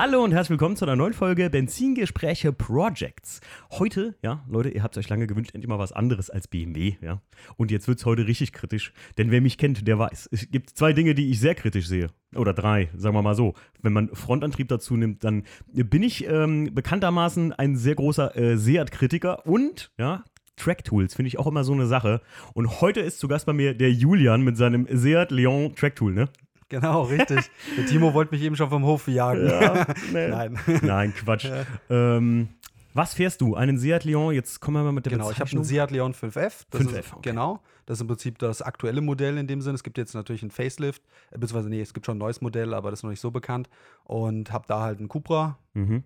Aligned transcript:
Hallo 0.00 0.22
und 0.22 0.30
herzlich 0.30 0.50
willkommen 0.50 0.76
zu 0.76 0.84
einer 0.84 0.94
neuen 0.94 1.12
Folge 1.12 1.50
Benzingespräche 1.50 2.52
Projects. 2.52 3.40
Heute, 3.72 4.14
ja, 4.22 4.44
Leute, 4.48 4.68
ihr 4.68 4.84
habt 4.84 4.96
euch 4.96 5.08
lange 5.08 5.26
gewünscht, 5.26 5.50
endlich 5.54 5.68
mal 5.68 5.80
was 5.80 5.90
anderes 5.90 6.30
als 6.30 6.46
BMW, 6.46 6.94
ja. 7.00 7.20
Und 7.56 7.72
jetzt 7.72 7.88
wird 7.88 7.98
es 7.98 8.06
heute 8.06 8.28
richtig 8.28 8.52
kritisch, 8.52 8.92
denn 9.18 9.32
wer 9.32 9.40
mich 9.40 9.58
kennt, 9.58 9.88
der 9.88 9.98
weiß, 9.98 10.28
es 10.30 10.52
gibt 10.52 10.70
zwei 10.70 10.92
Dinge, 10.92 11.16
die 11.16 11.30
ich 11.30 11.40
sehr 11.40 11.56
kritisch 11.56 11.88
sehe. 11.88 12.10
Oder 12.36 12.54
drei, 12.54 12.90
sagen 12.94 13.16
wir 13.16 13.22
mal 13.22 13.34
so. 13.34 13.54
Wenn 13.82 13.92
man 13.92 14.08
Frontantrieb 14.14 14.68
dazu 14.68 14.96
nimmt, 14.96 15.24
dann 15.24 15.42
bin 15.66 16.04
ich 16.04 16.28
ähm, 16.28 16.72
bekanntermaßen 16.72 17.52
ein 17.54 17.74
sehr 17.74 17.96
großer 17.96 18.36
äh, 18.36 18.56
Seat-Kritiker 18.56 19.46
und, 19.46 19.90
ja, 19.98 20.22
Track 20.54 20.84
Tools 20.84 21.16
finde 21.16 21.28
ich 21.28 21.40
auch 21.40 21.46
immer 21.48 21.64
so 21.64 21.72
eine 21.72 21.86
Sache. 21.86 22.20
Und 22.54 22.80
heute 22.80 23.00
ist 23.00 23.18
zu 23.18 23.26
Gast 23.26 23.46
bei 23.46 23.52
mir 23.52 23.74
der 23.74 23.92
Julian 23.92 24.42
mit 24.42 24.56
seinem 24.56 24.86
Seat 24.90 25.32
Leon 25.32 25.74
Track 25.74 25.96
Tool, 25.96 26.12
ne? 26.12 26.28
Genau, 26.70 27.04
richtig. 27.04 27.50
Der 27.78 27.86
Timo 27.86 28.12
wollte 28.12 28.34
mich 28.34 28.42
eben 28.42 28.54
schon 28.54 28.68
vom 28.68 28.84
Hof 28.84 29.08
jagen. 29.08 29.48
Ja, 29.48 29.86
nee. 30.12 30.28
Nein. 30.28 30.58
Nein, 30.82 31.14
Quatsch. 31.14 31.46
Ja. 31.46 31.64
Ähm, 31.88 32.48
was 32.92 33.14
fährst 33.14 33.40
du? 33.40 33.54
Einen 33.54 33.78
Seat 33.78 34.04
Leon? 34.04 34.34
Jetzt 34.34 34.60
kommen 34.60 34.76
wir 34.76 34.82
mal 34.82 34.92
mit 34.92 35.06
der 35.06 35.12
Genau, 35.12 35.30
ich 35.30 35.40
habe 35.40 35.50
einen 35.50 35.64
Seat 35.64 35.90
Leon 35.90 36.12
5F. 36.12 36.64
Das 36.70 36.80
5F, 36.82 36.98
ist, 36.98 37.12
okay. 37.12 37.30
Genau. 37.30 37.60
Das 37.86 37.96
ist 37.96 38.00
im 38.02 38.08
Prinzip 38.08 38.38
das 38.38 38.60
aktuelle 38.60 39.00
Modell 39.00 39.38
in 39.38 39.46
dem 39.46 39.62
Sinne. 39.62 39.76
Es 39.76 39.82
gibt 39.82 39.96
jetzt 39.96 40.14
natürlich 40.14 40.42
ein 40.42 40.50
Facelift, 40.50 41.02
äh, 41.30 41.38
beziehungsweise 41.38 41.70
nee, 41.70 41.80
es 41.80 41.94
gibt 41.94 42.04
schon 42.04 42.16
ein 42.16 42.18
neues 42.18 42.42
Modell, 42.42 42.74
aber 42.74 42.90
das 42.90 43.00
ist 43.00 43.02
noch 43.04 43.10
nicht 43.10 43.20
so 43.20 43.30
bekannt. 43.30 43.70
Und 44.04 44.52
habe 44.52 44.66
da 44.68 44.80
halt 44.80 44.98
einen 44.98 45.08
Cupra 45.08 45.58
mhm. 45.72 46.04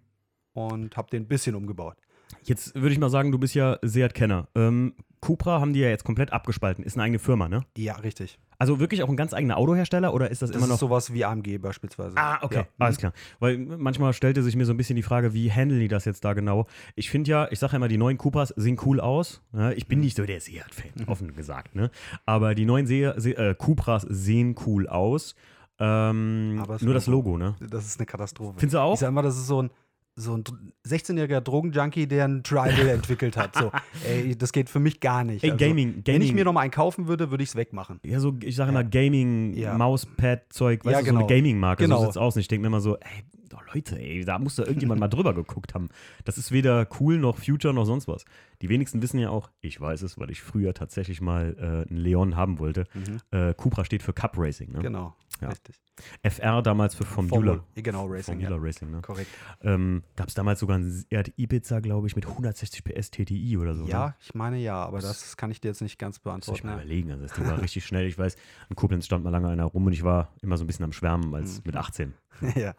und 0.53 0.97
habe 0.97 1.11
den 1.11 1.25
ein 1.25 1.29
bisschen 1.29 1.57
umgebaut. 1.57 1.97
Jetzt 2.45 2.75
würde 2.75 2.91
ich 2.91 2.99
mal 2.99 3.11
sagen, 3.11 3.33
du 3.33 3.39
bist 3.39 3.55
ja 3.55 3.79
Seat-Kenner. 3.83 4.49
Ähm, 4.55 4.95
Cupra 5.21 5.61
haben 5.61 5.73
die 5.73 5.81
ja 5.81 5.89
jetzt 5.89 6.05
komplett 6.05 6.33
abgespalten. 6.33 6.85
Ist 6.85 6.95
eine 6.95 7.05
eigene 7.05 7.19
Firma, 7.19 7.49
ne? 7.49 7.65
Ja, 7.77 7.97
richtig. 7.97 8.39
Also 8.63 8.79
wirklich 8.79 9.03
auch 9.03 9.09
ein 9.09 9.17
ganz 9.17 9.35
eigener 9.35 9.57
Autohersteller 9.57 10.15
oder 10.15 10.31
ist 10.31 10.41
das, 10.41 10.51
das 10.51 10.57
immer 10.57 10.69
noch. 10.69 10.75
Das 10.75 10.77
ist 10.77 10.81
sowas 10.81 11.13
wie 11.13 11.25
AMG 11.25 11.59
beispielsweise. 11.59 12.17
Ah, 12.17 12.39
okay, 12.43 12.59
ja. 12.59 12.67
alles 12.79 12.97
klar. 12.97 13.13
Weil 13.41 13.59
manchmal 13.59 14.13
stellte 14.13 14.41
sich 14.45 14.55
mir 14.55 14.67
so 14.67 14.73
ein 14.73 14.77
bisschen 14.77 14.95
die 14.95 15.03
Frage, 15.03 15.35
wie 15.35 15.51
handeln 15.51 15.81
die 15.81 15.89
das 15.89 16.05
jetzt 16.05 16.25
da 16.25 16.33
genau? 16.33 16.69
Ich 16.95 17.11
finde 17.11 17.29
ja, 17.29 17.49
ich 17.51 17.59
sage 17.59 17.73
ja 17.73 17.79
immer, 17.79 17.89
die 17.89 17.97
neuen 17.97 18.19
Cupras 18.19 18.51
sehen 18.51 18.79
cool 18.87 19.01
aus. 19.01 19.43
Ja, 19.53 19.73
ich 19.73 19.89
bin 19.89 19.99
mhm. 19.99 20.05
nicht 20.05 20.17
so 20.17 20.25
der 20.25 20.41
Seat-Fan, 20.41 20.93
mhm. 20.95 21.09
offen 21.09 21.35
gesagt, 21.35 21.75
ne? 21.75 21.91
Aber 22.25 22.55
die 22.55 22.65
neuen 22.65 22.87
Se 22.87 23.15
Se 23.17 23.37
äh, 23.37 23.57
Cupras 23.57 24.07
sehen 24.09 24.55
cool 24.65 24.87
aus. 24.87 25.35
Ähm, 25.81 26.55
nur 26.55 26.95
das 26.95 27.09
Logo, 27.09 27.37
ne? 27.37 27.57
Das 27.59 27.85
ist 27.85 27.99
eine 27.99 28.07
Katastrophe. 28.07 28.61
Findest 28.61 28.75
du 28.75 28.79
auch? 28.79 28.95
Ich 28.95 29.01
sag 29.01 29.11
mal, 29.11 29.23
das 29.23 29.37
ist 29.37 29.49
so 29.49 29.61
ein 29.61 29.71
so 30.15 30.37
ein 30.37 30.45
16-jähriger 30.87 31.41
Drogenjunkie, 31.41 32.07
der 32.07 32.27
ein 32.27 32.43
Tribal 32.43 32.89
entwickelt 32.89 33.37
hat. 33.37 33.57
So, 33.57 33.73
ey, 34.07 34.37
das 34.37 34.53
geht 34.53 34.69
für 34.69 34.81
mich 34.81 35.01
gar 35.01 35.25
nicht. 35.25 35.43
Ey, 35.43 35.53
also, 35.53 35.65
Gaming, 35.65 36.05
Gaming. 36.05 36.21
Wenn 36.21 36.23
ich 36.23 36.35
mir 36.35 36.45
noch 36.45 36.53
mal 36.53 36.61
einen 36.61 36.71
kaufen 36.71 37.07
würde, 37.07 37.31
würde 37.31 37.43
ich 37.43 37.51
es 37.51 37.57
wegmachen. 37.57 38.01
Ja, 38.05 38.21
so, 38.21 38.35
ich 38.43 38.57
sage 38.57 38.71
immer 38.71 38.85
Gaming, 38.85 39.55
ja. 39.55 39.77
Mauspad-Zeug, 39.77 40.85
weißt 40.85 40.93
ja, 40.93 40.99
du, 41.01 41.05
genau. 41.07 41.21
so 41.21 41.25
eine 41.25 41.29
genau. 41.29 41.41
Gaming-Marke, 41.41 41.85
genau. 41.85 41.99
so 41.99 42.05
sieht's 42.05 42.17
aus. 42.17 42.37
Und 42.37 42.41
ich 42.41 42.49
denke 42.49 42.63
mir 42.63 42.67
immer 42.67 42.81
so, 42.81 42.97
ey, 42.97 43.25
oh 43.55 43.61
Leute, 43.75 43.99
ey, 43.99 44.25
da 44.25 44.39
muss 44.39 44.57
da 44.57 44.65
irgendjemand 44.65 45.01
mal 45.01 45.09
drüber 45.09 45.35
geguckt 45.35 45.75
haben. 45.75 45.89
Das 46.25 46.39
ist 46.39 46.53
weder 46.53 46.87
cool 47.01 47.19
noch 47.19 47.39
Future 47.39 47.75
noch 47.75 47.85
sonst 47.85 48.09
was. 48.09 48.25
Die 48.61 48.69
wenigsten 48.69 49.03
wissen 49.03 49.19
ja 49.19 49.31
auch, 49.31 49.51
ich 49.61 49.81
weiß 49.81 50.03
es, 50.03 50.19
weil 50.19 50.31
ich 50.31 50.43
früher 50.43 50.75
tatsächlich 50.75 51.21
mal 51.21 51.57
äh, 51.59 51.91
einen 51.91 51.99
Leon 51.99 52.37
haben 52.37 52.59
wollte. 52.59 52.85
Mhm. 52.95 53.21
Äh, 53.31 53.55
Cupra 53.55 53.85
steht 53.85 54.03
für 54.03 54.13
Cup 54.13 54.35
Racing, 54.37 54.73
ne? 54.73 54.81
Genau. 54.81 55.15
Ja. 55.41 55.49
Richtig. 55.49 55.81
FR 56.23 56.63
damals 56.63 56.95
für 56.95 57.05
Formula. 57.05 57.65
Genau, 57.75 58.07
Racing. 58.07 58.41
Formula 58.41 58.57
ja. 58.57 58.63
Racing, 58.63 58.91
ne? 58.91 59.01
Korrekt. 59.03 59.29
Ähm, 59.61 60.03
Gab 60.17 60.29
es 60.29 60.35
damals 60.35 60.61
sogar 60.61 60.77
einen 60.77 60.91
Seat 60.91 61.33
Ibiza, 61.37 61.81
glaube 61.81 62.07
ich, 62.07 62.17
mit 62.17 62.27
160 62.27 62.85
PS 62.85 63.11
TTI 63.11 63.59
oder 63.59 63.75
so? 63.75 63.87
Ja, 63.87 64.07
ne? 64.07 64.15
ich 64.21 64.35
meine 64.35 64.59
ja, 64.59 64.77
aber 64.77 65.01
das 65.01 65.37
kann 65.37 65.51
ich 65.51 65.61
dir 65.61 65.69
jetzt 65.69 65.83
nicht 65.83 65.99
ganz 65.99 66.19
beantworten. 66.19 66.51
Muss 66.53 66.59
ich 66.59 66.65
mal 66.65 66.75
überlegen. 66.75 67.11
Also 67.11 67.25
das 67.25 67.35
Ding 67.35 67.47
war 67.47 67.61
richtig 67.63 67.85
schnell. 67.85 68.07
Ich 68.07 68.19
weiß, 68.19 68.37
in 68.71 68.77
Koblenz 68.77 69.07
stand 69.07 69.25
mal 69.25 69.31
lange 69.31 69.49
einer 69.49 69.65
rum 69.65 69.87
und 69.87 69.93
ich 69.93 70.03
war 70.03 70.33
immer 70.41 70.57
so 70.57 70.65
ein 70.65 70.67
bisschen 70.67 70.85
am 70.85 70.93
Schwärmen 70.93 71.35
als 71.35 71.57
mhm. 71.57 71.63
mit 71.67 71.77
18. 71.77 72.15
ja. 72.55 72.75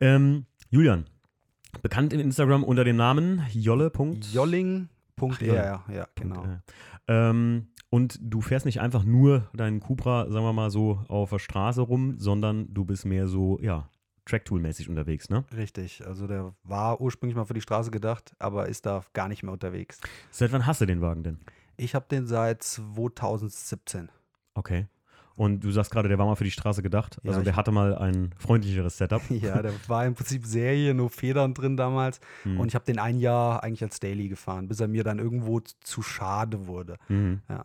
Ähm, 0.00 0.46
Julian, 0.70 1.04
bekannt 1.82 2.12
in 2.12 2.20
Instagram 2.20 2.64
unter 2.64 2.84
dem 2.84 2.96
Namen 2.96 3.42
Jolle. 3.52 3.90
Jolling. 4.32 4.88
ja, 5.54 5.84
ja, 5.92 6.08
genau. 6.14 6.44
Ähm, 7.06 7.68
und 7.90 8.18
du 8.20 8.40
fährst 8.40 8.66
nicht 8.66 8.80
einfach 8.80 9.04
nur 9.04 9.48
deinen 9.54 9.80
Cupra, 9.80 10.30
sagen 10.30 10.44
wir 10.44 10.52
mal 10.52 10.70
so, 10.70 11.04
auf 11.08 11.30
der 11.30 11.38
Straße 11.38 11.80
rum, 11.80 12.16
sondern 12.18 12.72
du 12.74 12.84
bist 12.84 13.04
mehr 13.04 13.28
so, 13.28 13.58
ja, 13.60 13.88
Tracktool-mäßig 14.26 14.88
unterwegs, 14.88 15.28
ne? 15.28 15.44
Richtig. 15.54 16.04
Also 16.06 16.26
der 16.26 16.54
war 16.64 17.00
ursprünglich 17.00 17.36
mal 17.36 17.44
für 17.44 17.54
die 17.54 17.60
Straße 17.60 17.90
gedacht, 17.90 18.34
aber 18.38 18.68
ist 18.68 18.86
da 18.86 19.04
gar 19.12 19.28
nicht 19.28 19.42
mehr 19.42 19.52
unterwegs. 19.52 20.00
Seit 20.30 20.50
wann 20.50 20.66
hast 20.66 20.80
du 20.80 20.86
den 20.86 21.02
Wagen 21.02 21.22
denn? 21.22 21.38
Ich 21.76 21.94
habe 21.94 22.06
den 22.10 22.26
seit 22.26 22.62
2017. 22.62 24.08
Okay. 24.54 24.86
Und 25.36 25.64
du 25.64 25.70
sagst 25.72 25.90
gerade, 25.90 26.08
der 26.08 26.18
war 26.18 26.26
mal 26.26 26.36
für 26.36 26.44
die 26.44 26.50
Straße 26.50 26.82
gedacht. 26.82 27.18
Also 27.24 27.40
ja, 27.40 27.44
der 27.44 27.56
hatte 27.56 27.72
mal 27.72 27.96
ein 27.96 28.30
freundlicheres 28.38 28.98
Setup. 28.98 29.22
Ja, 29.30 29.60
der 29.60 29.72
war 29.88 30.06
im 30.06 30.14
Prinzip 30.14 30.46
Serie, 30.46 30.94
nur 30.94 31.10
Federn 31.10 31.54
drin 31.54 31.76
damals. 31.76 32.20
Mhm. 32.44 32.60
Und 32.60 32.68
ich 32.68 32.74
habe 32.74 32.84
den 32.84 32.98
ein 32.98 33.18
Jahr 33.18 33.62
eigentlich 33.62 33.82
als 33.82 33.98
Daily 34.00 34.28
gefahren, 34.28 34.68
bis 34.68 34.80
er 34.80 34.88
mir 34.88 35.02
dann 35.02 35.18
irgendwo 35.18 35.60
zu 35.60 36.02
schade 36.02 36.66
wurde. 36.66 36.96
Mhm. 37.08 37.40
Ja. 37.48 37.64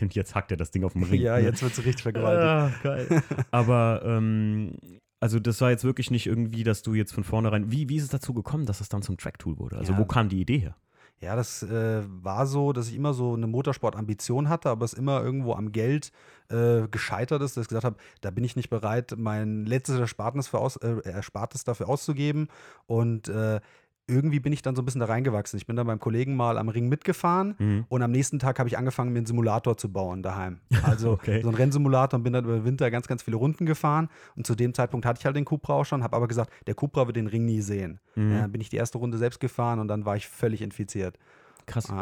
Und 0.00 0.14
jetzt 0.14 0.34
hackt 0.34 0.50
er 0.50 0.56
das 0.56 0.70
Ding 0.70 0.84
auf 0.84 0.92
dem 0.92 1.02
Ring. 1.02 1.20
ja, 1.20 1.36
ne? 1.36 1.44
jetzt 1.44 1.62
wird 1.62 1.72
es 1.72 1.84
richtig 1.84 2.02
vergewaltigt. 2.02 2.84
Ja, 2.84 2.90
geil. 2.90 3.22
Aber 3.50 4.02
ähm, 4.04 4.74
also 5.20 5.40
das 5.40 5.60
war 5.60 5.70
jetzt 5.70 5.84
wirklich 5.84 6.10
nicht 6.10 6.26
irgendwie, 6.26 6.62
dass 6.62 6.82
du 6.82 6.94
jetzt 6.94 7.12
von 7.12 7.24
vornherein. 7.24 7.72
Wie, 7.72 7.88
wie 7.88 7.96
ist 7.96 8.04
es 8.04 8.10
dazu 8.10 8.32
gekommen, 8.32 8.66
dass 8.66 8.80
es 8.80 8.88
dann 8.88 9.02
zum 9.02 9.16
Track-Tool 9.16 9.58
wurde? 9.58 9.76
Also 9.76 9.92
ja. 9.92 9.98
wo 9.98 10.04
kam 10.04 10.28
die 10.28 10.40
Idee 10.40 10.58
her? 10.58 10.76
Ja, 11.20 11.34
das 11.34 11.64
äh, 11.64 12.02
war 12.22 12.46
so, 12.46 12.72
dass 12.72 12.88
ich 12.88 12.94
immer 12.94 13.12
so 13.12 13.34
eine 13.34 13.48
Motorsport-Ambition 13.48 14.48
hatte, 14.48 14.70
aber 14.70 14.84
es 14.84 14.92
immer 14.92 15.22
irgendwo 15.22 15.54
am 15.54 15.72
Geld 15.72 16.12
äh, 16.48 16.86
gescheitert 16.88 17.42
ist, 17.42 17.56
dass 17.56 17.62
ich 17.62 17.68
gesagt 17.68 17.84
habe, 17.84 17.96
da 18.20 18.30
bin 18.30 18.44
ich 18.44 18.54
nicht 18.54 18.70
bereit, 18.70 19.14
mein 19.18 19.66
letztes 19.66 19.98
Erspartes, 19.98 20.54
aus, 20.54 20.76
äh, 20.76 21.00
Erspartes 21.04 21.64
dafür 21.64 21.88
auszugeben. 21.88 22.48
Und 22.86 23.28
äh, 23.28 23.60
irgendwie 24.08 24.40
bin 24.40 24.52
ich 24.52 24.62
dann 24.62 24.74
so 24.74 24.82
ein 24.82 24.84
bisschen 24.84 25.00
da 25.00 25.06
reingewachsen. 25.06 25.58
Ich 25.58 25.66
bin 25.66 25.76
dann 25.76 25.86
beim 25.86 26.00
Kollegen 26.00 26.34
mal 26.34 26.58
am 26.58 26.68
Ring 26.68 26.88
mitgefahren 26.88 27.54
mhm. 27.58 27.84
und 27.88 28.02
am 28.02 28.10
nächsten 28.10 28.38
Tag 28.38 28.58
habe 28.58 28.68
ich 28.68 28.78
angefangen, 28.78 29.12
mir 29.12 29.18
einen 29.18 29.26
Simulator 29.26 29.76
zu 29.76 29.92
bauen 29.92 30.22
daheim. 30.22 30.60
Also 30.88 31.12
okay. 31.12 31.42
so 31.42 31.48
einen 31.48 31.56
Rennsimulator 31.56 32.16
und 32.16 32.24
bin 32.24 32.32
dann 32.32 32.44
über 32.44 32.54
den 32.54 32.64
Winter 32.64 32.90
ganz, 32.90 33.06
ganz 33.06 33.22
viele 33.22 33.36
Runden 33.36 33.66
gefahren. 33.66 34.08
Und 34.36 34.46
zu 34.46 34.54
dem 34.54 34.72
Zeitpunkt 34.72 35.04
hatte 35.04 35.18
ich 35.20 35.26
halt 35.26 35.36
den 35.36 35.44
Cupra 35.44 35.74
auch 35.74 35.84
schon, 35.84 36.02
habe 36.02 36.16
aber 36.16 36.28
gesagt, 36.28 36.50
der 36.66 36.74
Cupra 36.74 37.06
wird 37.06 37.16
den 37.16 37.26
Ring 37.26 37.44
nie 37.44 37.60
sehen. 37.60 38.00
Mhm. 38.14 38.32
Ja, 38.32 38.40
dann 38.42 38.52
bin 38.52 38.62
ich 38.62 38.70
die 38.70 38.76
erste 38.76 38.96
Runde 38.96 39.18
selbst 39.18 39.38
gefahren 39.38 39.80
und 39.80 39.88
dann 39.88 40.06
war 40.06 40.16
ich 40.16 40.26
völlig 40.26 40.62
infiziert. 40.62 41.18
Krass. 41.66 41.92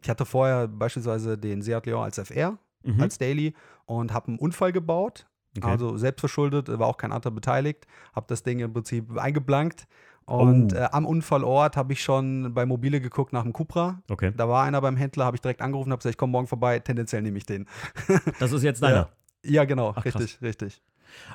Ich 0.00 0.08
hatte 0.08 0.24
vorher 0.24 0.68
beispielsweise 0.68 1.36
den 1.36 1.62
Seat 1.62 1.86
Leon 1.86 2.04
als 2.04 2.18
FR, 2.18 2.58
mhm. 2.84 3.00
als 3.00 3.18
Daily 3.18 3.54
und 3.86 4.14
habe 4.14 4.28
einen 4.28 4.38
Unfall 4.38 4.70
gebaut. 4.70 5.26
Okay. 5.56 5.66
Also 5.66 5.96
selbstverschuldet, 5.96 6.68
war 6.78 6.86
auch 6.86 6.98
kein 6.98 7.10
anderer 7.10 7.32
beteiligt. 7.32 7.86
Habe 8.14 8.26
das 8.28 8.44
Ding 8.44 8.60
im 8.60 8.72
Prinzip 8.72 9.18
eingeblankt 9.18 9.88
und 10.28 10.74
oh. 10.74 10.76
äh, 10.76 10.88
am 10.92 11.06
Unfallort 11.06 11.76
habe 11.76 11.94
ich 11.94 12.02
schon 12.02 12.52
bei 12.52 12.66
Mobile 12.66 13.00
geguckt 13.00 13.32
nach 13.32 13.44
dem 13.44 13.52
Cupra. 13.52 14.02
Okay. 14.10 14.32
Da 14.36 14.48
war 14.48 14.64
einer 14.64 14.80
beim 14.80 14.96
Händler, 14.96 15.24
habe 15.24 15.36
ich 15.36 15.40
direkt 15.40 15.62
angerufen, 15.62 15.90
habe 15.90 16.00
gesagt, 16.00 16.12
ich 16.12 16.18
komme 16.18 16.32
morgen 16.32 16.46
vorbei, 16.46 16.78
tendenziell 16.80 17.22
nehme 17.22 17.38
ich 17.38 17.46
den. 17.46 17.66
das 18.38 18.52
ist 18.52 18.62
jetzt 18.62 18.82
deiner? 18.82 19.08
Ja, 19.42 19.50
ja 19.50 19.64
genau, 19.64 19.94
Ach, 19.96 20.04
richtig, 20.04 20.38
richtig. 20.42 20.82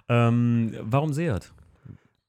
Ähm, 0.09 0.75
warum 0.81 1.11
Seat? 1.13 1.51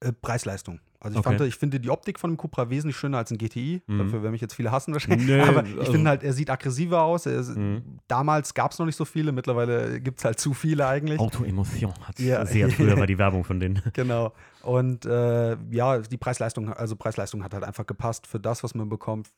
Äh, 0.00 0.12
Preis-Leistung. 0.12 0.80
Also 1.04 1.20
ich, 1.20 1.26
okay. 1.26 1.36
fand, 1.36 1.48
ich 1.48 1.56
finde 1.56 1.80
die 1.80 1.90
Optik 1.90 2.18
von 2.18 2.30
dem 2.30 2.38
Cupra 2.38 2.70
wesentlich 2.70 2.96
schöner 2.96 3.18
als 3.18 3.30
ein 3.30 3.36
GTI. 3.36 3.82
Mhm. 3.86 3.98
Dafür 3.98 4.22
werden 4.22 4.32
mich 4.32 4.40
jetzt 4.40 4.54
viele 4.54 4.72
hassen 4.72 4.94
wahrscheinlich. 4.94 5.28
Nee, 5.28 5.40
Aber 5.42 5.62
ich 5.62 5.78
also 5.78 5.92
finde 5.92 6.08
halt, 6.08 6.22
er 6.22 6.32
sieht 6.32 6.48
aggressiver 6.48 7.02
aus. 7.02 7.26
Ist, 7.26 7.54
mhm. 7.54 8.00
Damals 8.08 8.54
gab 8.54 8.72
es 8.72 8.78
noch 8.78 8.86
nicht 8.86 8.96
so 8.96 9.04
viele, 9.04 9.30
mittlerweile 9.30 10.00
gibt 10.00 10.20
es 10.20 10.24
halt 10.24 10.40
zu 10.40 10.54
viele 10.54 10.86
eigentlich. 10.86 11.20
Auto-Emotion 11.20 11.92
hat 12.04 12.18
ja. 12.18 12.46
sehr 12.46 12.70
früher 12.70 12.96
war 12.98 13.06
die 13.06 13.18
Werbung 13.18 13.44
von 13.44 13.60
denen. 13.60 13.82
Genau. 13.92 14.32
Und 14.62 15.04
äh, 15.04 15.58
ja, 15.70 15.98
die 15.98 16.16
Preis-Leistung, 16.16 16.72
also 16.72 16.96
Preis-Leistung 16.96 17.44
hat 17.44 17.52
halt 17.52 17.64
einfach 17.64 17.86
gepasst. 17.86 18.26
Für 18.26 18.40
das, 18.40 18.64
was 18.64 18.74
man 18.74 18.88
bekommt, 18.88 19.28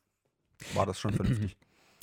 war 0.75 0.87
das 0.87 1.01
schon 1.01 1.13
vernünftig. 1.15 1.57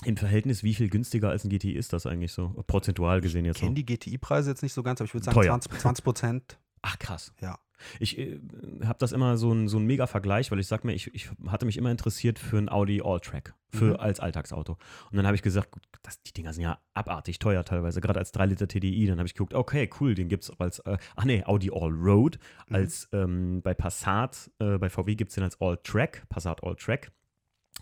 Im 0.04 0.18
Verhältnis, 0.18 0.62
wie 0.64 0.74
viel 0.74 0.90
günstiger 0.90 1.30
als 1.30 1.46
ein 1.46 1.50
GTI 1.50 1.72
ist 1.72 1.94
das 1.94 2.06
eigentlich 2.06 2.34
so? 2.34 2.50
Prozentual 2.68 3.22
gesehen 3.22 3.46
jetzt 3.46 3.58
ich 3.58 3.62
kenne 3.62 3.76
die 3.76 3.86
GTI-Preise 3.86 4.50
jetzt 4.50 4.62
nicht 4.62 4.74
so 4.74 4.84
ganz, 4.84 5.00
aber 5.00 5.06
ich 5.06 5.14
würde 5.14 5.24
sagen 5.32 5.62
20 5.62 6.04
Prozent. 6.04 6.58
Ach 6.84 7.00
krass. 7.00 7.34
Ja. 7.42 7.58
Ich 8.00 8.18
äh, 8.18 8.40
habe 8.86 9.00
das 9.00 9.12
immer 9.14 9.38
so 9.38 9.52
ein, 9.52 9.68
so 9.68 9.78
ein 9.78 9.86
Mega-Vergleich, 9.86 10.52
weil 10.52 10.60
ich 10.60 10.68
sag 10.68 10.84
mir, 10.84 10.94
ich, 10.94 11.14
ich 11.16 11.30
hatte 11.48 11.66
mich 11.66 11.78
immer 11.78 11.92
interessiert 11.92 12.40
für 12.40 12.58
ein 12.58 12.70
Audi 12.70 13.02
All-Track, 13.04 13.56
für 13.70 13.94
mhm. 13.94 13.96
als 13.96 14.20
Alltagsauto. 14.20 14.74
Und 15.10 15.18
dann 15.18 15.26
habe 15.26 15.36
ich 15.36 15.42
gesagt, 15.42 15.72
gut, 15.72 15.84
das, 16.04 16.22
die 16.22 16.34
Dinger 16.34 16.54
sind 16.54 16.64
ja 16.64 16.80
abartig 16.94 17.40
teuer 17.40 17.64
teilweise, 17.64 18.02
gerade 18.02 18.20
als 18.20 18.32
3 18.34 18.48
Liter 18.48 18.68
TDI. 18.68 19.08
Dann 19.08 19.18
habe 19.18 19.28
ich 19.28 19.34
geguckt, 19.34 19.54
okay, 19.54 19.90
cool, 20.00 20.14
den 20.14 20.28
gibt 20.28 20.44
es 20.44 20.60
als, 20.60 20.80
äh, 20.80 20.98
ach 21.16 21.26
nee, 21.26 21.44
Audi 21.46 21.72
All-Road, 21.74 22.38
mhm. 22.68 22.76
als 22.76 23.08
ähm, 23.14 23.62
bei 23.62 23.74
Passat, 23.74 24.52
äh, 24.60 24.78
bei 24.78 24.90
VW 24.90 25.16
gibt 25.16 25.30
es 25.30 25.36
den 25.36 25.44
als 25.46 25.60
All-Track, 25.60 26.28
Passat 26.30 26.64
All-Track. 26.64 27.12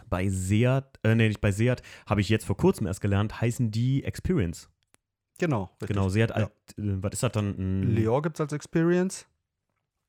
Bei 0.09 0.29
Seat, 0.29 0.99
äh, 1.03 1.15
nee, 1.15 1.27
nicht 1.27 1.41
bei 1.41 1.51
Seat, 1.51 1.81
habe 2.05 2.21
ich 2.21 2.29
jetzt 2.29 2.45
vor 2.45 2.55
kurzem 2.55 2.87
erst 2.87 3.01
gelernt, 3.01 3.41
heißen 3.41 3.71
die 3.71 4.03
Experience. 4.03 4.69
Genau, 5.39 5.69
richtig. 5.81 5.87
Genau, 5.87 6.09
Seat, 6.09 6.29
ja. 6.29 6.35
alt, 6.35 6.51
äh, 6.77 7.01
was 7.01 7.13
ist 7.13 7.23
das 7.23 7.31
dann? 7.31 7.83
Leon 7.93 8.21
gibt 8.21 8.37
es 8.37 8.41
als 8.41 8.53
Experience. 8.53 9.25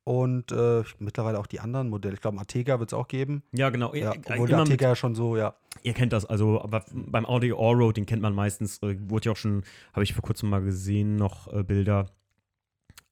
Und 0.04 0.50
äh, 0.50 0.82
mittlerweile 0.98 1.38
auch 1.38 1.46
die 1.46 1.60
anderen 1.60 1.88
Modelle. 1.88 2.14
Ich 2.14 2.20
glaube, 2.20 2.38
Artega 2.38 2.80
wird 2.80 2.90
es 2.90 2.94
auch 2.94 3.06
geben. 3.06 3.44
Ja, 3.52 3.70
genau. 3.70 3.94
Ja, 3.94 4.12
obwohl 4.12 4.48
der 4.48 4.58
Artega 4.58 4.88
ja 4.88 4.96
schon 4.96 5.14
so, 5.14 5.36
ja. 5.36 5.54
Ihr 5.84 5.92
kennt 5.92 6.12
das, 6.12 6.26
also 6.26 6.60
aber 6.60 6.84
beim 6.92 7.24
Audi 7.24 7.52
Allroad, 7.52 7.96
den 7.96 8.06
kennt 8.06 8.20
man 8.20 8.34
meistens, 8.34 8.82
äh, 8.82 8.96
wurde 9.08 9.26
ja 9.26 9.32
auch 9.32 9.36
schon, 9.36 9.62
habe 9.92 10.02
ich 10.02 10.12
vor 10.12 10.22
kurzem 10.22 10.50
mal 10.50 10.60
gesehen, 10.60 11.14
noch 11.16 11.52
äh, 11.52 11.62
Bilder. 11.62 12.10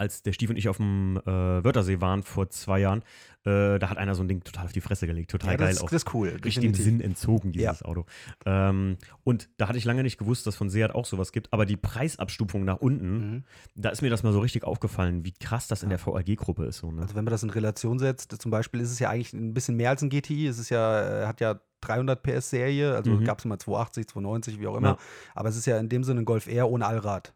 Als 0.01 0.23
der 0.23 0.33
Stief 0.33 0.51
und 0.51 0.57
ich 0.57 0.69
auf 0.69 0.79
dem 0.79 1.19
äh, 1.25 1.31
Wörthersee 1.31 2.01
waren 2.01 2.23
vor 2.23 2.49
zwei 2.51 2.81
Jahren, 2.81 3.03
äh, 3.45 3.79
da 3.79 3.89
hat 3.91 3.97
einer 3.99 4.15
so 4.15 4.23
ein 4.23 4.29
Ding 4.29 4.43
total 4.43 4.65
auf 4.67 4.73
die 4.73 4.81
Fresse 4.81 5.07
gelegt. 5.07 5.31
Total 5.31 5.53
ja, 5.53 5.57
geil 5.57 5.69
das, 5.69 5.81
auch. 5.83 5.91
das 5.91 6.03
ist 6.05 6.15
cool. 6.15 6.29
Richtig 6.29 6.55
dem 6.57 6.73
definitiv. 6.73 6.85
Sinn 6.85 7.01
entzogen, 7.01 7.53
dieses 7.53 7.83
Auto. 7.83 8.05
Ähm, 8.45 8.97
und 9.25 9.49
da 9.57 9.69
hatte 9.69 9.79
ich 9.79 9.85
lange 9.85 10.03
nicht 10.03 10.19
gewusst, 10.19 10.47
dass 10.47 10.57
von 10.57 10.69
Seat 10.71 10.95
auch 10.95 11.05
sowas 11.07 11.33
gibt. 11.33 11.53
Aber 11.53 11.65
die 11.67 11.77
Preisabstufung 11.77 12.65
nach 12.65 12.79
unten, 12.79 13.19
Mhm. 13.21 13.45
da 13.77 13.91
ist 13.91 14.03
mir 14.03 14.11
das 14.11 14.23
mal 14.23 14.33
so 14.33 14.41
richtig 14.41 14.65
aufgefallen, 14.65 15.25
wie 15.25 15.33
krass 15.33 15.69
das 15.69 15.83
in 15.83 15.89
der 15.91 15.99
VAG-Gruppe 16.05 16.65
ist. 16.65 16.79
So, 16.79 16.91
ne? 16.91 17.03
Also 17.03 17.15
wenn 17.15 17.25
man 17.25 17.33
das 17.33 17.43
in 17.43 17.51
Relation 17.51 17.99
setzt, 17.99 18.33
zum 18.41 18.51
Beispiel 18.51 18.81
ist 18.81 18.91
es 18.91 18.99
ja 18.99 19.11
eigentlich 19.11 19.33
ein 19.33 19.55
bisschen 19.55 19.77
mehr 19.77 19.91
als 19.91 20.03
ein 20.03 20.11
GTI. 20.11 20.47
Es 20.47 20.59
ist 20.59 20.71
ja, 20.71 21.23
äh, 21.23 21.27
hat 21.27 21.41
ja 21.41 21.61
300 21.83 22.23
PS 22.23 22.51
Serie, 22.51 22.95
also 22.95 23.11
Mhm. 23.13 23.25
gab 23.25 23.39
es 23.39 23.45
mal 23.47 23.59
280, 23.59 24.07
290, 24.09 24.61
wie 24.61 24.67
auch 24.67 24.77
immer. 24.77 24.89
Ja. 24.89 24.99
Aber 25.35 25.49
es 25.49 25.57
ist 25.57 25.67
ja 25.67 25.79
in 25.79 25.89
dem 25.89 26.05
Sinne 26.05 26.21
ein 26.21 26.25
Golf 26.27 26.47
R 26.47 26.69
ohne 26.71 26.87
Allrad. 26.87 27.33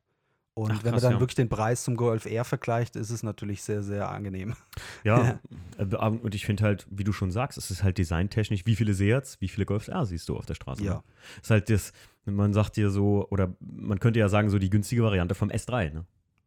Und 0.55 0.71
Ach, 0.71 0.85
wenn 0.85 0.93
man 0.93 1.01
dann 1.01 1.15
ja. 1.15 1.21
wirklich 1.21 1.35
den 1.35 1.49
Preis 1.49 1.83
zum 1.83 1.97
Golf 1.97 2.27
R 2.27 2.45
vergleicht, 2.45 2.95
ist 2.95 3.11
es 3.11 3.25
natürlich 3.25 3.63
sehr, 3.63 3.83
sehr 3.83 4.09
angenehm. 4.09 4.55
Ja, 5.03 5.41
äh, 5.79 5.97
und 5.97 6.35
ich 6.35 6.47
finde 6.47 6.63
halt, 6.63 6.87
wie 6.91 7.03
du 7.03 7.13
schon 7.13 7.33
sagst, 7.33 7.59
es 7.59 7.73
ist 7.73 7.83
halt 7.83 7.99
designtechnisch, 7.99 8.65
wie 8.65 8.77
viele 8.77 8.95
Seats, 8.95 9.41
wie 9.41 9.49
viele 9.49 9.67
Golf 9.67 9.89
R 9.89 10.07
siehst 10.07 10.29
du 10.29 10.37
auf 10.37 10.47
der 10.47 10.55
Straße? 10.55 10.85
Ja. 10.85 10.95
Ne? 10.95 11.03
Ist 11.43 11.51
halt 11.51 11.71
das, 11.71 11.93
man 12.25 12.53
sagt 12.53 12.77
dir 12.77 12.91
so, 12.91 13.27
oder 13.31 13.53
man 13.61 13.99
könnte 13.99 14.21
ja 14.21 14.29
sagen, 14.29 14.49
so 14.49 14.61
die 14.61 14.71
günstige 14.71 15.03
Variante 15.03 15.35
vom 15.35 15.51
S3, 15.51 15.93
ne? 15.93 16.05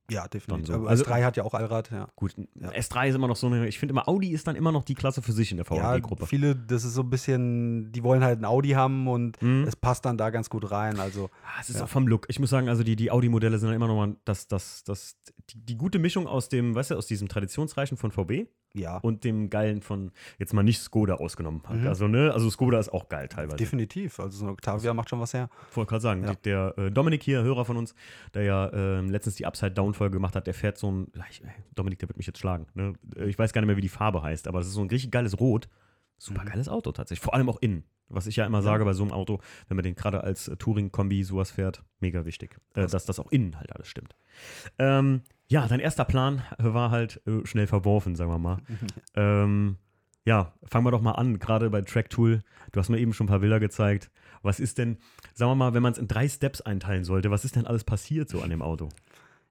Ja, 0.10 0.28
definitiv. 0.28 0.68
so. 0.68 0.74
Aber 0.76 0.90
Also- 0.90 1.04
S3 1.04 1.24
hat 1.26 1.36
ja 1.36 1.44
auch 1.44 1.54
Allrad, 1.54 1.92
ja. 1.92 2.08
Gut, 2.16 2.34
Ja. 2.56 2.70
S3 2.72 3.10
ist 3.10 3.16
immer 3.16 3.28
noch 3.28 3.36
so 3.36 3.48
eine, 3.48 3.68
ich 3.68 3.78
finde 3.78 3.92
immer, 3.92 4.08
Audi 4.08 4.30
ist 4.32 4.48
dann 4.48 4.56
immer 4.56 4.72
noch 4.72 4.84
die 4.86 4.94
Klasse 4.96 5.22
für 5.22 5.34
sich 5.34 5.52
in 5.52 5.58
der 5.58 5.66
Ja, 5.70 5.76
VAG-Gruppe. 5.96 6.26
viele, 6.28 6.56
das 6.56 6.86
ist 6.86 6.94
so 6.94 7.02
ein 7.02 7.10
bisschen, 7.10 7.92
die 7.92 8.04
wollen 8.04 8.24
halt 8.24 8.40
ein 8.40 8.46
Audi 8.46 8.70
haben 8.70 9.08
und 9.08 9.42
Mhm. 9.42 9.66
es 9.68 9.76
passt 9.76 10.06
dann 10.06 10.18
da 10.18 10.30
ganz 10.30 10.50
gut 10.50 10.72
rein. 10.72 11.00
Also, 11.00 11.30
Ah, 11.44 11.60
es 11.60 11.70
ist 11.70 11.78
Ja. 11.78 11.84
auch 11.86 11.90
vom 11.90 12.08
Look. 12.08 12.26
Ich 12.30 12.40
muss 12.40 12.50
sagen, 12.50 12.70
also 12.70 12.84
die, 12.84 12.96
die 12.96 13.12
Audi-Modelle 13.12 13.58
sind 13.60 13.68
dann 13.68 13.76
immer 13.76 13.88
noch 13.88 13.96
mal 13.98 14.16
das, 14.26 14.48
das, 14.48 14.84
das, 14.86 15.18
die, 15.50 15.60
die 15.66 15.76
gute 15.78 16.00
Mischung 16.00 16.26
aus 16.28 16.48
dem, 16.50 16.74
weißt 16.76 16.92
du, 16.92 16.96
aus 16.96 17.08
diesem 17.08 17.28
traditionsreichen 17.28 17.98
von 17.98 18.12
VW 18.12 18.46
ja, 18.78 18.98
und 18.98 19.24
dem 19.24 19.50
geilen 19.50 19.82
von, 19.82 20.12
jetzt 20.38 20.54
mal 20.54 20.64
nicht 20.64 20.80
Skoda 20.82 21.16
ausgenommen. 21.16 21.62
hat. 21.68 21.78
Mhm. 21.78 21.88
Also, 21.88 22.08
ne, 22.08 22.32
also 22.34 22.50
Skoda 22.50 22.80
ist 22.80 22.90
auch 22.90 23.10
geil 23.10 23.28
teilweise. 23.28 23.58
definitiv. 23.58 24.20
Also 24.20 24.38
so 24.40 24.46
ein 24.46 24.50
Octavia 24.52 24.94
macht 24.94 25.10
schon 25.10 25.20
was 25.20 25.34
her. 25.34 25.50
Wollte 25.74 25.90
gerade 25.90 26.02
sagen, 26.02 26.24
Ja. 26.24 26.34
die- 26.36 26.42
der 26.44 26.74
äh, 26.78 26.92
Dominik 26.92 27.24
hier, 27.24 27.42
Hörer 27.44 27.66
von 27.66 27.78
uns, 27.78 27.96
der 28.34 28.44
ja 28.44 28.72
ähm, 28.74 29.10
letztens 29.10 29.36
die 29.36 29.46
Upside-Down-Folge 29.46 30.14
gemacht 30.14 30.36
hat, 30.36 30.48
der 30.48 30.54
fährt 30.54 30.78
so 30.78 30.92
ein, 30.92 31.08
ich, 31.30 31.42
Dominik, 31.76 32.00
der 32.00 32.10
wird 32.10 32.18
mich 32.18 32.28
jetzt 32.28 32.40
schlagen. 32.40 32.68
Ne? 32.74 32.94
Äh, 33.16 33.26
Ich 33.26 33.38
weiß 33.40 33.54
gar 33.54 33.62
nicht 33.62 33.68
mehr, 33.68 33.78
wie 33.78 33.82
die 33.82 33.90
Farbe 33.90 34.22
heißt, 34.22 34.48
aber 34.48 34.60
es 34.60 34.68
ist 34.68 34.74
so 34.74 34.82
ein 34.82 34.90
richtig 34.90 35.12
geiles 35.12 35.40
Rot. 35.40 35.68
Super 36.20 36.44
Mhm. 36.44 36.48
geiles 36.50 36.68
Auto 36.70 36.92
tatsächlich. 36.92 37.24
Vor 37.24 37.34
allem 37.36 37.48
auch 37.50 37.58
innen. 37.62 37.84
Was 38.10 38.26
ich 38.26 38.38
ja 38.38 38.46
immer 38.46 38.62
sage 38.62 38.86
bei 38.86 38.94
so 38.94 39.04
einem 39.04 39.12
Auto, 39.12 39.40
wenn 39.68 39.76
man 39.76 39.84
den 39.84 39.94
gerade 39.96 40.24
als 40.24 40.48
äh, 40.48 40.56
Touring-Kombi 40.56 41.24
sowas 41.24 41.52
fährt, 41.52 41.84
mega 42.00 42.26
wichtig. 42.26 42.58
Äh, 42.74 42.88
dass 42.88 43.06
das 43.06 43.20
auch 43.20 43.30
innen 43.32 43.58
halt 43.60 43.72
alles 43.76 43.88
stimmt. 43.90 44.16
Ähm, 44.80 45.22
ja, 45.48 45.68
dein 45.68 45.80
erster 45.80 46.06
Plan 46.06 46.42
war 46.58 46.92
halt 46.92 47.22
äh, 47.28 47.46
schnell 47.46 47.68
verworfen, 47.68 48.16
sagen 48.16 48.32
wir 48.32 48.40
mal. 48.40 48.58
Ähm, 49.16 49.78
ja, 50.26 50.54
fangen 50.64 50.86
wir 50.86 50.92
doch 50.92 51.02
mal 51.02 51.14
an, 51.14 51.40
gerade 51.40 51.70
bei 51.70 51.82
Tracktool. 51.82 52.44
Du 52.74 52.80
hast 52.80 52.90
mir 52.90 53.00
eben 53.00 53.14
schon 53.14 53.26
ein 53.26 53.30
paar 53.30 53.40
Bilder 53.40 53.60
gezeigt. 53.62 54.12
Was 54.44 54.60
ist 54.60 54.78
denn, 54.78 54.98
sagen 55.34 55.52
wir 55.52 55.56
mal, 55.56 55.74
wenn 55.74 55.82
man 55.82 55.94
es 55.94 55.98
in 55.98 56.08
drei 56.08 56.28
Steps 56.28 56.60
einteilen 56.62 57.04
sollte, 57.06 57.32
was 57.32 57.46
ist 57.46 57.56
denn 57.56 57.66
alles 57.66 57.84
passiert 57.86 58.30
so 58.30 58.42
an 58.42 58.50
dem 58.50 58.62
Auto? 58.62 58.90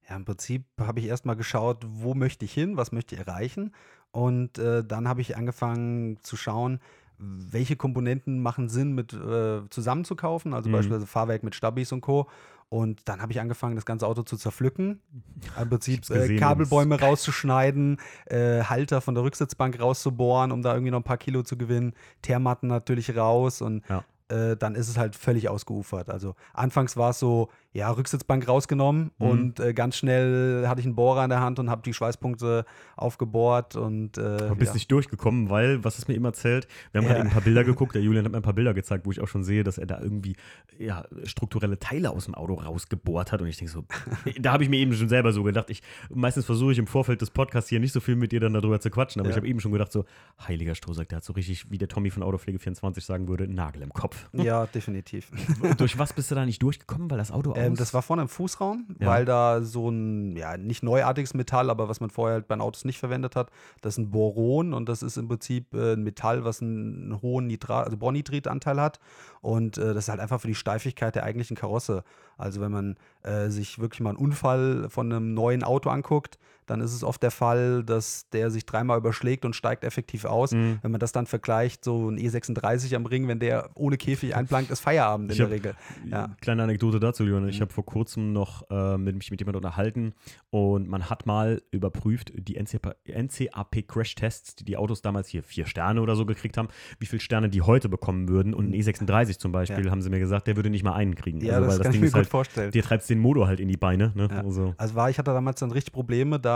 Ja, 0.08 0.14
im 0.16 0.25
Prinzip 0.25 0.64
habe 0.78 1.00
ich 1.00 1.06
erstmal 1.06 1.34
geschaut, 1.34 1.84
wo 1.88 2.14
möchte 2.14 2.44
ich 2.44 2.52
hin, 2.52 2.76
was 2.76 2.92
möchte 2.92 3.14
ich 3.14 3.20
erreichen. 3.26 3.72
Und 4.12 4.58
äh, 4.58 4.84
dann 4.84 5.08
habe 5.08 5.20
ich 5.22 5.37
angefangen 5.37 6.19
zu 6.22 6.37
schauen, 6.37 6.78
welche 7.19 7.76
Komponenten 7.76 8.40
machen 8.40 8.69
Sinn 8.69 8.92
mit 8.92 9.14
äh, 9.14 9.62
zusammenzukaufen, 9.70 10.52
also 10.52 10.69
Mhm. 10.69 10.75
beispielsweise 10.75 11.06
Fahrwerk 11.06 11.42
mit 11.42 11.54
Stabis 11.54 11.90
und 11.90 12.02
Co. 12.02 12.28
Und 12.68 13.08
dann 13.08 13.22
habe 13.22 13.32
ich 13.32 13.40
angefangen, 13.40 13.76
das 13.76 13.86
ganze 13.86 14.06
Auto 14.06 14.22
zu 14.22 14.36
zerpflücken. 14.36 15.00
Im 15.60 15.68
Prinzip 15.68 16.08
äh, 16.10 16.36
Kabelbäume 16.36 16.98
rauszuschneiden, 17.00 17.98
äh, 18.26 18.62
Halter 18.64 19.00
von 19.00 19.14
der 19.14 19.22
Rücksitzbank 19.24 19.80
rauszubohren, 19.80 20.50
um 20.52 20.62
da 20.62 20.72
irgendwie 20.74 20.90
noch 20.90 21.00
ein 21.00 21.04
paar 21.04 21.18
Kilo 21.18 21.42
zu 21.42 21.56
gewinnen, 21.56 21.94
Teermatten 22.22 22.68
natürlich 22.68 23.16
raus 23.16 23.62
und 23.62 23.84
Ja. 23.88 24.04
äh, 24.28 24.56
dann 24.56 24.74
ist 24.74 24.88
es 24.88 24.98
halt 24.98 25.14
völlig 25.14 25.48
ausgeufert. 25.48 26.10
Also 26.10 26.34
anfangs 26.54 26.96
war 26.96 27.10
es 27.10 27.18
so, 27.20 27.50
ja, 27.76 27.90
Rücksitzbank 27.90 28.49
rausgenommen 28.49 29.11
Mhm. 29.19 29.26
und 29.28 29.61
äh, 29.61 29.75
ganz 29.75 29.96
schnell 29.96 30.67
hatte 30.67 30.81
ich 30.81 30.87
einen 30.87 30.94
Bohrer 30.96 31.25
in 31.25 31.31
der 31.31 31.40
Hand 31.40 31.58
und 31.58 31.69
habe 31.70 31.82
die 31.82 31.93
Schweißpunkte 31.93 32.64
aufgebohrt 32.96 33.76
und 33.76 34.17
äh, 34.19 34.20
Aber 34.23 34.56
bist 34.56 34.70
ja. 34.70 34.75
nicht 34.75 34.90
durchgekommen, 34.90 35.50
weil, 35.50 35.84
was 35.84 35.99
es 35.99 36.08
mir 36.08 36.14
immer 36.14 36.28
erzählt, 36.28 36.67
wir 36.93 37.00
haben 37.00 37.06
Ja. 37.06 37.08
gerade 37.14 37.20
eben 37.20 37.28
ein 37.28 37.32
paar 37.34 37.43
Bilder 37.43 37.64
geguckt, 37.73 37.94
der 37.94 38.02
Julian 38.02 38.25
hat 38.25 38.32
mir 38.32 38.38
ein 38.38 38.43
paar 38.43 38.55
Bilder 38.55 38.75
gezeigt, 38.75 39.06
wo 39.06 39.12
ich 39.12 39.20
auch 39.20 39.28
schon 39.28 39.44
sehe, 39.44 39.62
dass 39.62 39.78
er 39.78 39.87
da 39.87 40.00
irgendwie 40.00 40.37
ja, 40.78 41.05
strukturelle 41.25 41.78
Teile 41.78 42.11
aus 42.11 42.25
dem 42.25 42.34
Auto 42.34 42.55
rausgebohrt 42.55 43.32
hat 43.32 43.40
und 43.43 43.49
ich 43.49 43.58
denke 43.58 43.73
so, 43.73 43.84
da 44.40 44.52
habe 44.52 44.62
ich 44.64 44.70
mir 44.70 44.78
eben 44.78 44.93
schon 44.94 45.08
selber 45.08 45.32
so 45.32 45.43
gedacht, 45.43 45.70
ich, 45.70 45.82
meistens 46.08 46.46
versuche 46.46 46.73
ich 46.73 46.78
im 46.78 46.87
Vorfeld 46.87 47.20
des 47.20 47.31
Podcasts 47.31 47.69
hier 47.69 47.81
nicht 47.81 47.93
so 47.93 48.00
viel 48.00 48.17
mit 48.17 48.32
dir 48.32 48.40
dann 48.40 48.55
darüber 48.55 48.81
zu 48.81 48.90
quatschen, 48.90 49.20
aber 49.20 49.28
Ja. 49.28 49.34
ich 49.34 49.37
habe 49.37 49.49
eben 49.49 49.61
schon 49.61 49.73
gedacht 49.73 49.93
so, 49.93 50.05
heiliger 50.46 50.75
Strohsack, 50.75 51.08
der 51.11 51.17
hat 51.17 51.25
so 51.25 51.34
richtig, 51.34 51.70
wie 51.70 51.78
der 51.78 51.88
Tommy 51.88 52.11
von 52.11 52.23
Autopflege24 52.23 53.00
sagen 53.02 53.28
würde, 53.28 53.44
einen 53.44 53.55
Nagel 53.55 53.82
im 53.82 53.93
Kopf. 53.93 54.28
Ja, 54.32 54.67
definitiv. 54.75 55.31
Durch 55.76 55.99
was 55.99 56.12
bist 56.12 56.31
du 56.31 56.34
da 56.34 56.44
nicht 56.46 56.62
durchgekommen, 56.62 57.11
weil 57.11 57.19
das 57.19 57.31
Auto 57.31 57.52
aus... 57.52 57.58
Ähm, 57.66 57.76
das 57.76 57.94
war 57.94 58.02
vorne 58.02 58.22
im 58.22 58.28
Fußraum, 58.28 58.86
Ja. 59.00 59.06
weil 59.08 59.24
da 59.24 59.62
so 59.62 59.88
ein, 59.90 60.36
ja, 60.36 60.56
nicht 60.56 60.82
neuartiges 60.82 61.34
Metall, 61.34 61.70
aber 61.70 61.88
was 61.88 62.00
man 62.00 62.10
vorher 62.10 62.34
halt 62.34 62.48
bei 62.48 62.54
den 62.54 62.60
Autos 62.60 62.84
nicht 62.84 62.98
verwendet 62.98 63.36
hat, 63.36 63.50
das 63.82 63.94
ist 63.94 63.98
ein 63.98 64.10
Boron 64.10 64.72
und 64.74 64.88
das 64.88 65.02
ist 65.02 65.16
im 65.16 65.28
Prinzip 65.28 65.74
äh, 65.74 65.92
ein 65.94 66.02
Metall, 66.02 66.44
was 66.44 66.62
einen, 66.62 67.04
einen 67.12 67.22
hohen 67.22 67.46
Nitrat, 67.46 67.84
also 67.86 67.96
Bornitritanteil 67.96 68.80
hat. 68.80 68.98
Und 69.40 69.78
äh, 69.78 69.94
das 69.94 70.04
ist 70.04 70.08
halt 70.08 70.20
einfach 70.20 70.40
für 70.40 70.48
die 70.48 70.54
Steifigkeit 70.54 71.14
der 71.14 71.24
eigentlichen 71.24 71.56
Karosse. 71.56 72.02
Also 72.38 72.60
wenn 72.60 72.72
man 72.72 72.96
äh, 73.22 73.48
sich 73.48 73.78
wirklich 73.78 74.00
mal 74.00 74.10
einen 74.10 74.18
Unfall 74.18 74.88
von 74.90 75.12
einem 75.12 75.34
neuen 75.34 75.62
Auto 75.62 75.90
anguckt, 75.90 76.38
dann 76.66 76.80
ist 76.80 76.92
es 76.92 77.02
oft 77.04 77.22
der 77.22 77.30
Fall, 77.30 77.84
dass 77.84 78.28
der 78.30 78.50
sich 78.50 78.66
dreimal 78.66 78.98
überschlägt 78.98 79.44
und 79.44 79.54
steigt 79.56 79.84
effektiv 79.84 80.24
aus. 80.24 80.52
Mhm. 80.52 80.78
Wenn 80.82 80.90
man 80.90 81.00
das 81.00 81.12
dann 81.12 81.26
vergleicht, 81.26 81.84
so 81.84 82.10
ein 82.10 82.18
E36 82.18 82.94
am 82.96 83.06
Ring, 83.06 83.28
wenn 83.28 83.38
der 83.38 83.70
ohne 83.74 83.96
Käfig 83.96 84.34
einplankt, 84.36 84.70
ist 84.70 84.80
Feierabend 84.80 85.26
in 85.30 85.32
Ich 85.32 85.38
der 85.38 85.50
Regel. 85.50 85.74
Ja. 86.10 86.36
Kleine 86.40 86.64
Anekdote 86.64 87.00
dazu, 87.00 87.24
Leon. 87.24 87.48
Ich 87.48 87.58
Mhm. 87.58 87.62
habe 87.62 87.72
vor 87.72 87.86
kurzem 87.86 88.32
noch 88.32 88.68
äh, 88.70 88.98
mit, 88.98 89.16
mich 89.16 89.30
mit 89.30 89.40
jemandem 89.40 89.58
unterhalten 89.64 90.12
und 90.50 90.88
man 90.88 91.08
hat 91.08 91.26
mal 91.26 91.62
überprüft, 91.70 92.32
die 92.36 92.56
NCAP, 92.56 92.96
NCAP 93.06 93.82
Crash-Tests, 93.87 94.56
die 94.56 94.64
die 94.64 94.76
Autos 94.76 95.02
damals 95.02 95.28
hier 95.28 95.42
vier 95.42 95.66
Sterne 95.66 96.00
oder 96.02 96.16
so 96.16 96.26
gekriegt 96.26 96.56
haben, 96.56 96.68
wie 96.99 97.06
viele 97.06 97.20
Sterne 97.20 97.49
die 97.49 97.62
heute 97.62 97.88
bekommen 97.88 98.28
würden. 98.28 98.54
Und 98.54 98.70
ein 98.70 98.75
E36 98.75 99.38
zum 99.38 99.52
Beispiel, 99.52 99.85
Ja. 99.85 99.90
haben 99.90 100.02
sie 100.02 100.11
mir 100.11 100.18
gesagt, 100.18 100.46
der 100.46 100.56
würde 100.56 100.70
nicht 100.70 100.82
mal 100.85 100.94
einen 100.94 101.14
kriegen. 101.14 101.40
Ja, 101.40 101.54
also, 101.54 101.66
das 101.66 101.68
weil 101.73 101.78
das 101.78 101.82
kann 101.85 101.92
ich 101.92 101.96
Ding 101.96 102.00
mir 102.02 102.08
gut 102.11 102.14
halt, 102.16 102.26
vorstellen. 102.28 102.70
dir 102.73 102.82
treibst 102.82 103.08
den 103.11 103.18
Motor 103.20 103.46
halt 103.46 103.61
in 103.61 103.68
die 103.68 103.76
Beine. 103.76 104.12
Ne? 104.14 104.28
Ja. 104.30 104.42
Also, 104.42 104.75
Also 104.76 104.94
war, 104.94 105.11
ich 105.11 105.18
hatte 105.18 105.30
damals 105.32 105.61
dann 105.61 105.70
richtig 105.70 105.92
Probleme, 105.92 106.38
da 106.40 106.55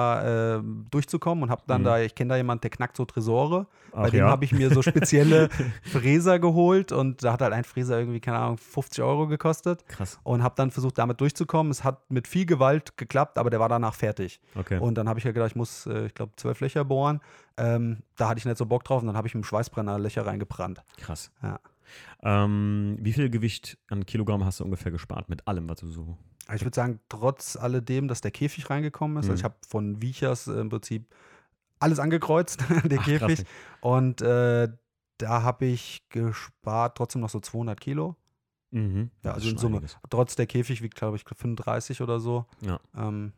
äh, 0.58 0.62
durchzukommen 0.90 1.44
und 1.44 1.50
habe 1.50 1.62
dann 1.66 1.82
Mhm. 1.82 1.84
da, 1.84 1.98
ich 2.00 2.14
kenne 2.14 2.30
da 2.30 2.36
jemanden, 2.36 2.62
der 2.62 2.70
knackt 2.70 2.96
so 2.96 3.04
Tresore. 3.04 3.66
Bei 3.92 4.02
Ach 4.06 4.10
dem 4.10 4.20
ja? 4.20 4.28
habe 4.28 4.44
ich 4.44 4.52
mir 4.52 4.72
so 4.72 4.82
spezielle 4.82 5.48
Fräser 5.82 6.38
geholt 6.38 6.92
und 6.92 7.24
da 7.24 7.32
hat 7.32 7.40
halt 7.42 7.52
ein 7.52 7.64
Fräser 7.64 7.98
irgendwie, 7.98 8.20
keine 8.20 8.38
Ahnung, 8.38 8.58
50 8.58 9.02
Euro 9.02 9.26
gekostet 9.26 9.86
krass. 9.88 10.18
und 10.22 10.42
habe 10.42 10.54
dann 10.56 10.70
versucht, 10.70 10.98
damit 10.98 11.20
durchzukommen. 11.20 11.70
Es 11.70 11.82
hat 11.84 12.10
mit 12.10 12.28
viel 12.28 12.46
Gewalt 12.46 12.96
geklappt, 12.96 13.36
aber 13.38 13.50
der 13.50 13.58
war 13.60 13.68
danach 13.68 13.94
fertig. 13.94 14.40
Okay. 14.54 14.78
Und 14.78 14.94
dann 14.96 15.08
habe 15.08 15.18
ich 15.18 15.24
ja 15.24 15.32
gedacht, 15.32 15.50
ich 15.50 15.56
muss, 15.56 15.86
äh, 15.86 16.06
ich 16.06 16.14
glaube, 16.14 16.32
zwölf 16.36 16.60
Löcher 16.60 16.84
bohren. 16.84 17.20
Ähm, 17.56 17.98
da 18.16 18.28
hatte 18.28 18.38
ich 18.38 18.44
nicht 18.44 18.56
so 18.58 18.66
Bock 18.66 18.84
drauf 18.84 19.00
und 19.02 19.06
dann 19.08 19.16
habe 19.16 19.26
ich 19.28 19.34
mit 19.34 19.42
dem 19.44 19.46
Schweißbrenner 19.48 19.98
Löcher 19.98 20.24
reingebrannt. 20.26 20.82
krass. 20.96 21.30
Ja. 21.42 21.58
Ähm, 22.22 22.96
wie 23.00 23.12
viel 23.12 23.30
Gewicht 23.30 23.78
an 23.88 24.06
Kilogramm 24.06 24.44
hast 24.44 24.60
du 24.60 24.64
ungefähr 24.64 24.92
gespart 24.92 25.28
mit 25.28 25.46
allem, 25.48 25.68
was 25.68 25.80
du 25.80 25.86
so. 25.88 26.16
Ich 26.54 26.62
würde 26.64 26.74
sagen, 26.74 27.00
trotz 27.08 27.56
alledem, 27.56 28.08
dass 28.08 28.20
der 28.20 28.30
Käfig 28.30 28.70
reingekommen 28.70 29.16
ist, 29.18 29.26
Mhm. 29.26 29.30
also 29.32 29.40
ich 29.40 29.44
habe 29.44 29.54
von 29.66 30.00
Viechers 30.00 30.46
äh, 30.46 30.52
im 30.60 30.68
Prinzip 30.68 31.12
alles 31.78 31.98
angekreuzt, 31.98 32.60
den 32.84 32.98
Ach, 32.98 33.04
Käfig. 33.04 33.18
krass. 33.38 33.44
Und 33.80 34.22
äh, 34.22 34.68
da 35.18 35.42
habe 35.42 35.66
ich 35.66 36.02
gespart 36.08 36.96
trotzdem 36.96 37.20
noch 37.22 37.30
so 37.30 37.40
200 37.40 37.78
Kilo. 37.80 38.16
Mhm. 38.70 39.10
Ja, 39.24 39.32
also 39.32 39.48
in 39.50 39.58
Summe. 39.58 39.76
einiges. 39.78 39.98
Trotz 40.08 40.36
der 40.36 40.46
Käfig 40.46 40.80
wiegt, 40.82 40.94
glaube 40.94 41.16
ich, 41.16 41.24
35 41.24 42.00
oder 42.02 42.20
so. 42.20 42.46
Ja. 42.60 42.78
Ähm, 42.96 43.32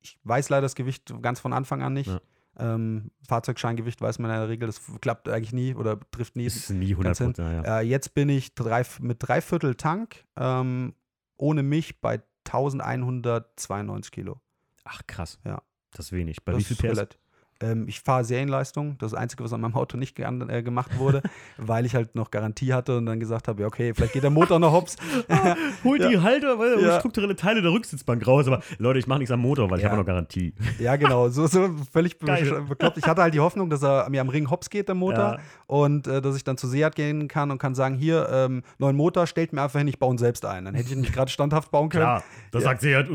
ich 0.00 0.18
weiß 0.24 0.48
leider 0.50 0.62
das 0.62 0.74
Gewicht 0.76 1.12
ganz 1.22 1.40
von 1.40 1.52
Anfang 1.52 1.82
an 1.82 1.92
nicht. 1.94 2.06
Ja. 2.08 2.20
Ähm, 2.58 3.10
Fahrzeugscheingewicht 3.28 4.00
weiß 4.00 4.18
man 4.18 4.30
in 4.30 4.36
der 4.38 4.48
Regel, 4.48 4.66
das 4.66 4.80
klappt 5.02 5.28
eigentlich 5.28 5.52
nie 5.52 5.74
oder 5.74 5.98
trifft 6.10 6.36
nie. 6.36 6.46
Ist 6.46 6.70
nie 6.70 6.92
100 6.92 7.04
Ganz 7.04 7.18
hin. 7.18 7.32
Prozent. 7.32 7.66
Ja. 7.66 7.80
Äh, 7.80 7.82
jetzt 7.82 8.14
bin 8.14 8.28
ich 8.30 8.54
drei, 8.54 8.82
mit 9.00 9.18
dreiviertel 9.20 9.74
Tank 9.74 10.24
ähm, 10.36 10.94
ohne 11.36 11.62
mich 11.62 12.00
bei 12.00 12.22
1192 12.52 14.10
Kilo. 14.10 14.40
Ach, 14.84 15.02
krass. 15.06 15.38
Ja. 15.44 15.62
Das 15.92 16.06
ist 16.06 16.12
wenig. 16.12 16.44
Bei 16.44 16.52
Das 16.52 16.60
wie 16.60 16.74
viel 16.74 16.90
PS? 16.90 17.16
Ähm, 17.60 17.86
ich 17.88 18.00
fahre 18.00 18.24
Serienleistung. 18.24 18.96
Das 18.98 19.08
ist 19.08 19.12
das 19.14 19.20
Einzige, 19.20 19.44
was 19.44 19.52
an 19.52 19.60
meinem 19.60 19.74
Auto 19.74 19.96
nicht 19.96 20.18
äh, 20.18 20.62
gemacht 20.62 20.98
wurde, 20.98 21.22
weil 21.56 21.86
ich 21.86 21.94
halt 21.94 22.14
noch 22.14 22.30
Garantie 22.30 22.72
hatte 22.74 22.96
und 22.98 23.06
dann 23.06 23.18
gesagt 23.20 23.48
habe, 23.48 23.62
ja, 23.62 23.66
okay, 23.66 23.94
vielleicht 23.94 24.12
geht 24.12 24.22
der 24.24 24.30
Motor 24.30 24.58
noch 24.58 24.72
hops. 24.72 24.96
ah, 25.28 25.56
holt 25.84 26.02
Ja. 26.02 26.08
die 26.08 26.18
Halter, 26.18 26.58
weil 26.58 26.80
Ja. 26.82 26.98
strukturelle 26.98 27.36
Teile 27.36 27.62
der 27.62 27.70
Rücksitzbank 27.72 28.26
raus. 28.26 28.46
Aber 28.46 28.60
Leute, 28.78 28.98
ich 28.98 29.06
mache 29.06 29.20
nichts 29.20 29.32
am 29.32 29.40
Motor, 29.40 29.70
weil 29.70 29.78
ich 29.78 29.84
Ja. 29.84 29.90
habe 29.90 29.98
noch 30.00 30.06
Garantie. 30.06 30.54
Ja, 30.78 30.96
genau, 30.96 31.28
so, 31.28 31.46
so 31.46 31.70
völlig 31.92 32.18
Geil. 32.18 32.62
bekloppt. 32.68 32.98
Ich 32.98 33.06
hatte 33.08 33.22
halt 33.22 33.32
die 33.34 33.40
Hoffnung, 33.40 33.70
dass 33.70 33.82
er 33.82 34.08
mir 34.10 34.20
am 34.20 34.28
Ring 34.28 34.50
hops 34.50 34.68
geht, 34.70 34.88
der 34.88 34.94
Motor, 34.94 35.38
und 35.66 36.06
äh, 36.06 36.20
dass 36.20 36.36
ich 36.36 36.44
dann 36.44 36.56
zu 36.58 36.66
Seat 36.68 36.94
gehen 36.94 37.28
kann 37.28 37.50
und 37.50 37.58
kann 37.58 37.74
sagen, 37.74 37.94
hier, 37.94 38.28
ähm, 38.30 38.62
neuen 38.78 38.96
Motor, 38.96 39.26
stellt 39.26 39.52
mir 39.52 39.62
einfach 39.62 39.78
hin, 39.78 39.88
ich 39.88 39.98
baue 39.98 40.14
ihn 40.14 40.18
selbst 40.18 40.44
ein. 40.44 40.64
Dann 40.66 40.74
hätte 40.74 40.88
ich 40.88 40.92
ihn 40.94 41.00
nicht 41.00 41.12
gerade 41.14 41.30
standhaft 41.30 41.70
bauen 41.70 41.88
können. 41.88 42.02
Klar, 42.04 42.24
das 42.50 42.62
sagt 42.64 42.80
sie 42.82 42.94
halt. 42.94 43.08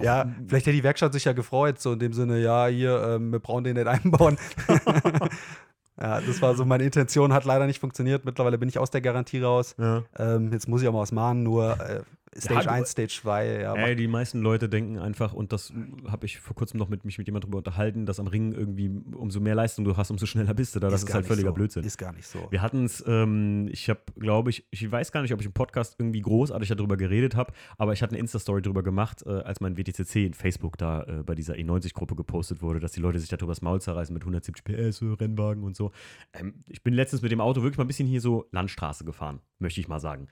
Ja, 0.00 0.26
vielleicht 0.46 0.66
hätte 0.66 0.76
die 0.76 0.82
Werkstatt 0.82 1.12
sich 1.12 1.24
ja 1.24 1.32
gefreut, 1.32 1.80
so 1.80 1.92
in 1.92 1.98
dem 1.98 2.12
Sinne, 2.12 2.38
ja, 2.40 2.66
hier, 2.66 3.02
ähm, 3.02 3.32
wir 3.32 3.38
brauchen 3.38 3.57
den 3.64 3.76
nicht 3.76 3.86
einbauen. 3.86 4.38
ja, 6.00 6.20
das 6.20 6.42
war 6.42 6.54
so 6.54 6.64
meine 6.64 6.84
Intention, 6.84 7.32
hat 7.32 7.44
leider 7.44 7.66
nicht 7.66 7.80
funktioniert. 7.80 8.24
Mittlerweile 8.24 8.58
bin 8.58 8.68
ich 8.68 8.78
aus 8.78 8.90
der 8.90 9.00
Garantie 9.00 9.40
raus. 9.40 9.74
Ja. 9.78 10.02
Ähm, 10.18 10.52
jetzt 10.52 10.68
muss 10.68 10.82
ich 10.82 10.88
auch 10.88 10.92
mal 10.92 11.00
was 11.00 11.12
machen, 11.12 11.42
nur 11.42 11.78
äh, 11.80 12.02
Stage 12.40 12.64
du- 12.64 12.70
1, 12.70 12.90
Stage 12.90 13.08
2, 13.20 13.60
ja. 13.60 13.74
Ey, 13.74 13.96
die 13.96 14.08
meisten 14.08 14.40
Leute 14.40 14.68
denken 14.68 14.98
einfach, 14.98 15.32
und 15.32 15.52
das 15.52 15.72
habe 16.06 16.26
ich 16.26 16.38
vor 16.38 16.54
kurzem 16.56 16.78
noch 16.78 16.88
mit 16.88 17.04
mich 17.04 17.18
mit 17.18 17.26
jemandem 17.26 17.50
drüber 17.50 17.58
unterhalten, 17.58 18.06
dass 18.06 18.20
am 18.20 18.26
Ring 18.26 18.52
irgendwie, 18.52 18.90
umso 19.14 19.40
mehr 19.40 19.54
Leistung 19.54 19.84
du 19.84 19.96
hast, 19.96 20.10
umso 20.10 20.26
schneller 20.26 20.54
bist 20.54 20.74
du 20.74 20.80
da. 20.80 20.88
Das 20.88 21.02
ist, 21.02 21.06
gar 21.06 21.16
halt 21.16 21.26
völliger 21.26 21.48
so. 21.50 21.54
Blödsinn. 21.54 21.84
Ist 21.84 21.98
gar 21.98 22.12
nicht 22.12 22.26
so. 22.26 22.46
Wir 22.50 22.62
hatten 22.62 22.84
es, 22.84 23.02
ähm, 23.06 23.68
ich 23.70 23.88
habe, 23.90 24.00
glaube 24.18 24.50
ich, 24.50 24.66
ich 24.70 24.90
weiß 24.90 25.12
gar 25.12 25.22
nicht, 25.22 25.32
ob 25.32 25.40
ich 25.40 25.46
im 25.46 25.52
Podcast 25.52 25.96
irgendwie 25.98 26.20
großartig 26.20 26.68
darüber 26.68 26.96
geredet 26.96 27.34
habe, 27.36 27.52
aber 27.76 27.92
ich 27.92 28.02
hatte 28.02 28.12
eine 28.12 28.20
Insta-Story 28.20 28.62
darüber 28.62 28.82
gemacht, 28.82 29.22
äh, 29.26 29.30
als 29.30 29.60
mein 29.60 29.76
WTCC 29.76 30.26
in 30.26 30.34
Facebook 30.34 30.78
da 30.78 31.02
äh, 31.04 31.22
bei 31.22 31.34
dieser 31.34 31.54
E90-Gruppe 31.54 32.14
gepostet 32.14 32.62
wurde, 32.62 32.80
dass 32.80 32.92
die 32.92 33.00
Leute 33.00 33.18
sich 33.18 33.28
darüber 33.28 33.52
das 33.52 33.62
Maul 33.62 33.80
zerreißen 33.80 34.12
mit 34.14 34.22
170 34.22 34.64
PS, 34.64 35.02
Rennwagen 35.20 35.64
und 35.64 35.76
so. 35.76 35.92
Ähm, 36.32 36.54
ich 36.68 36.82
bin 36.82 36.94
letztens 36.94 37.22
mit 37.22 37.32
dem 37.32 37.40
Auto 37.40 37.62
wirklich 37.62 37.78
mal 37.78 37.84
ein 37.84 37.88
bisschen 37.88 38.08
hier 38.08 38.20
so 38.20 38.46
Landstraße 38.52 39.04
gefahren, 39.04 39.40
möchte 39.58 39.80
ich 39.80 39.88
mal 39.88 40.00
sagen. 40.00 40.28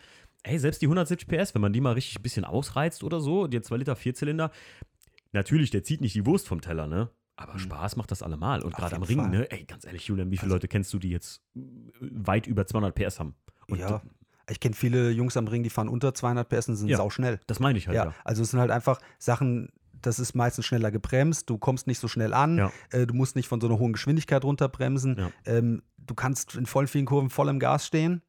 Ey, 0.47 0.59
selbst 0.59 0.81
die 0.81 0.87
170 0.87 1.27
PS, 1.29 1.55
wenn 1.55 1.63
man 1.63 1.73
die 1.73 1.81
mal 1.81 1.93
richtig 1.95 2.19
ein 2.19 2.23
bisschen 2.23 2.45
ausreizt 2.45 3.03
oder 3.03 3.21
so, 3.21 3.47
der 3.49 3.63
2 3.63 3.79
Liter 3.79 3.97
Vierzylinder, 3.97 4.51
natürlich, 5.33 5.71
der 5.71 5.83
zieht 5.83 6.01
nicht 6.01 6.15
die 6.15 6.25
Wurst 6.27 6.47
vom 6.47 6.61
Teller, 6.61 6.87
ne? 6.87 7.11
Aber 7.37 7.55
Mhm. 7.55 7.59
Spaß 7.59 7.97
macht 7.97 8.11
das 8.11 8.23
allemal. 8.23 8.63
Und 8.63 8.75
gerade 8.75 8.97
am 8.97 9.03
Ring, 9.03 9.19
Fall. 9.21 9.29
ne? 9.29 9.51
Ey, 9.51 9.65
ganz 9.65 9.85
ehrlich, 9.85 10.07
Julian, 10.07 10.31
wie 10.31 10.37
viele 10.37 10.47
Also- 10.47 10.55
Leute 10.57 10.69
kennst 10.69 10.93
du, 10.95 10.99
die 10.99 11.11
jetzt 11.11 11.43
äh, 11.57 11.61
weit 12.01 12.47
über 12.47 12.67
200 12.67 12.95
PS 12.95 13.19
haben? 13.21 13.35
Und 13.69 13.79
ja. 13.81 14.01
Ich 14.49 14.61
kenne 14.61 14.77
viele 14.77 15.11
Jungs 15.11 15.37
am 15.37 15.49
Ring, 15.49 15.65
die 15.65 15.71
fahren 15.71 15.89
unter 15.89 16.15
200 16.15 16.49
PS 16.49 16.69
und 16.69 16.77
sind 16.77 16.89
Ja. 16.89 16.99
sauschnell. 16.99 17.41
Das 17.49 17.59
meine 17.59 17.79
ich 17.79 17.89
halt, 17.89 17.97
Ja, 17.97 18.05
ja. 18.07 18.15
also 18.25 18.43
es 18.43 18.53
sind 18.53 18.61
halt 18.61 18.71
einfach 18.71 19.01
Sachen, 19.19 19.71
das 20.01 20.21
ist 20.21 20.37
meistens 20.37 20.65
schneller 20.67 20.93
gebremst, 20.93 21.51
du 21.51 21.59
kommst 21.59 21.89
nicht 21.89 21.99
so 21.99 22.07
schnell 22.07 22.33
an, 22.33 22.57
Ja. 22.59 22.73
äh, 22.93 23.09
du 23.09 23.15
musst 23.15 23.35
nicht 23.35 23.49
von 23.49 23.61
so 23.61 23.67
einer 23.67 23.81
hohen 23.81 23.93
Geschwindigkeit 23.93 24.45
runterbremsen, 24.45 25.17
Ja. 25.19 25.31
ähm, 25.47 25.83
du 25.99 26.15
kannst 26.15 26.55
in 26.55 26.65
voll 26.67 26.87
vielen 26.87 27.07
Kurven 27.07 27.29
voll 27.29 27.49
im 27.49 27.59
Gas 27.59 27.87
stehen 27.89 28.23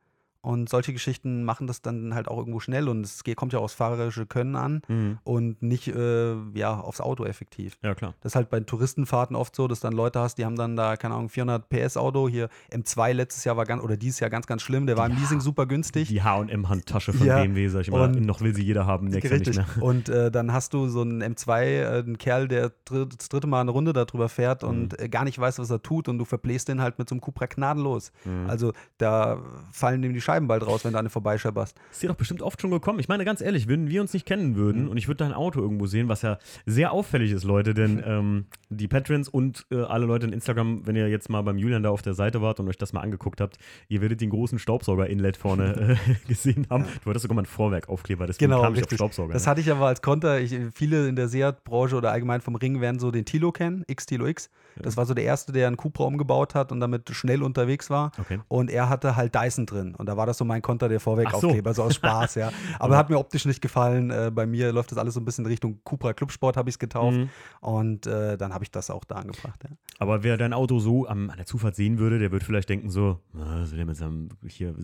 und 0.47 0.69
solche 0.69 0.93
Geschichten 0.93 1.43
machen 1.43 1.67
das 1.67 1.81
dann 1.81 2.13
halt 2.15 2.27
auch 2.27 2.37
irgendwo 2.37 2.59
schnell 2.59 2.87
und 2.89 3.05
es 3.05 3.23
geht, 3.23 3.35
kommt 3.35 3.53
ja 3.53 3.59
aufs 3.59 3.73
fahrerische 3.73 4.25
Können 4.25 4.55
an 4.55 4.81
Mhm. 4.87 5.17
und 5.23 5.61
nicht 5.61 5.87
äh, 5.89 6.35
ja, 6.53 6.79
aufs 6.79 7.01
Auto 7.01 7.25
effektiv. 7.25 7.77
Ja, 7.83 7.93
klar. 7.95 8.13
Das 8.21 8.31
ist 8.31 8.35
halt 8.35 8.49
bei 8.49 8.59
Touristenfahrten 8.61 9.35
oft 9.35 9.55
so, 9.55 9.67
dass 9.67 9.79
dann 9.79 9.93
Leute 9.93 10.19
hast, 10.19 10.35
die 10.37 10.45
haben 10.45 10.55
dann 10.55 10.75
da, 10.75 10.95
keine 10.95 11.15
Ahnung, 11.15 11.29
400 11.29 11.67
PS 11.69 11.97
Auto. 11.97 12.29
Hier 12.29 12.49
M2 12.71 13.13
letztes 13.13 13.43
Jahr 13.43 13.57
war 13.57 13.65
ganz, 13.65 13.83
oder 13.83 13.97
dieses 13.97 14.19
Jahr 14.19 14.29
ganz, 14.29 14.47
ganz 14.47 14.61
schlimm. 14.61 14.85
Der 14.87 14.97
war 14.97 15.05
im 15.07 15.13
Ja. 15.13 15.19
Leasing 15.19 15.41
super 15.41 15.65
günstig. 15.65 16.07
Die 16.07 16.21
H&M-Handtasche 16.23 17.13
von 17.13 17.25
Ja, 17.27 17.41
BMW, 17.41 17.67
sag 17.67 17.81
ich 17.81 17.87
immer. 17.89 18.03
und- 18.03 18.25
noch 18.25 18.41
will 18.41 18.55
sie 18.55 18.63
jeder 18.63 18.85
haben, 18.85 19.07
nächstes 19.07 19.29
Jahr 19.31 19.39
nicht 19.39 19.75
mehr. 19.77 19.83
Und 19.83 20.09
äh, 20.09 20.31
dann 20.31 20.53
hast 20.53 20.73
du 20.73 20.87
so 20.87 21.01
einen 21.01 21.21
M2, 21.21 21.61
äh, 21.63 21.85
einen 21.99 22.17
Kerl, 22.17 22.47
der 22.47 22.71
dr 22.85 23.05
das 23.07 23.29
dritte 23.29 23.47
Mal 23.47 23.61
eine 23.61 23.71
Runde 23.71 23.93
darüber 23.93 24.29
fährt 24.29 24.63
Mhm. 24.63 24.69
und 24.69 24.99
äh, 24.99 25.09
gar 25.09 25.23
nicht 25.23 25.37
weiß, 25.39 25.59
was 25.59 25.69
er 25.69 25.81
tut 25.81 26.07
und 26.07 26.17
du 26.17 26.25
verbläst 26.25 26.67
den 26.69 26.81
halt 26.81 26.99
mit 26.99 27.09
so 27.09 27.15
einem 27.15 27.21
Cupra 27.21 27.45
gnadenlos. 27.47 28.11
Mhm. 28.25 28.49
Also 28.49 28.73
da 28.97 29.41
fallen 29.71 30.03
ihm 30.03 30.13
die 30.13 30.21
Scheiben 30.37 30.47
bald 30.47 30.65
raus, 30.67 30.85
wenn 30.85 30.93
du 30.93 30.99
eine 30.99 31.09
vorbeischepperst. 31.09 31.75
Ist 31.91 32.03
dir 32.03 32.09
doch 32.09 32.15
bestimmt 32.15 32.43
oft 32.43 32.61
schon 32.61 32.69
gekommen. 32.69 32.99
Ich 32.99 33.07
meine, 33.07 33.25
ganz 33.25 33.41
ehrlich, 33.41 33.67
wenn 33.67 33.89
wir 33.89 34.01
uns 34.01 34.13
nicht 34.13 34.25
kennen 34.27 34.55
würden 34.55 34.83
Mhm. 34.83 34.89
und 34.89 34.97
ich 34.97 35.07
würde 35.07 35.23
dein 35.23 35.33
Auto 35.33 35.59
irgendwo 35.59 35.87
sehen, 35.87 36.09
was 36.09 36.21
ja 36.21 36.37
sehr 36.67 36.91
auffällig 36.91 37.31
ist, 37.31 37.43
Leute, 37.43 37.73
denn 37.73 38.03
ähm, 38.05 38.45
die 38.69 38.87
Patrons 38.87 39.27
und 39.29 39.65
äh, 39.71 39.81
alle 39.81 40.05
Leute 40.05 40.27
in 40.27 40.33
Instagram, 40.33 40.85
wenn 40.85 40.95
ihr 40.95 41.07
jetzt 41.09 41.29
mal 41.29 41.41
beim 41.41 41.57
Julian 41.57 41.81
da 41.81 41.89
auf 41.89 42.03
der 42.03 42.13
Seite 42.13 42.41
wart 42.41 42.59
und 42.59 42.67
euch 42.69 42.77
das 42.77 42.93
mal 42.93 43.01
angeguckt 43.01 43.41
habt, 43.41 43.57
ihr 43.87 44.01
werdet 44.01 44.21
den 44.21 44.29
großen 44.29 44.59
Staubsauger-Inlet 44.59 45.37
vorne 45.37 45.97
äh, 46.07 46.27
gesehen 46.27 46.67
haben. 46.69 46.85
Du 47.03 47.09
hattest 47.09 47.23
sogar 47.23 47.35
mal 47.35 47.41
ein 47.41 47.45
Vorwerk-Aufkleber, 47.47 48.27
deswegen 48.27 48.51
Genau, 48.51 48.61
kam 48.61 48.73
ich 48.73 48.79
auf 48.79 48.83
richtig. 48.83 48.97
Staubsauger. 48.97 49.33
Das 49.33 49.45
ne? 49.45 49.49
hatte 49.51 49.61
ich 49.61 49.71
aber 49.71 49.87
als 49.87 50.01
Konter. 50.03 50.39
Ich, 50.39 50.55
viele 50.75 51.07
in 51.07 51.15
der 51.15 51.27
Seat-Branche 51.29 51.95
oder 51.95 52.11
allgemein 52.11 52.41
vom 52.41 52.55
Ring 52.55 52.79
werden 52.81 52.99
so 52.99 53.09
den 53.09 53.25
Tilo 53.25 53.51
kennen, 53.51 53.83
X-Tilo 53.87 54.27
X. 54.27 54.51
Das 54.79 54.95
war 54.97 55.07
so 55.07 55.15
der 55.15 55.23
erste, 55.23 55.51
der 55.51 55.65
einen 55.65 55.77
Cupra 55.77 56.03
umgebaut 56.03 56.53
hat 56.53 56.71
und 56.71 56.79
damit 56.79 57.09
schnell 57.09 57.41
unterwegs 57.41 57.89
war. 57.89 58.11
Okay. 58.19 58.39
Und 58.47 58.69
er 58.69 58.89
hatte 58.89 59.15
halt 59.15 59.33
Dyson 59.33 59.65
drin. 59.65 59.95
Und 59.95 60.05
da 60.07 60.16
war 60.17 60.25
das 60.25 60.37
so 60.37 60.45
mein 60.45 60.61
Konter, 60.61 60.89
der 60.89 60.97
Ach 60.97 61.01
so. 61.01 61.11
Vorweg-Aufkleber, 61.11 61.73
so. 61.73 61.83
aus 61.83 61.95
Spaß, 61.95 62.35
ja. 62.35 62.51
Aber 62.79 62.97
hat 62.97 63.09
mir 63.09 63.17
optisch 63.17 63.45
nicht 63.45 63.61
gefallen. 63.61 64.09
Äh, 64.11 64.31
bei 64.33 64.45
mir 64.45 64.71
läuft 64.71 64.91
das 64.91 64.97
alles 64.97 65.13
so 65.13 65.19
ein 65.19 65.25
bisschen 65.25 65.45
Richtung 65.45 65.79
Cupra 65.83 66.13
Clubsport, 66.13 66.57
habe 66.57 66.69
ich 66.69 66.75
es 66.75 66.79
getauft. 66.79 67.17
Mhm. 67.17 67.29
Und 67.61 68.07
äh, 68.07 68.37
dann 68.37 68.53
habe 68.53 68.63
ich 68.63 68.71
das 68.71 68.89
auch 68.89 69.03
da 69.05 69.15
angebracht, 69.15 69.63
ja. 69.63 69.69
Aber 69.99 70.23
wer 70.23 70.37
dein 70.37 70.53
Auto 70.53 70.79
so 70.79 71.07
am, 71.07 71.29
an 71.29 71.37
der 71.37 71.45
Zufahrt 71.45 71.75
sehen 71.75 71.97
würde, 71.97 72.19
der 72.19 72.31
würde 72.31 72.45
vielleicht 72.45 72.69
denken 72.69 72.89
so, 72.89 73.19
na, 73.33 73.61
was 73.61 73.71
will 73.71 73.77
der 73.77 73.85
mit 73.85 73.97
seinem 73.97 74.29
hier 74.45 74.75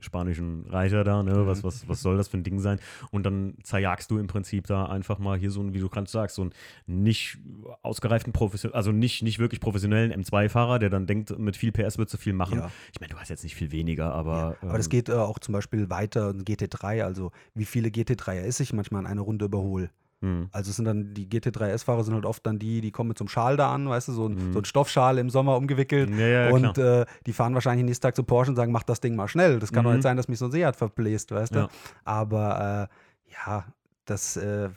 spanischen 0.00 0.66
Reiter 0.68 1.02
da, 1.02 1.22
ne? 1.22 1.46
Was, 1.46 1.64
was, 1.64 1.88
was 1.88 2.00
soll 2.00 2.16
das 2.16 2.28
für 2.28 2.36
ein 2.36 2.44
Ding 2.44 2.60
sein? 2.60 2.78
Und 3.10 3.24
dann 3.24 3.54
zerjagst 3.62 4.10
du 4.10 4.18
im 4.18 4.28
Prinzip 4.28 4.66
da 4.66 4.86
einfach 4.86 5.18
mal 5.18 5.36
hier 5.38 5.50
so 5.50 5.60
ein, 5.60 5.74
wie 5.74 5.80
du 5.80 5.88
gerade 5.88 6.08
sagst, 6.08 6.36
so 6.36 6.42
einen 6.42 6.52
nicht 6.86 7.38
ausgereiften 7.82 8.32
Profession, 8.32 8.72
also 8.72 8.92
nicht, 8.92 9.22
nicht 9.22 9.38
wirklich 9.38 9.60
professionellen 9.60 10.12
M2-Fahrer, 10.12 10.78
der 10.78 10.90
dann 10.90 11.06
denkt, 11.06 11.36
mit 11.38 11.56
viel 11.56 11.72
PS 11.72 11.98
wird 11.98 12.10
zu 12.10 12.16
viel 12.16 12.32
machen. 12.32 12.58
Ja. 12.58 12.70
Ich 12.92 13.00
meine, 13.00 13.12
du 13.12 13.18
hast 13.18 13.28
jetzt 13.28 13.42
nicht 13.44 13.54
viel 13.54 13.72
weniger, 13.72 14.12
aber. 14.14 14.56
Aber 14.72 14.78
das 14.78 14.86
ähm, 14.86 14.90
geht 14.90 15.08
äh, 15.08 15.12
auch 15.12 15.38
zum 15.38 15.52
Beispiel 15.52 15.88
weiter, 15.90 16.30
ein 16.30 16.44
GT3, 16.44 17.02
also 17.04 17.30
wie 17.54 17.64
viele 17.64 17.88
GT3er 17.88 18.42
ist 18.42 18.60
ich 18.60 18.72
manchmal 18.72 19.02
in 19.02 19.06
einer 19.06 19.22
Runde 19.22 19.44
überhole. 19.44 19.90
hm. 20.20 20.48
Also 20.52 20.70
es 20.70 20.76
sind 20.76 20.84
dann 20.84 21.14
die 21.14 21.26
GT3S-Fahrer 21.28 22.04
sind 22.04 22.14
halt 22.14 22.26
oft 22.26 22.46
dann 22.46 22.58
die, 22.58 22.80
die 22.80 22.90
kommen 22.92 23.08
mit 23.08 23.18
so 23.18 23.24
einem 23.24 23.28
Schal 23.28 23.56
da 23.56 23.72
an, 23.74 23.88
weißt 23.88 24.08
du, 24.08 24.12
so 24.12 24.28
ein, 24.28 24.34
Mhm. 24.48 24.52
so 24.52 24.60
ein 24.60 24.64
Stoffschal 24.64 25.18
im 25.18 25.30
Sommer 25.30 25.56
umgewickelt. 25.56 26.10
Ja, 26.10 26.26
ja, 26.26 26.50
und 26.50 26.78
äh, 26.78 27.04
die 27.26 27.32
fahren 27.32 27.54
wahrscheinlich 27.54 27.84
nächsten 27.84 28.02
Tag 28.02 28.14
zu 28.16 28.22
Porsche 28.22 28.50
und 28.52 28.56
sagen, 28.56 28.70
mach 28.72 28.84
das 28.84 29.00
Ding 29.00 29.16
mal 29.16 29.26
schnell. 29.28 29.58
Das 29.58 29.72
kann 29.72 29.82
doch 29.84 29.90
Mhm. 29.90 29.96
nicht 29.96 30.04
sein, 30.04 30.16
dass 30.16 30.28
mich 30.28 30.38
so 30.38 30.44
ein 30.46 30.52
Seat 30.52 30.76
verbläst, 30.76 31.30
weißt 31.32 31.54
du. 31.54 31.58
Ja. 31.60 31.68
Aber 32.04 32.88
äh, 32.88 33.32
ja, 33.32 33.64
das 34.04 34.36
äh, 34.36 34.68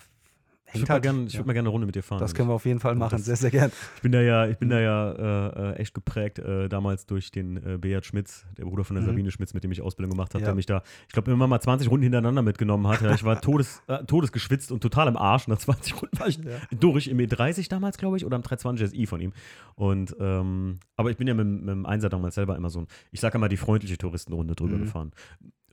Ich 0.76 0.90
würde 0.90 1.10
mal, 1.10 1.18
halt. 1.18 1.28
ich 1.28 1.34
ja. 1.34 1.40
würd 1.40 1.48
mal 1.48 1.54
gerne 1.54 1.68
eine 1.68 1.72
Runde 1.74 1.86
mit 1.88 1.96
dir 1.96 2.04
fahren. 2.04 2.20
das 2.20 2.34
können 2.36 2.50
wir 2.50 2.54
auf 2.54 2.66
jeden 2.66 2.80
Fall 2.80 2.96
machen, 2.96 3.12
das- 3.18 3.26
sehr, 3.26 3.36
sehr 3.36 3.52
gern. 3.52 3.72
Ich 3.96 4.02
bin 4.02 4.12
da 4.12 4.22
ja, 4.22 4.48
ich 4.48 4.58
bin 4.58 4.70
da 4.70 4.80
ja 4.80 5.12
äh, 5.12 5.72
äh, 5.72 5.76
echt 5.78 5.94
geprägt, 5.94 6.40
äh, 6.40 6.70
damals 6.70 7.06
durch 7.06 7.32
den 7.32 7.58
äh, 7.58 7.78
Beat 7.78 8.06
Schmitz, 8.06 8.46
der 8.58 8.66
Bruder 8.66 8.84
von 8.84 8.96
der 8.96 9.04
Mhm. 9.04 9.08
Sabine 9.10 9.32
Schmitz, 9.32 9.54
mit 9.54 9.64
dem 9.64 9.72
ich 9.72 9.82
Ausbildung 9.82 10.12
gemacht 10.12 10.34
habe, 10.34 10.42
Ja. 10.44 10.48
der 10.50 10.56
mich 10.56 10.66
da, 10.66 10.84
ich 11.08 11.14
glaube, 11.14 11.32
immer 11.32 11.48
mal 11.48 11.60
20 11.60 11.90
Runden 11.90 12.04
hintereinander 12.04 12.42
mitgenommen 12.42 12.88
hat. 12.88 13.02
Ja, 13.02 13.14
ich 13.14 13.24
war 13.24 13.42
todes, 13.42 13.82
äh, 13.88 14.04
todesgeschwitzt 14.06 14.72
und 14.72 14.82
total 14.82 15.08
im 15.08 15.18
Arsch. 15.18 15.48
Nach 15.48 15.58
20 15.58 16.02
Runden 16.02 16.20
war 16.20 16.28
ich 16.28 16.40
durch 16.80 17.08
im 17.08 17.18
E30 17.20 17.70
damals, 17.70 17.98
glaube 17.98 18.18
ich, 18.18 18.26
oder 18.26 18.36
am 18.36 18.42
320 18.44 18.90
SI 18.90 19.06
von 19.06 19.22
ihm. 19.22 19.34
Und 19.76 20.16
ähm, 20.20 20.80
aber 20.96 21.12
ich 21.12 21.18
bin 21.18 21.28
ja 21.28 21.34
mit, 21.34 21.46
mit 21.48 21.70
dem 21.70 21.86
Einser 21.86 22.10
damals 22.10 22.36
selber 22.36 22.56
immer 22.56 22.70
so 22.70 22.80
ein, 22.80 22.88
ich 23.12 23.20
sage 23.20 23.38
immer 23.38 23.50
die 23.50 23.58
freundliche 23.58 23.98
Touristenrunde 23.98 24.56
drüber 24.56 24.78
Mhm. 24.78 24.82
gefahren. 24.84 25.12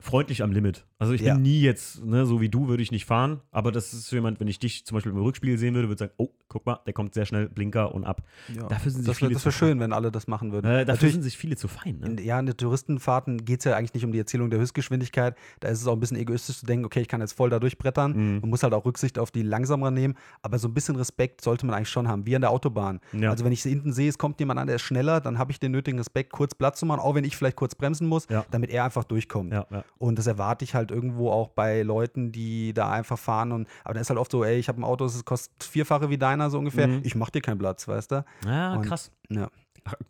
Freundlich 0.03 0.43
am 0.43 0.51
Limit. 0.51 0.85
Also 0.99 1.13
ich 1.13 1.21
Ja. 1.21 1.33
bin 1.33 1.43
nie 1.43 1.61
jetzt, 1.61 2.03
ne, 2.03 2.25
so 2.25 2.41
wie 2.41 2.49
du 2.49 2.67
würde 2.67 2.83
ich 2.83 2.91
nicht 2.91 3.05
fahren, 3.05 3.39
aber 3.51 3.71
das 3.71 3.93
ist 3.93 4.07
so 4.07 4.15
jemand, 4.17 4.39
wenn 4.41 4.49
ich 4.49 4.59
dich 4.59 4.85
zum 4.85 4.95
Beispiel 4.95 5.13
im 5.13 5.17
Rückspiel 5.17 5.57
sehen 5.57 5.75
würde, 5.75 5.87
würde 5.87 5.93
ich 5.93 5.99
sagen, 5.99 6.11
oh, 6.17 6.29
guck 6.49 6.65
mal, 6.65 6.79
der 6.85 6.93
kommt 6.93 7.13
sehr 7.13 7.25
schnell, 7.25 7.47
Blinker 7.47 7.95
und 7.95 8.03
ab. 8.03 8.21
Ja. 8.53 8.67
Dafür 8.67 8.91
sind 8.91 9.03
sich 9.03 9.07
das 9.07 9.15
wäre 9.21 9.27
viele 9.29 9.33
das 9.33 9.45
wär 9.45 9.51
zu 9.53 9.57
schön, 9.57 9.79
wenn 9.79 9.93
alle 9.93 10.11
das 10.11 10.27
machen 10.27 10.51
würden. 10.51 10.65
äh, 10.67 10.79
dafür 10.85 10.93
Natürlich, 10.93 11.13
sind 11.13 11.21
sich 11.23 11.37
viele 11.37 11.55
zu 11.55 11.67
fein. 11.69 11.99
Ne? 11.99 12.07
in, 12.07 12.17
ja, 12.17 12.37
in 12.39 12.45
den 12.47 12.57
Touristenfahrten 12.57 13.45
geht 13.45 13.59
es 13.59 13.65
ja 13.65 13.75
eigentlich 13.77 13.93
nicht 13.93 14.03
um 14.05 14.11
die 14.11 14.19
Erzählung 14.19 14.49
der 14.49 14.59
Höchstgeschwindigkeit. 14.59 15.35
Da 15.61 15.69
ist 15.69 15.79
es 15.81 15.87
auch 15.87 15.93
ein 15.93 15.99
bisschen 16.01 16.17
egoistisch 16.17 16.57
zu 16.59 16.65
denken, 16.65 16.85
okay, 16.85 16.99
ich 17.01 17.07
kann 17.07 17.21
jetzt 17.21 17.33
voll 17.33 17.49
da 17.49 17.59
durchbrettern. 17.59 18.11
Mhm. 18.35 18.39
Man 18.41 18.49
muss 18.49 18.61
halt 18.63 18.73
auch 18.73 18.83
Rücksicht 18.85 19.17
auf 19.17 19.31
die 19.31 19.41
langsameren 19.41 19.93
nehmen. 19.93 20.15
Aber 20.41 20.59
so 20.59 20.67
ein 20.67 20.73
bisschen 20.73 20.95
Respekt 20.97 21.41
sollte 21.41 21.65
man 21.65 21.75
eigentlich 21.75 21.89
schon 21.89 22.07
haben, 22.09 22.25
wie 22.25 22.35
an 22.35 22.41
der 22.41 22.51
Autobahn. 22.51 22.99
Ja. 23.13 23.29
Also 23.31 23.45
wenn 23.45 23.53
ich 23.53 23.61
hinten 23.63 23.93
sehe, 23.93 24.09
es 24.09 24.17
kommt 24.17 24.39
jemand 24.41 24.59
an, 24.59 24.67
der 24.67 24.75
ist 24.75 24.81
schneller, 24.83 25.21
dann 25.21 25.37
habe 25.37 25.51
ich 25.53 25.59
den 25.61 25.71
nötigen 25.71 25.97
Respekt, 25.97 26.33
kurz 26.33 26.53
Platz 26.55 26.79
zu 26.79 26.85
machen, 26.85 26.99
auch 26.99 27.15
wenn 27.15 27.23
ich 27.23 27.37
vielleicht 27.37 27.55
kurz 27.55 27.73
bremsen 27.73 28.07
muss, 28.07 28.27
Ja. 28.29 28.45
damit 28.51 28.69
er 28.69 28.83
einfach 28.83 29.05
durchkommt. 29.05 29.53
Und 29.97 30.19
das 30.19 30.27
erwarte 30.27 30.65
ich 30.65 30.75
halt 30.75 30.91
irgendwo 30.91 31.29
auch 31.31 31.49
bei 31.49 31.81
Leuten, 31.81 32.31
die 32.31 32.73
da 32.73 32.91
einfach 32.91 33.17
fahren. 33.17 33.51
Und, 33.51 33.67
aber 33.83 33.93
dann 33.93 34.01
ist 34.01 34.09
halt 34.09 34.19
oft 34.19 34.31
so, 34.31 34.43
ey, 34.43 34.57
ich 34.57 34.67
habe 34.67 34.81
ein 34.81 34.83
Auto, 34.83 35.05
das 35.05 35.23
kostet 35.25 35.63
vierfache 35.63 36.09
wie 36.09 36.17
deiner 36.17 36.49
so 36.49 36.59
ungefähr. 36.59 36.87
Mhm. 36.87 37.01
Ich 37.03 37.15
mach 37.15 37.29
dir 37.29 37.41
keinen 37.41 37.59
Platz, 37.59 37.87
weißt 37.87 38.11
du? 38.11 38.25
Ja, 38.45 38.73
Und- 38.75 38.81
krass. 38.85 39.11
Ja. 39.29 39.49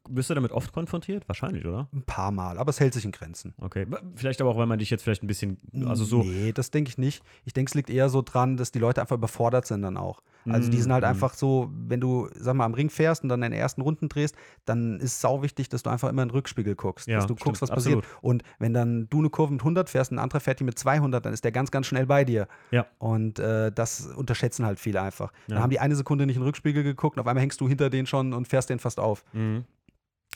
Bist 0.09 0.29
du 0.29 0.33
damit 0.35 0.51
oft 0.51 0.71
konfrontiert? 0.73 1.27
Wahrscheinlich, 1.27 1.65
oder? 1.65 1.87
Ein 1.93 2.03
paar 2.03 2.31
Mal, 2.31 2.57
aber 2.57 2.69
es 2.69 2.79
hält 2.79 2.93
sich 2.93 3.05
in 3.05 3.11
Grenzen. 3.11 3.53
Okay. 3.59 3.85
Vielleicht 4.15 4.41
aber 4.41 4.51
auch, 4.51 4.57
weil 4.57 4.67
man 4.67 4.79
dich 4.79 4.89
jetzt 4.89 5.03
vielleicht 5.03 5.23
ein 5.23 5.27
bisschen, 5.27 5.57
also 5.87 6.03
so. 6.05 6.23
Nee, 6.23 6.51
das 6.51 6.69
denke 6.71 6.89
ich 6.89 6.97
nicht. 6.97 7.23
Ich 7.45 7.53
denke, 7.53 7.69
es 7.69 7.73
liegt 7.75 7.89
eher 7.89 8.09
so 8.09 8.21
dran, 8.21 8.57
dass 8.57 8.71
die 8.71 8.79
Leute 8.79 9.01
einfach 9.01 9.15
überfordert 9.15 9.65
sind 9.65 9.81
dann 9.81 9.97
auch. 9.97 10.21
Also 10.45 10.69
die 10.69 10.81
sind 10.81 10.91
halt 10.91 11.05
Mhm. 11.05 11.09
einfach 11.09 11.35
so, 11.35 11.71
wenn 11.87 12.01
du, 12.01 12.27
sag 12.35 12.55
mal, 12.55 12.65
am 12.65 12.73
Ring 12.73 12.89
fährst 12.89 13.23
und 13.23 13.29
dann 13.29 13.39
deine 13.39 13.55
ersten 13.55 13.79
Runden 13.79 14.09
drehst, 14.09 14.35
dann 14.65 14.97
ist 14.99 15.13
es 15.13 15.21
sau 15.21 15.41
wichtig, 15.41 15.69
dass 15.69 15.83
du 15.83 15.89
einfach 15.89 16.09
immer 16.09 16.21
in 16.21 16.27
den 16.27 16.33
Rückspiegel 16.35 16.75
guckst, 16.75 17.07
Ja, 17.07 17.15
dass 17.15 17.27
du 17.27 17.35
stimmt, 17.35 17.45
guckst, 17.45 17.61
was 17.61 17.71
absolut. 17.71 18.01
passiert. 18.01 18.17
Und 18.21 18.43
wenn 18.59 18.73
dann 18.73 19.07
du 19.09 19.19
eine 19.19 19.29
Kurve 19.29 19.53
mit 19.53 19.61
100 19.61 19.89
fährst 19.89 20.11
und 20.11 20.17
ein 20.17 20.19
anderer 20.23 20.41
fährt 20.41 20.59
die 20.59 20.65
mit 20.65 20.77
200, 20.77 21.25
dann 21.25 21.31
ist 21.31 21.45
der 21.45 21.53
ganz, 21.53 21.71
ganz 21.71 21.87
schnell 21.87 22.07
bei 22.07 22.25
dir. 22.25 22.49
Ja. 22.71 22.85
Und 22.99 23.39
äh, 23.39 23.71
das 23.71 24.05
unterschätzen 24.07 24.65
halt 24.65 24.79
viele 24.79 25.01
einfach. 25.01 25.31
Ja. 25.47 25.55
Dann 25.55 25.63
haben 25.63 25.69
die 25.69 25.79
eine 25.79 25.95
Sekunde 25.95 26.25
nicht 26.25 26.35
in 26.35 26.41
den 26.41 26.47
Rückspiegel 26.47 26.83
geguckt 26.83 27.15
und 27.15 27.21
auf 27.21 27.27
einmal 27.27 27.41
hängst 27.41 27.61
du 27.61 27.69
hinter 27.69 27.89
denen 27.89 28.05
schon 28.05 28.33
und 28.33 28.45
fährst 28.49 28.69
den 28.69 28.79
fast 28.79 28.99
auf. 28.99 29.23
Mhm. 29.31 29.62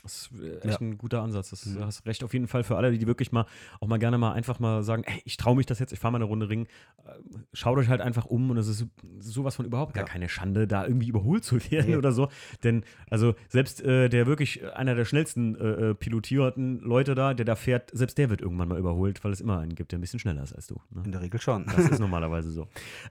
Das 0.04 0.30
ist 0.32 0.42
äh, 0.42 0.56
echt 0.68 0.80
Ja. 0.82 0.88
ein 0.88 0.98
guter 0.98 1.22
Ansatz. 1.22 1.50
Das, 1.50 1.66
Mhm. 1.66 1.75
Du 1.75 1.86
hast 1.86 2.06
recht 2.06 2.24
auf 2.24 2.34
jeden 2.34 2.48
Fall 2.48 2.63
für 2.63 2.77
alle, 2.77 2.98
die 2.98 3.08
wirklich 3.08 3.32
mal 3.32 3.46
auch 3.80 3.88
mal 3.88 3.98
gerne 4.00 4.18
mal 4.18 4.32
einfach 4.34 4.60
mal 4.60 4.84
sagen, 4.84 5.04
ey, 5.06 5.22
ich 5.25 5.38
traue 5.38 5.56
mich 5.56 5.66
das 5.66 5.80
jetzt, 5.80 5.92
ich 5.92 6.00
fahre 6.00 6.12
mal 6.13 6.18
eine 6.18 6.25
Runde 6.25 6.50
Ring. 6.50 6.66
Äh, 7.06 7.12
Schaut 7.54 7.77
euch 7.77 7.88
halt 7.89 8.01
einfach 8.01 8.25
um 8.25 8.50
und 8.51 8.58
es 8.58 8.68
ist 8.68 8.86
sowas 9.20 9.56
von 9.56 9.66
überhaupt 9.66 9.94
gar 9.94 10.06
Ja. 10.06 10.10
keine 10.12 10.30
Schande, 10.30 10.68
da 10.68 10.86
irgendwie 10.86 11.08
überholt 11.10 11.44
zu 11.44 11.56
werden 11.72 11.92
Nee. 11.92 11.96
oder 11.98 12.12
so. 12.12 12.30
Denn 12.63 12.84
also 13.10 13.36
selbst 13.50 13.82
äh, 13.82 14.10
der 14.10 14.27
wirklich 14.27 14.63
einer 14.75 14.96
der 14.96 15.06
schnellsten 15.06 15.56
äh, 15.56 15.89
äh, 15.89 15.94
pilotierten 15.96 16.80
Leute 16.80 17.16
da, 17.16 17.34
der 17.34 17.46
da 17.46 17.56
fährt, 17.56 17.89
selbst 17.94 18.18
der 18.18 18.30
wird 18.30 18.42
irgendwann 18.42 18.68
mal 18.70 18.77
überholt, 18.80 19.24
weil 19.24 19.32
es 19.32 19.42
immer 19.42 19.60
einen 19.60 19.75
gibt, 19.75 19.92
der 19.92 20.00
ein 20.00 20.01
bisschen 20.01 20.20
schneller 20.20 20.44
ist 20.44 20.54
als 20.54 20.68
du. 20.68 20.80
Ne? 20.92 21.04
In 21.06 21.12
der 21.12 21.22
Regel 21.22 21.42
schon. 21.42 21.66
Das 21.66 21.89
ist 21.89 22.00
normalerweise 22.00 22.51
so. 22.51 22.68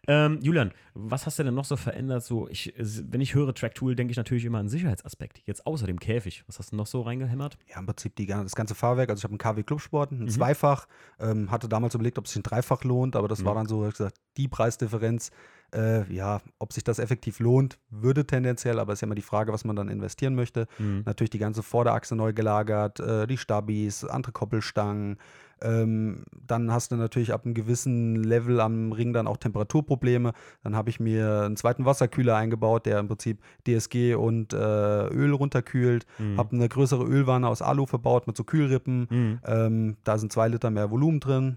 Ähm, 0.06 0.38
Julian, 0.42 0.72
was 0.94 1.26
hast 1.26 1.38
du 1.38 1.42
denn 1.44 1.54
noch 1.54 1.64
so 1.64 1.76
verändert? 1.76 2.22
So, 2.24 2.48
ich, 2.48 2.72
wenn 2.78 3.20
ich 3.20 3.34
höre 3.34 3.54
Tracktool, 3.54 3.96
denke 3.96 4.10
ich 4.12 4.16
natürlich 4.16 4.44
immer 4.44 4.58
an 4.58 4.68
Sicherheitsaspekt. 4.68 5.40
Jetzt 5.46 5.66
außer 5.66 5.86
dem 5.86 5.98
Käfig. 6.00 6.44
Was 6.46 6.58
hast 6.58 6.72
du 6.72 6.75
noch 6.76 6.86
so 6.86 7.02
reingehämmert? 7.02 7.58
Ja, 7.68 7.78
im 7.78 7.86
Prinzip 7.86 8.14
die, 8.16 8.26
das 8.26 8.54
ganze 8.54 8.74
Fahrwerk. 8.74 9.10
Also 9.10 9.20
ich 9.20 9.24
habe 9.24 9.32
einen 9.32 9.38
KW 9.38 9.62
Clubsport, 9.62 10.12
ein 10.12 10.20
Mhm. 10.24 10.28
Zweifach. 10.28 10.86
Ähm, 11.18 11.50
hatte 11.50 11.68
damals 11.68 11.94
überlegt, 11.94 12.18
ob 12.18 12.26
es 12.26 12.32
sich 12.32 12.40
ein 12.40 12.42
Dreifach 12.44 12.84
lohnt, 12.84 13.16
aber 13.16 13.28
das 13.28 13.40
Mhm. 13.40 13.44
war 13.46 13.54
dann 13.54 13.66
so, 13.66 13.84
ich 13.86 13.92
gesagt, 13.92 14.16
die 14.36 14.48
Preisdifferenz. 14.48 15.30
Äh, 15.74 16.10
ja, 16.14 16.40
ob 16.60 16.72
sich 16.72 16.84
das 16.84 17.00
effektiv 17.00 17.40
lohnt, 17.40 17.80
würde 17.90 18.24
tendenziell, 18.24 18.78
aber 18.78 18.92
ist 18.92 19.00
ja 19.00 19.06
immer 19.06 19.16
die 19.16 19.20
Frage, 19.22 19.52
was 19.52 19.64
man 19.64 19.74
dann 19.74 19.88
investieren 19.88 20.36
möchte. 20.36 20.68
Mhm. 20.78 21.02
Natürlich 21.04 21.30
die 21.30 21.40
ganze 21.40 21.64
Vorderachse 21.64 22.14
neu 22.14 22.32
gelagert, 22.32 23.00
äh, 23.00 23.26
die 23.26 23.36
Stabis, 23.36 24.04
andere 24.04 24.30
Koppelstangen. 24.32 25.16
Ähm, 25.62 26.24
dann 26.46 26.70
hast 26.70 26.92
du 26.92 26.96
natürlich 26.96 27.32
ab 27.32 27.44
einem 27.44 27.54
gewissen 27.54 28.16
Level 28.16 28.60
am 28.60 28.92
Ring 28.92 29.12
dann 29.12 29.26
auch 29.26 29.38
Temperaturprobleme. 29.38 30.32
Dann 30.62 30.76
habe 30.76 30.90
ich 30.90 31.00
mir 31.00 31.42
einen 31.42 31.56
zweiten 31.56 31.84
Wasserkühler 31.84 32.36
eingebaut, 32.36 32.86
der 32.86 32.98
im 32.98 33.08
Prinzip 33.08 33.38
DSG 33.66 34.14
und 34.14 34.52
äh, 34.52 35.06
Öl 35.08 35.32
runterkühlt. 35.32 36.06
Mhm. 36.18 36.36
Habe 36.36 36.56
eine 36.56 36.68
größere 36.68 37.04
Ölwanne 37.04 37.48
aus 37.48 37.62
Alu 37.62 37.86
verbaut 37.86 38.26
mit 38.26 38.36
so 38.36 38.44
Kühlrippen. 38.44 39.06
Mhm. 39.10 39.38
Ähm, 39.46 39.96
da 40.04 40.18
sind 40.18 40.32
zwei 40.32 40.48
Liter 40.48 40.70
mehr 40.70 40.90
Volumen 40.90 41.20
drin. 41.20 41.56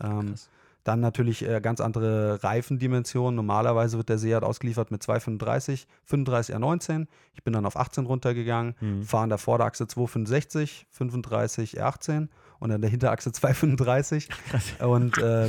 Ähm. 0.00 0.34
Dann 0.84 1.00
natürlich 1.00 1.46
äh, 1.48 1.60
ganz 1.60 1.80
andere 1.80 2.42
Reifendimensionen. 2.44 3.34
Normalerweise 3.34 3.96
wird 3.96 4.08
der 4.10 4.18
Seat 4.18 4.42
ausgeliefert 4.42 4.90
mit 4.90 5.02
235, 5.02 5.86
35 6.04 6.54
R19. 6.54 7.06
Ich 7.34 7.42
bin 7.42 7.52
dann 7.54 7.66
auf 7.66 7.76
18 7.76 8.06
runtergegangen, 8.06 8.74
Mhm. 8.80 9.02
fahre 9.02 9.24
an 9.24 9.28
der 9.30 9.38
Vorderachse 9.38 9.86
265, 9.86 10.86
35 10.90 11.80
R18 11.80 12.28
und 12.60 12.70
an 12.70 12.80
der 12.80 12.90
Hinterachse 12.90 13.32
235. 13.32 14.28
Krass. 14.50 14.74
Und 14.86 15.18
äh, 15.18 15.48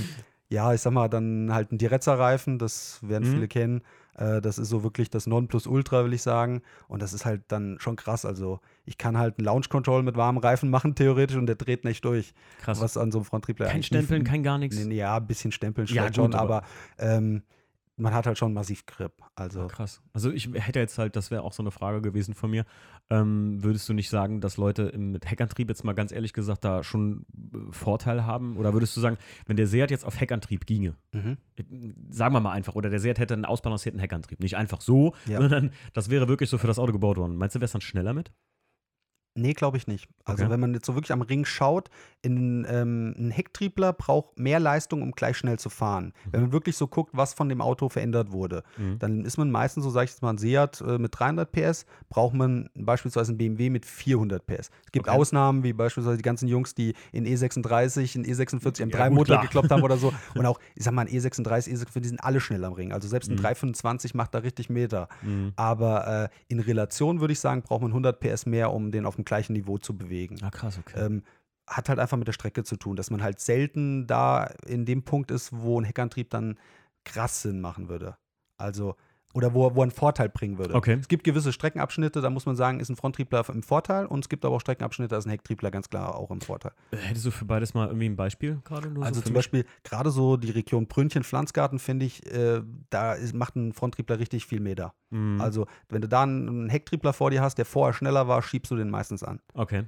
ja, 0.49 0.73
ich 0.73 0.81
sag 0.81 0.93
mal, 0.93 1.09
dann 1.09 1.53
halt 1.53 1.71
ein 1.71 1.77
Direzza-Reifen, 1.77 2.57
das 2.59 2.99
werden 3.01 3.27
Mhm. 3.29 3.33
viele 3.33 3.47
kennen. 3.47 3.81
Äh, 4.17 4.41
das 4.41 4.57
ist 4.57 4.69
so 4.69 4.83
wirklich 4.83 5.09
das 5.09 5.27
Nonplusultra, 5.27 6.03
will 6.05 6.13
ich 6.13 6.21
sagen. 6.21 6.61
Und 6.87 7.01
das 7.01 7.13
ist 7.13 7.25
halt 7.25 7.43
dann 7.49 7.77
schon 7.79 7.95
krass. 7.95 8.25
Also, 8.25 8.59
ich 8.85 8.97
kann 8.97 9.17
halt 9.17 9.37
einen 9.37 9.45
Launch 9.45 9.69
Control 9.69 10.03
mit 10.03 10.15
warmen 10.15 10.37
Reifen 10.37 10.69
machen, 10.69 10.95
theoretisch, 10.95 11.37
und 11.37 11.47
der 11.47 11.55
dreht 11.55 11.83
nicht 11.83 12.03
durch. 12.05 12.33
Krass. 12.61 12.79
Was 12.81 12.97
an 12.97 13.11
so 13.11 13.19
einem 13.19 13.25
Fronttriebler 13.25 13.67
kein 13.67 13.83
Stempeln, 13.83 14.23
kein 14.23 14.43
gar 14.43 14.57
nichts. 14.57 14.77
Nee, 14.77 14.85
nee, 14.85 14.95
ja, 14.95 15.17
ein 15.17 15.27
bisschen 15.27 15.51
Stempeln 15.51 15.87
Ja, 15.87 16.05
gut, 16.07 16.15
schon, 16.15 16.33
aber- 16.33 16.63
aber, 16.63 16.67
ähm, 16.99 17.43
man 17.97 18.13
hat 18.13 18.27
halt 18.27 18.37
schon 18.37 18.53
massiv 18.53 18.85
Grip. 18.85 19.13
Also, 19.35 19.67
Krass. 19.67 20.01
Also 20.13 20.31
ich 20.31 20.49
hätte 20.53 20.79
jetzt 20.79 20.97
halt, 20.97 21.15
das 21.15 21.31
wäre 21.31 21.43
auch 21.43 21.53
so 21.53 21.63
eine 21.63 21.71
Frage 21.71 22.01
gewesen 22.01 22.33
von 22.33 22.51
mir, 22.51 22.65
ähm, 23.09 23.63
würdest 23.63 23.87
du 23.87 23.93
nicht 23.93 24.09
sagen, 24.09 24.41
dass 24.41 24.57
Leute 24.57 24.83
im, 24.83 25.11
mit 25.11 25.29
Heckantrieb 25.29 25.69
jetzt 25.69 25.83
mal 25.83 25.93
ganz 25.93 26.11
ehrlich 26.11 26.33
gesagt 26.33 26.65
da 26.65 26.83
schon 26.83 27.25
äh, 27.53 27.57
Vorteil 27.71 28.25
haben? 28.25 28.57
Oder 28.57 28.73
würdest 28.73 28.95
du 28.97 29.01
sagen, 29.01 29.17
wenn 29.45 29.57
der 29.57 29.67
Seat 29.67 29.91
jetzt 29.91 30.05
auf 30.05 30.19
Heckantrieb 30.19 30.65
ginge, 30.65 30.95
mhm. 31.13 31.37
äh, 31.55 31.63
sagen 32.09 32.33
wir 32.33 32.39
mal 32.41 32.51
einfach, 32.51 32.75
oder 32.75 32.89
der 32.89 32.99
Seat 32.99 33.19
hätte 33.19 33.33
einen 33.33 33.45
ausbalancierten 33.45 33.99
Heckantrieb, 33.99 34.39
nicht 34.39 34.57
einfach 34.57 34.81
so, 34.81 35.13
Ja. 35.25 35.39
sondern 35.39 35.71
das 35.93 36.09
wäre 36.09 36.27
wirklich 36.27 36.49
so 36.49 36.57
für 36.57 36.67
das 36.67 36.79
Auto 36.79 36.91
gebaut 36.91 37.17
worden. 37.17 37.37
Meinst 37.37 37.55
du, 37.55 37.61
wär's 37.61 37.71
dann 37.71 37.81
schneller 37.81 38.13
mit? 38.13 38.31
Nee, 39.37 39.53
glaube 39.53 39.75
ich 39.77 39.85
nicht. 39.85 40.07
Also 40.23 40.43
Okay. 40.45 40.51
wenn 40.53 40.59
man 40.61 40.73
jetzt 40.73 40.85
so 40.85 40.95
wirklich 40.95 41.11
am 41.11 41.21
Ring 41.21 41.43
schaut, 41.43 41.89
in, 42.21 42.65
ähm, 42.69 43.13
ein 43.17 43.31
Hecktriebler 43.31 43.91
braucht 43.93 44.39
mehr 44.39 44.59
Leistung, 44.61 45.01
um 45.01 45.11
gleich 45.11 45.37
schnell 45.37 45.59
zu 45.59 45.69
fahren. 45.69 46.13
Wenn 46.31 46.41
man 46.43 46.51
wirklich 46.53 46.77
so 46.77 46.87
guckt, 46.87 47.11
was 47.13 47.33
von 47.33 47.49
dem 47.49 47.59
Auto 47.61 47.89
verändert 47.89 48.31
wurde, 48.31 48.63
Mhm. 48.77 48.97
dann 48.99 49.25
ist 49.25 49.37
man 49.37 49.51
meistens, 49.51 49.83
so 49.83 49.89
sage 49.89 50.05
ich 50.05 50.11
jetzt 50.11 50.21
mal, 50.21 50.31
ein 50.31 50.37
Seat 50.37 50.81
äh, 50.81 50.97
mit 50.97 51.19
300 51.19 51.51
PS, 51.51 51.85
braucht 52.09 52.33
man 52.33 52.69
beispielsweise 52.75 53.31
einen 53.31 53.37
BMW 53.37 53.69
mit 53.69 53.85
400 53.85 54.47
PS. 54.47 54.69
Es 54.85 54.91
gibt 54.93 55.07
Okay. 55.09 55.17
Ausnahmen, 55.17 55.63
wie 55.63 55.73
beispielsweise 55.73 56.15
die 56.17 56.23
ganzen 56.23 56.47
Jungs, 56.47 56.73
die 56.73 56.93
in 57.11 57.25
E36, 57.25 58.15
in 58.15 58.23
E46 58.25 58.81
am 58.83 58.89
Ja, 58.89 58.97
3 58.97 59.09
gut, 59.09 59.17
Motor 59.17 59.41
gekloppt 59.41 59.69
haben 59.69 59.83
oder 59.83 59.97
so. 59.97 60.13
Und 60.35 60.45
auch, 60.45 60.59
ich 60.75 60.83
sag 60.85 60.93
mal, 60.93 61.01
ein 61.01 61.09
E36, 61.09 61.69
E46, 61.71 61.99
die 62.01 62.07
sind 62.07 62.23
alle 62.23 62.39
schnell 62.39 62.63
am 62.63 62.73
Ring. 62.73 62.93
Also 62.93 63.07
selbst 63.09 63.29
ein 63.29 63.35
Mhm. 63.35 63.41
325 63.41 64.15
macht 64.15 64.33
da 64.33 64.39
richtig 64.39 64.69
Meter. 64.69 65.09
Mhm. 65.21 65.51
Aber 65.57 66.29
äh, 66.31 66.35
in 66.47 66.61
Relation 66.61 67.19
würde 67.19 67.33
ich 67.33 67.39
sagen, 67.41 67.61
braucht 67.61 67.81
man 67.81 67.91
100 67.91 68.19
PS 68.19 68.45
mehr, 68.45 68.71
um 68.73 68.91
den 68.91 69.05
auf 69.05 69.15
dem 69.15 69.24
gleichen 69.25 69.53
Niveau 69.53 69.77
zu 69.77 69.97
bewegen. 69.97 70.37
Ah, 70.41 70.51
krass, 70.51 70.77
okay. 70.79 71.05
Ähm, 71.05 71.23
hat 71.67 71.89
halt 71.89 71.99
einfach 71.99 72.17
mit 72.17 72.27
der 72.27 72.33
Strecke 72.33 72.63
zu 72.63 72.75
tun, 72.75 72.95
dass 72.95 73.09
man 73.09 73.23
halt 73.23 73.39
selten 73.39 74.07
da 74.07 74.45
in 74.67 74.85
dem 74.85 75.03
Punkt 75.03 75.31
ist, 75.31 75.51
wo 75.51 75.79
ein 75.79 75.83
Heckantrieb 75.83 76.29
dann 76.29 76.59
krass 77.05 77.41
Sinn 77.41 77.59
machen 77.61 77.89
würde. 77.89 78.17
Also, 78.57 78.95
oder 79.35 79.53
wo, 79.53 79.75
wo 79.75 79.81
er 79.81 79.83
einen 79.83 79.91
Vorteil 79.91 80.29
bringen 80.29 80.57
würde. 80.57 80.73
Okay. 80.75 80.97
Es 80.99 81.09
gibt 81.09 81.25
gewisse 81.25 81.51
Streckenabschnitte, 81.51 82.21
da 82.21 82.29
muss 82.29 82.45
man 82.45 82.55
sagen, 82.55 82.79
ist 82.79 82.87
ein 82.89 82.95
Fronttriebler 82.95 83.43
im 83.49 83.63
Vorteil 83.63 84.05
und 84.05 84.23
es 84.23 84.29
gibt 84.29 84.45
aber 84.45 84.55
auch 84.55 84.61
Streckenabschnitte, 84.61 85.09
da 85.09 85.17
ist 85.17 85.25
ein 85.25 85.29
Hecktriebler 85.29 85.71
ganz 85.71 85.89
klar 85.89 86.15
auch 86.15 86.31
im 86.31 86.39
Vorteil. 86.39 86.71
Äh, 86.91 86.97
Hättest 86.97 87.25
du 87.25 87.31
für 87.31 87.43
beides 87.43 87.73
mal 87.73 87.87
irgendwie 87.87 88.05
ein 88.05 88.15
Beispiel 88.15 88.61
gerade? 88.63 88.89
nur 88.89 89.03
so 89.03 89.07
Also 89.07 89.19
für 89.19 89.27
zum? 89.27 89.33
Beispiel 89.33 89.65
gerade 89.83 90.09
so 90.09 90.37
die 90.37 90.51
Region 90.51 90.87
Brünnchen, 90.87 91.25
Pflanzgarten, 91.25 91.79
finde 91.79 92.05
ich, 92.05 92.25
äh, 92.31 92.61
da 92.89 93.13
ist, 93.13 93.35
macht 93.35 93.57
ein 93.57 93.73
Fronttriebler 93.73 94.19
richtig 94.19 94.45
viel 94.45 94.61
Meter. 94.61 94.93
Mhm. 95.09 95.41
Also, 95.41 95.67
wenn 95.89 96.01
du 96.01 96.07
da 96.07 96.23
einen 96.23 96.69
Hecktriebler 96.69 97.11
vor 97.11 97.29
dir 97.29 97.41
hast, 97.41 97.57
der 97.57 97.65
vorher 97.65 97.93
schneller 97.93 98.29
war, 98.29 98.41
schiebst 98.41 98.71
du 98.71 98.77
den 98.77 98.89
meistens 98.89 99.21
an. 99.21 99.41
Okay. 99.53 99.83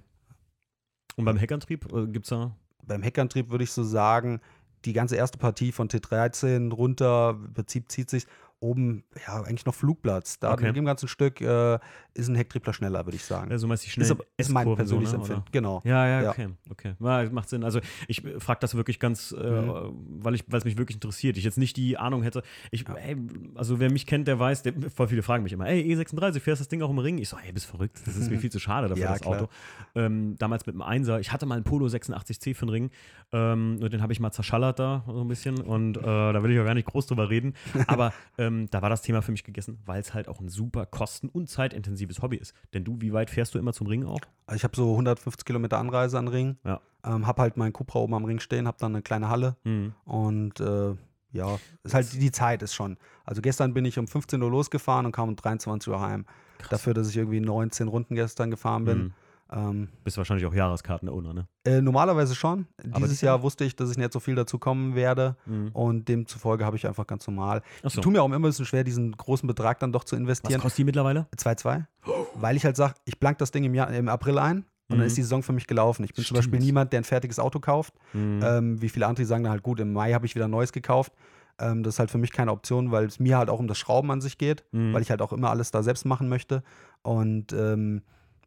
Und 1.15 1.23
beim 1.23 1.37
Heckantrieb 1.37 1.91
äh, 1.93 2.05
gibt 2.07 2.25
es 2.25 2.31
da. 2.31 2.51
Beim 2.83 3.01
Heckantrieb 3.01 3.49
würde 3.49 3.63
ich 3.63 3.71
so 3.71 3.83
sagen, 3.83 4.41
die 4.85 4.93
ganze 4.93 5.15
erste 5.15 5.37
Partie 5.37 5.71
von 5.71 5.89
T13 5.89 6.71
runter, 6.71 7.37
im 7.45 7.53
Prinzip 7.53 7.91
zieht 7.91 8.09
sich 8.09 8.25
oben, 8.59 9.03
ja, 9.27 9.41
eigentlich 9.43 9.65
noch 9.65 9.75
Flugplatz. 9.75 10.39
Da 10.39 10.53
Okay. 10.53 10.65
mit 10.67 10.75
dem 10.75 10.85
ganzen 10.85 11.07
Stück 11.07 11.41
äh, 11.41 11.77
ist 12.13 12.27
ein 12.27 12.35
Hecktriebler 12.35 12.73
schneller, 12.73 13.05
würde 13.05 13.15
ich 13.15 13.23
sagen. 13.23 13.51
Ja, 13.51 13.57
so 13.57 13.67
meinst 13.67 13.83
du 13.85 13.89
die 13.91 14.01
ist, 14.01 14.15
ist 14.37 14.49
mein 14.49 14.75
persönliches 14.75 15.11
so, 15.11 15.17
ne? 15.17 15.21
Empfinden. 15.23 15.43
Genau. 15.51 15.81
Ja, 15.83 16.07
ja, 16.07 16.21
Ja. 16.23 16.29
okay, 16.31 16.47
okay. 16.71 16.93
Ja, 16.99 17.29
macht 17.29 17.49
Sinn. 17.49 17.63
Also 17.63 17.79
ich 18.07 18.23
frage 18.39 18.59
das 18.61 18.75
wirklich 18.75 18.99
ganz, 18.99 19.31
äh, 19.31 19.61
Mhm. 19.61 19.93
weil 20.23 20.33
ich, 20.35 20.43
weil 20.47 20.57
es 20.59 20.65
mich 20.65 20.77
wirklich 20.77 20.95
interessiert. 20.95 21.37
Ich 21.37 21.43
jetzt 21.43 21.57
nicht 21.57 21.77
die 21.77 21.97
Ahnung 21.97 22.23
hätte. 22.23 22.41
Ich, 22.71 22.87
ey, 22.89 23.15
also 23.55 23.79
wer 23.79 23.91
mich 23.91 24.05
kennt, 24.07 24.27
der 24.27 24.39
weiß, 24.39 24.63
der, 24.63 24.73
voll 24.93 25.07
viele 25.07 25.21
fragen 25.21 25.43
mich 25.43 25.53
immer, 25.53 25.67
ey, 25.67 25.81
E36, 25.95 26.39
fährst 26.39 26.59
das 26.61 26.67
Ding 26.67 26.81
auch 26.81 26.89
im 26.89 26.97
Ring? 26.99 27.17
Ich 27.19 27.29
so, 27.29 27.37
ey, 27.37 27.51
bist 27.51 27.67
verrückt. 27.67 28.01
Das 28.05 28.15
ist 28.15 28.31
mir 28.31 28.39
viel 28.39 28.51
zu 28.51 28.59
schade 28.59 28.87
dafür, 28.87 29.03
Ja, 29.03 29.11
das. 29.13 29.23
Auto. 29.23 29.49
Ähm, 29.95 30.35
damals 30.39 30.65
mit 30.65 30.73
dem 30.75 30.81
Einser. 30.81 31.19
Ich 31.19 31.31
hatte 31.31 31.45
mal 31.45 31.55
einen 31.55 31.63
Polo 31.63 31.85
86C 31.87 32.55
für 32.55 32.65
den 32.65 32.69
Ring 32.69 32.89
ähm, 33.31 33.77
und 33.81 33.93
den 33.93 34.01
habe 34.01 34.13
ich 34.13 34.19
mal 34.19 34.31
zerschallert 34.31 34.79
da 34.79 35.03
so 35.07 35.21
ein 35.21 35.27
bisschen 35.27 35.59
und 35.61 35.97
äh, 35.97 36.01
da 36.01 36.41
will 36.43 36.51
ich 36.51 36.59
auch 36.59 36.65
gar 36.65 36.73
nicht 36.73 36.87
groß 36.87 37.07
drüber 37.07 37.29
reden. 37.29 37.53
Aber 37.87 38.13
ähm, 38.47 38.69
da 38.69 38.81
war 38.81 38.89
das 38.89 39.01
Thema 39.01 39.21
für 39.21 39.31
mich 39.31 39.43
gegessen, 39.43 39.79
weil 39.85 39.99
es 39.99 40.13
halt 40.13 40.27
auch 40.27 40.39
ein 40.39 40.49
super 40.49 40.85
kosten- 40.85 41.29
und 41.29 41.49
zeitintensives 41.49 42.21
Hobby 42.21 42.37
ist. 42.37 42.53
Denn 42.73 42.83
du, 42.83 42.97
wie 42.99 43.13
weit 43.13 43.29
fährst 43.29 43.53
du 43.53 43.59
immer 43.59 43.73
zum 43.73 43.87
Ring 43.87 44.05
auch? 44.05 44.19
Also 44.45 44.57
ich 44.57 44.63
habe 44.63 44.75
so 44.75 44.91
150 44.91 45.45
Kilometer 45.45 45.77
Anreise 45.77 46.17
an 46.17 46.27
Ring. 46.27 46.57
Ja. 46.63 46.81
Ähm, 47.03 47.27
habe 47.27 47.41
halt 47.41 47.57
meinen 47.57 47.73
Cupra 47.73 47.99
oben 47.99 48.15
am 48.15 48.25
Ring 48.25 48.39
stehen, 48.39 48.67
habe 48.67 48.77
dann 48.79 48.93
eine 48.93 49.01
kleine 49.01 49.29
Halle. 49.29 49.55
Mhm. 49.63 49.93
Und 50.05 50.59
äh, 50.59 50.95
ja, 51.31 51.59
ist 51.83 51.93
halt 51.93 52.11
die 52.13 52.31
Zeit 52.31 52.63
ist 52.63 52.73
schon. 52.73 52.97
Also 53.25 53.41
gestern 53.41 53.73
bin 53.73 53.85
ich 53.85 53.99
um 53.99 54.07
15 54.07 54.41
Uhr 54.41 54.49
losgefahren 54.49 55.05
und 55.05 55.11
kam 55.11 55.29
um 55.29 55.35
23 55.35 55.91
Uhr 55.91 55.99
heim. 56.01 56.25
Dafür, 56.69 56.93
dass 56.93 57.09
ich 57.09 57.17
irgendwie 57.17 57.39
19 57.39 57.87
Runden 57.87 58.15
gestern 58.15 58.49
gefahren 58.49 58.85
bin. 58.85 58.97
Mhm. 58.97 59.13
Ähm, 59.51 59.87
Bist 60.03 60.17
wahrscheinlich 60.17 60.45
auch 60.45 60.53
Jahreskarten-Owner, 60.53 61.33
ne? 61.33 61.47
äh, 61.65 61.81
normalerweise 61.81 62.35
schon. 62.35 62.67
Aber 62.91 63.05
Dieses 63.05 63.21
Jahr 63.21 63.41
wusste 63.43 63.63
ich, 63.63 63.75
dass 63.75 63.89
ich 63.91 63.97
nicht 63.97 64.11
so 64.11 64.19
viel 64.19 64.35
dazu 64.35 64.59
kommen 64.59 64.93
werde. 64.95 65.35
Mhm. 65.45 65.69
Und 65.73 66.07
demzufolge 66.09 66.65
habe 66.65 66.75
ich 66.75 66.85
einfach 66.85 67.07
ganz 67.07 67.25
normal. 67.27 67.61
Achso. 67.83 67.99
Ich 67.99 68.03
tue 68.03 68.11
mir 68.11 68.21
auch 68.21 68.25
immer 68.25 68.35
ein 68.37 68.41
bisschen 68.41 68.65
schwer, 68.65 68.83
diesen 68.83 69.13
großen 69.13 69.47
Betrag 69.47 69.79
dann 69.79 69.91
doch 69.91 70.03
zu 70.03 70.15
Was 70.15 70.19
investieren. 70.21 70.59
kostet 70.61 70.79
die 70.79 70.83
mittlerweile? 70.83 71.27
2-2. 71.37 71.85
Weil 72.35 72.55
ich 72.57 72.65
halt 72.65 72.75
sage, 72.75 72.95
ich 73.05 73.19
plank 73.19 73.37
das 73.37 73.51
Ding 73.51 73.63
im, 73.63 73.73
Jahr, 73.73 73.89
im 73.93 74.09
April 74.09 74.37
ein 74.39 74.57
und 74.89 74.95
Mhm. 74.95 74.99
dann 74.99 75.07
ist 75.07 75.17
die 75.17 75.21
Saison 75.23 75.43
für 75.43 75.53
mich 75.53 75.67
gelaufen. 75.67 76.03
Ich 76.05 76.13
bin 76.13 76.23
zum 76.25 76.35
Beispiel 76.35 76.53
Stimmt. 76.59 76.65
niemand, 76.65 76.93
der 76.93 77.01
ein 77.01 77.03
fertiges 77.05 77.39
Auto 77.39 77.59
kauft. 77.59 77.93
Mhm. 78.13 78.39
Ähm, 78.43 78.81
wie 78.81 78.89
viele 78.89 79.05
andere, 79.07 79.25
sagen 79.25 79.43
dann 79.43 79.51
halt, 79.51 79.63
gut, 79.63 79.79
im 79.79 79.91
Mai 79.93 80.13
habe 80.13 80.25
ich 80.25 80.35
wieder 80.35 80.45
ein 80.45 80.51
neues 80.51 80.71
gekauft. 80.71 81.13
Ähm, 81.59 81.83
das 81.83 81.95
ist 81.95 81.99
halt 81.99 82.11
für 82.11 82.17
mich 82.19 82.31
keine 82.31 82.51
Option, 82.51 82.91
weil 82.91 83.05
es 83.05 83.19
mir 83.19 83.37
halt 83.37 83.49
auch 83.49 83.59
um 83.59 83.67
das 83.67 83.77
Schrauben 83.79 84.11
an 84.11 84.21
sich 84.21 84.37
geht, 84.37 84.63
Mhm. 84.71 84.93
weil 84.93 85.01
ich 85.01 85.09
halt 85.09 85.21
auch 85.21 85.33
immer 85.33 85.49
alles 85.49 85.71
da 85.71 85.83
selbst 85.83 86.05
machen 86.05 86.29
möchte. 86.29 86.63
Und 87.01 87.51
ähm, 87.53 88.01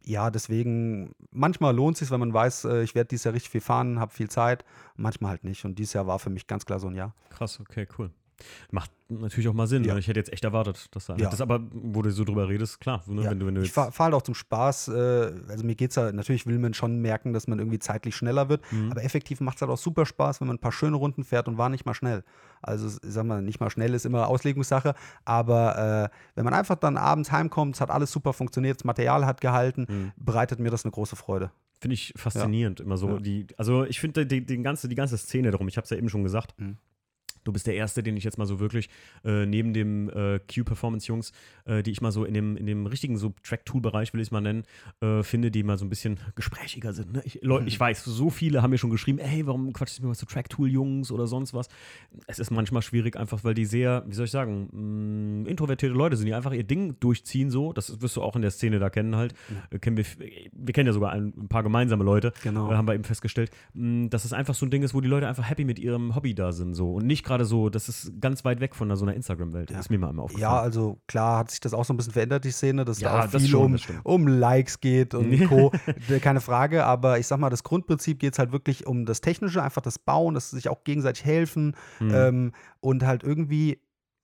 ja, 0.05 0.31
deswegen, 0.31 1.15
manchmal 1.31 1.75
lohnt 1.75 1.95
es 1.95 2.01
sich, 2.01 2.11
wenn 2.11 2.21
man 2.21 2.33
weiß, 2.33 2.65
äh, 2.65 2.83
ich 2.83 2.95
werde 2.95 3.09
dieses 3.09 3.25
Jahr 3.25 3.35
richtig 3.35 3.51
viel 3.51 3.61
fahren, 3.61 4.01
habe 4.01 4.13
viel 4.13 4.31
Zeit, 4.31 4.65
manchmal 4.97 5.31
halt 5.31 5.45
nicht. 5.45 5.65
Und 5.65 5.79
dieses 5.79 5.93
Jahr 5.93 6.07
war 6.07 6.19
für 6.19 6.31
mich 6.31 6.47
ganz 6.47 6.65
klar 6.65 6.81
so 6.81 6.89
ein 6.89 6.95
Jahr. 6.95 7.15
Krass, 7.31 7.61
okay, 7.61 7.87
cool. 7.99 8.11
Macht 8.71 8.91
natürlich 9.09 9.49
auch 9.49 9.55
mal 9.55 9.67
Sinn. 9.67 9.85
Ja. 9.85 9.95
Ne? 9.95 10.01
Ich 10.01 10.09
hätte 10.09 10.21
jetzt 10.21 10.33
echt 10.33 10.45
erwartet, 10.45 10.89
dass 10.93 11.07
da. 11.07 11.17
Ja. 11.17 11.31
Das 11.31 11.41
aber, 11.41 11.61
wo 11.73 12.03
du 12.03 12.11
so 12.11 12.25
drüber 12.25 12.49
redest, 12.49 12.81
klar. 12.81 13.03
Ne? 13.07 13.23
Ja, 13.23 13.31
Wenn 13.31 13.41
du, 13.41 13.47
wenn 13.47 13.55
du 13.57 13.63
ich 13.63 13.73
fahre 13.73 13.93
fahr 13.93 14.05
halt 14.05 14.15
auch 14.15 14.23
zum 14.23 14.35
Spaß. 14.35 14.89
Äh, 14.89 15.33
also 15.49 15.65
mir 15.65 15.75
geht's 15.75 15.97
ja, 15.97 16.13
natürlich 16.13 16.47
will 16.47 16.59
man 16.59 16.75
schon 16.75 17.01
merken, 17.01 17.33
dass 17.33 17.49
man 17.49 17.59
irgendwie 17.59 17.79
zeitlich 17.79 18.15
schneller 18.17 18.49
wird. 18.49 18.63
Mhm. 18.73 18.91
Aber 18.93 19.03
effektiv 19.03 19.41
macht 19.41 19.57
es 19.57 19.63
halt 19.63 19.71
auch 19.71 19.79
super 19.79 20.07
Spaß, 20.07 20.41
wenn 20.41 20.49
man 20.49 20.57
ein 20.57 20.61
paar 20.61 20.73
schöne 20.73 20.97
Runden 20.97 21.25
fährt 21.25 21.49
und 21.49 21.59
war 21.59 21.69
nicht 21.69 21.87
mal 21.87 21.95
schnell. 21.95 22.25
Also 22.63 22.87
ich 22.89 23.13
sag 23.13 23.25
mal, 23.25 23.43
nicht 23.43 23.61
mal 23.61 23.71
schnell 23.71 23.95
ist 23.95 24.07
immer 24.07 24.29
Auslegungssache. 24.29 24.95
Aber 25.25 26.11
äh, 26.13 26.17
wenn 26.35 26.45
man 26.45 26.55
einfach 26.55 26.77
dann 26.77 26.97
abends 26.97 27.33
heimkommt, 27.33 27.75
es 27.77 27.81
hat 27.81 27.91
alles 27.91 28.13
super 28.13 28.33
funktioniert, 28.33 28.77
das 28.81 28.85
Material 28.85 29.27
hat 29.27 29.41
gehalten, 29.41 29.87
Mhm. 29.89 30.13
bereitet 30.17 30.61
mir 30.61 30.71
das 30.71 30.85
eine 30.85 30.93
große 30.93 31.17
Freude. 31.17 31.51
Finde 31.81 31.95
ich 31.95 32.13
faszinierend, 32.17 32.81
immer 32.81 32.99
so. 32.99 33.19
Die, 33.19 33.47
also 33.57 33.85
ich 33.85 33.99
finde 34.01 34.27
die, 34.27 34.45
die, 34.45 34.63
ganze, 34.63 34.87
die 34.89 34.95
ganze 34.95 35.17
Szene 35.17 35.51
darum, 35.51 35.67
ich 35.67 35.79
habe 35.79 35.85
es 35.85 35.91
ja 35.91 35.97
eben 35.97 36.11
schon 36.11 36.23
gesagt. 36.23 36.53
Mhm. 36.61 36.77
Du 37.45 37.53
bist 37.53 37.67
der 37.67 37.75
Erste, 37.75 38.03
den 38.03 38.17
ich 38.17 38.25
jetzt 38.25 38.39
mal 38.39 38.47
so 38.47 38.61
wirklich 38.61 38.89
äh, 39.25 39.47
neben 39.47 39.73
dem 39.73 40.11
äh, 40.11 40.41
Q-Performance-Jungs, 40.41 41.33
äh, 41.65 41.83
die 41.83 41.91
ich 41.91 42.01
mal 42.01 42.13
so 42.13 42.25
in 42.25 42.35
dem, 42.35 42.57
in 42.57 42.67
dem 42.67 42.87
richtigen 42.87 43.17
so 43.17 43.33
Track-Tool-Bereich, 43.43 44.13
will 44.13 44.21
ich 44.21 44.29
es 44.29 44.31
mal 44.31 44.41
nennen, 44.41 44.65
äh, 45.01 45.23
finde, 45.23 45.51
die 45.51 45.63
mal 45.63 45.79
so 45.79 45.85
ein 45.85 45.89
bisschen 45.89 46.19
gesprächiger 46.35 46.93
sind. 46.93 47.13
Ne? 47.13 47.23
Ich, 47.25 47.41
Leute, 47.43 47.67
ich 47.67 47.79
weiß, 47.79 48.05
so 48.05 48.31
viele 48.31 48.63
haben 48.63 48.71
mir 48.71 48.79
schon 48.79 48.91
geschrieben, 48.91 49.19
ey, 49.19 49.47
warum 49.47 49.73
quatschst 49.73 49.99
du 49.99 50.03
mir 50.05 50.11
was 50.11 50.19
zu 50.19 50.27
Track-Tool-Jungs 50.27 51.11
oder 51.13 51.27
sonst 51.27 51.55
was? 51.55 51.69
Es 52.27 52.39
ist 52.39 52.51
manchmal 52.51 52.83
schwierig, 52.83 53.17
einfach 53.17 53.45
weil 53.45 53.55
die 53.55 53.65
sehr, 53.65 54.05
wie 54.07 54.15
soll 54.15 54.27
ich 54.27 54.31
sagen, 54.31 55.43
mh, 55.45 55.49
introvertierte 55.51 55.95
Leute 55.95 56.17
sind, 56.17 56.27
die 56.27 56.35
einfach 56.35 56.53
ihr 56.53 56.65
Ding 56.65 56.97
durchziehen 57.01 57.51
so. 57.51 57.73
Das 57.73 58.01
wirst 58.01 58.17
du 58.17 58.23
auch 58.23 58.37
in 58.37 58.43
der 58.43 58.51
Szene 58.51 58.79
da 58.79 58.91
kennen 58.91 59.17
halt. 59.17 59.35
Äh, 59.71 59.79
kennen 59.79 59.97
wir, 59.97 60.05
wir 60.53 60.73
kennen 60.75 60.87
ja 60.87 60.93
sogar 60.93 61.13
ein, 61.13 61.33
ein 61.37 61.49
paar 61.49 61.63
gemeinsame 61.63 62.05
Leute. 62.05 62.33
Genau. 62.43 62.71
Äh, 62.71 62.75
haben 62.75 62.87
wir 62.87 62.95
eben 62.95 63.05
festgestellt, 63.05 63.51
mh, 63.75 64.09
dass 64.09 64.25
es 64.25 64.33
einfach 64.33 64.55
so 64.55 64.67
ein 64.67 64.71
Ding 64.71 64.83
ist, 64.83 64.95
wo 64.95 65.01
die 65.01 65.09
Leute 65.09 65.29
einfach 65.29 65.49
happy 65.49 65.65
mit 65.65 65.79
ihrem 65.79 66.15
Hobby 66.15 66.35
da 66.35 66.53
sind 66.53 66.75
so 66.75 66.95
und 66.95 67.07
nicht 67.07 67.25
gerade 67.31 67.45
so, 67.45 67.71
das 67.71 67.89
ist 67.89 68.13
ganz 68.21 68.45
weit 68.45 68.61
weg 68.61 68.75
von 68.75 68.95
so 68.95 69.05
einer 69.05 69.15
Instagram-Welt. 69.15 69.71
Ja. 69.71 69.79
Ist 69.79 69.89
mir 69.91 69.99
mal 69.99 70.11
immer 70.11 70.25
aufgefallen. 70.25 70.43
Ja, 70.55 70.61
also 70.61 70.99
klar 71.07 71.39
hat 71.39 71.51
sich 71.51 71.61
das 71.61 71.73
auch 71.73 71.85
so 71.85 71.95
ein 71.95 71.97
bisschen 71.97 72.13
verändert, 72.13 72.45
die 72.45 72.51
Szene, 72.51 72.85
dass 72.85 73.01
Ja, 73.01 73.27
da 73.27 73.39
viel 73.39 73.49
schon, 73.49 73.75
um, 73.75 73.79
um 74.05 74.27
Likes 74.29 74.81
geht 74.81 75.15
und 75.15 75.49
Co. 75.49 75.73
D- 76.09 76.21
Keine 76.21 76.41
Frage, 76.41 76.85
aber 76.85 77.19
ich 77.19 77.27
sag 77.27 77.39
mal, 77.39 77.51
das 77.51 77.63
Grundprinzip 77.63 78.19
geht 78.19 78.35
es 78.35 78.39
halt 78.39 78.53
wirklich 78.53 78.87
um 78.87 79.07
das 79.07 79.21
Technische, 79.21 79.63
einfach 79.63 79.83
das 79.83 79.99
Bauen, 79.99 80.35
dass 80.35 80.51
sie 80.51 80.57
sich 80.57 80.69
auch 80.69 80.85
gegenseitig 80.85 81.25
helfen 81.25 81.75
Mhm. 82.01 82.11
ähm, 82.15 82.53
und 82.81 83.07
halt 83.07 83.23
irgendwie. 83.23 83.81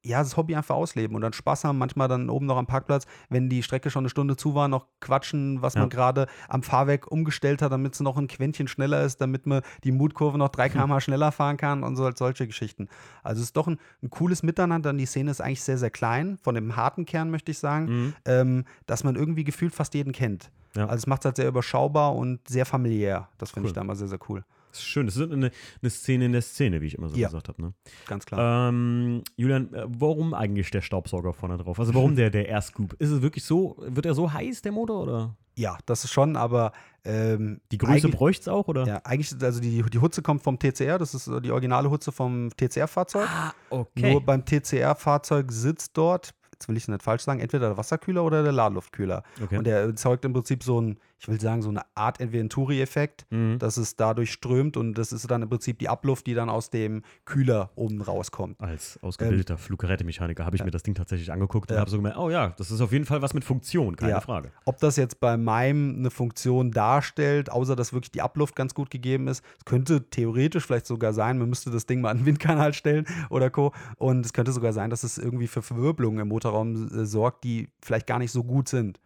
Ja, 0.07 0.21
das 0.21 0.37
Hobby 0.37 0.55
einfach 0.55 0.75
ausleben 0.77 1.17
und 1.17 1.23
dann 1.23 1.33
Spaß 1.33 1.65
haben, 1.65 1.79
manchmal 1.79 2.07
dann 2.09 2.31
oben 2.31 2.47
noch 2.47 2.57
am 2.57 2.67
Parkplatz, 2.67 3.07
wenn 3.29 3.49
die 3.49 3.63
Strecke 3.63 3.91
schon 3.91 4.03
eine 4.03 4.09
Stunde 4.09 4.37
zu 4.37 4.55
war, 4.55 4.69
noch 4.69 4.87
quatschen, 5.01 5.63
was 5.63 5.75
Ja. 5.75 5.81
man 5.81 5.91
gerade 5.91 6.27
am 6.49 6.63
Fahrwerk 6.63 7.11
umgestellt 7.11 7.61
hat, 7.63 7.73
damit 7.73 7.95
es 7.95 8.01
noch 8.01 8.17
ein 8.17 8.29
Quäntchen 8.29 8.69
schneller 8.69 9.03
ist, 9.03 9.21
damit 9.21 9.47
man 9.47 9.63
die 9.85 9.93
Mutkurve 9.93 10.39
noch 10.39 10.51
3 10.51 10.69
km/h 10.69 11.01
schneller 11.01 11.33
fahren 11.33 11.57
kann 11.57 11.83
und 11.83 11.97
so 11.97 12.11
solche 12.15 12.47
Geschichten. 12.47 12.89
Also 13.25 13.41
es 13.41 13.49
ist 13.49 13.57
doch 13.57 13.67
ein, 13.67 13.79
ein 14.03 14.11
cooles 14.11 14.43
Miteinander 14.43 14.91
und 14.91 14.99
die 14.99 15.07
Szene 15.07 15.31
ist 15.31 15.41
eigentlich 15.41 15.63
sehr, 15.63 15.79
sehr 15.79 15.91
klein, 15.91 16.39
von 16.43 16.55
dem 16.55 16.77
harten 16.77 17.05
Kern 17.05 17.31
möchte 17.31 17.51
ich 17.51 17.59
sagen, 17.59 17.87
Mhm. 17.87 18.15
ähm, 18.27 18.65
dass 18.87 19.03
man 19.05 19.17
irgendwie 19.17 19.45
gefühlt 19.45 19.75
fast 19.75 19.95
jeden 19.95 20.13
kennt. 20.13 20.51
Ja. 20.77 20.85
Also 20.85 20.97
es 20.99 21.07
macht 21.07 21.23
es 21.23 21.25
halt 21.27 21.37
sehr 21.37 21.49
überschaubar 21.49 22.15
und 22.15 22.47
sehr 22.49 22.67
familiär. 22.67 23.29
Das 23.39 23.51
finde 23.51 23.67
Cool. 23.67 23.71
ich 23.71 23.75
da 23.75 23.83
mal 23.83 23.97
sehr, 23.97 24.09
sehr 24.09 24.19
cool. 24.29 24.45
Schön. 24.83 25.07
Das 25.07 25.17
ist 25.17 25.31
eine, 25.31 25.51
eine 25.83 25.91
Szene 25.91 26.27
in 26.27 26.33
der 26.33 26.43
Szene, 26.43 26.81
wie 26.81 26.87
ich 26.87 26.95
immer 26.97 27.09
so 27.09 27.17
Ja. 27.17 27.29
gesagt 27.29 27.49
habe. 27.49 27.61
Ne? 27.63 27.75
Ganz 28.07 28.27
klar. 28.27 28.69
Ähm, 28.69 29.23
Julian, 29.37 29.73
äh, 29.75 29.85
warum 29.89 30.35
eigentlich 30.35 30.71
der 30.71 30.81
Staubsauger 30.83 31.33
vorne 31.33 31.57
drauf? 31.59 31.79
Also 31.81 31.95
warum 31.95 32.17
der, 32.17 32.31
der 32.31 32.49
Air 32.49 32.63
Scoop? 32.63 32.95
Ist 32.99 33.11
es 33.11 33.23
wirklich 33.23 33.45
so, 33.45 33.77
wird 33.81 34.07
er 34.07 34.15
so 34.15 34.33
heiß, 34.33 34.63
der 34.63 34.73
Motor, 34.73 35.03
oder? 35.03 35.37
ja, 35.59 35.79
das 35.87 36.05
ist 36.05 36.13
schon, 36.13 36.37
aber 36.37 36.73
ähm, 37.03 37.63
Die 37.73 37.79
Größe 37.79 38.11
bräuchte 38.11 38.43
es 38.43 38.49
auch, 38.49 38.69
oder? 38.69 38.85
Ja, 38.87 39.01
eigentlich, 39.05 39.35
also 39.43 39.59
die, 39.59 39.83
die 39.83 39.99
Hutze 39.99 40.21
kommt 40.21 40.43
vom 40.43 40.59
TCR, 40.59 40.99
das 40.99 41.15
ist 41.15 41.31
die 41.43 41.51
originale 41.51 41.89
Hutze 41.91 42.13
vom 42.13 42.51
TCR-Fahrzeug. 42.55 43.27
Ah, 43.27 43.55
okay. 43.71 44.13
Nur 44.13 44.21
beim 44.21 44.45
TCR-Fahrzeug 44.45 45.51
sitzt 45.51 45.97
dort, 45.97 46.35
jetzt 46.53 46.69
will 46.69 46.77
ich 46.77 46.87
nicht 46.89 47.03
falsch 47.03 47.23
sagen, 47.23 47.41
entweder 47.41 47.69
der 47.69 47.77
Wasserkühler 47.79 48.23
oder 48.23 48.43
der 48.43 48.53
Ladeluftkühler. 48.53 49.23
okay. 49.43 49.57
Und 49.57 49.65
der 49.67 49.79
erzeugt 49.81 50.27
im 50.27 50.35
Prinzip 50.35 50.63
so 50.63 50.79
ein, 50.81 50.99
ich 51.19 51.29
will 51.29 51.41
sagen, 51.41 51.63
so 51.63 51.71
eine 51.71 51.83
Art 51.95 52.19
Venturi-Effekt, 52.21 53.27
Mhm. 53.31 53.59
dass 53.59 53.77
es 53.77 53.97
dadurch 53.97 54.33
strömt 54.33 54.77
und 54.77 54.95
das 54.95 55.13
ist 55.13 55.31
dann 55.31 55.43
im 55.43 55.49
Prinzip 55.49 55.79
die 55.79 55.89
Abluft, 55.89 56.27
die 56.27 56.35
dann 56.35 56.49
aus 56.51 56.71
dem 56.71 57.03
Kühler 57.25 57.71
oben 57.75 58.03
rauskommt. 58.03 58.61
Als 58.61 58.99
ausgebildeter 59.03 59.57
Fluggerätemechaniker 59.59 60.45
habe 60.45 60.57
ich 60.57 60.65
mir 60.65 60.71
das 60.71 60.83
Ding 60.83 60.95
tatsächlich 60.95 61.33
angeguckt 61.33 61.71
und 61.71 61.75
Ähm, 61.75 61.77
Ja. 61.77 61.81
habe 61.81 61.91
so 61.91 61.97
gemerkt, 61.97 62.19
oh 62.19 62.31
ja, 62.31 62.49
das 62.59 62.71
ist 62.71 62.81
auf 62.81 62.93
jeden 62.93 63.05
Fall 63.07 63.23
was 63.23 63.35
mit 63.35 63.45
Funktion, 63.45 63.97
keine 63.97 64.13
Ja. 64.13 64.21
Frage. 64.21 64.53
Ob 64.65 64.79
das 64.79 64.97
jetzt 64.97 65.21
bei 65.21 65.37
meinem 65.37 65.97
eine 65.97 66.11
Funktion 66.11 66.71
darstellt, 66.71 67.51
außer 67.51 67.77
dass 67.77 67.93
wirklich 67.93 68.11
die 68.13 68.23
Abluft 68.23 68.55
ganz 68.57 68.75
gut 68.75 68.91
gegeben 68.91 69.29
ist, 69.29 69.43
es 69.59 69.65
könnte 69.65 70.09
theoretisch 70.11 70.65
vielleicht 70.67 70.87
sogar 70.87 71.13
sein, 71.13 71.39
man 71.39 71.49
müsste 71.49 71.71
das 71.71 71.87
Ding 71.87 72.01
mal 72.01 72.11
an 72.11 72.19
den 72.19 72.27
Windkanal 72.27 72.75
stellen 72.75 73.07
oder 73.31 73.51
Co. 73.51 73.73
Und 73.97 74.25
es 74.27 74.33
könnte 74.33 74.53
sogar 74.53 74.73
sein, 74.73 74.91
dass 74.91 75.03
es 75.03 75.19
irgendwie 75.19 75.47
für 75.47 75.63
Verwirbelungen 75.63 76.21
im 76.21 76.29
Motorraum 76.29 76.89
äh, 76.91 77.05
sorgt, 77.07 77.45
die 77.45 77.69
vielleicht 77.83 78.07
gar 78.07 78.19
nicht 78.19 78.33
so 78.33 78.45
gut 78.45 78.69
sind. 78.69 79.01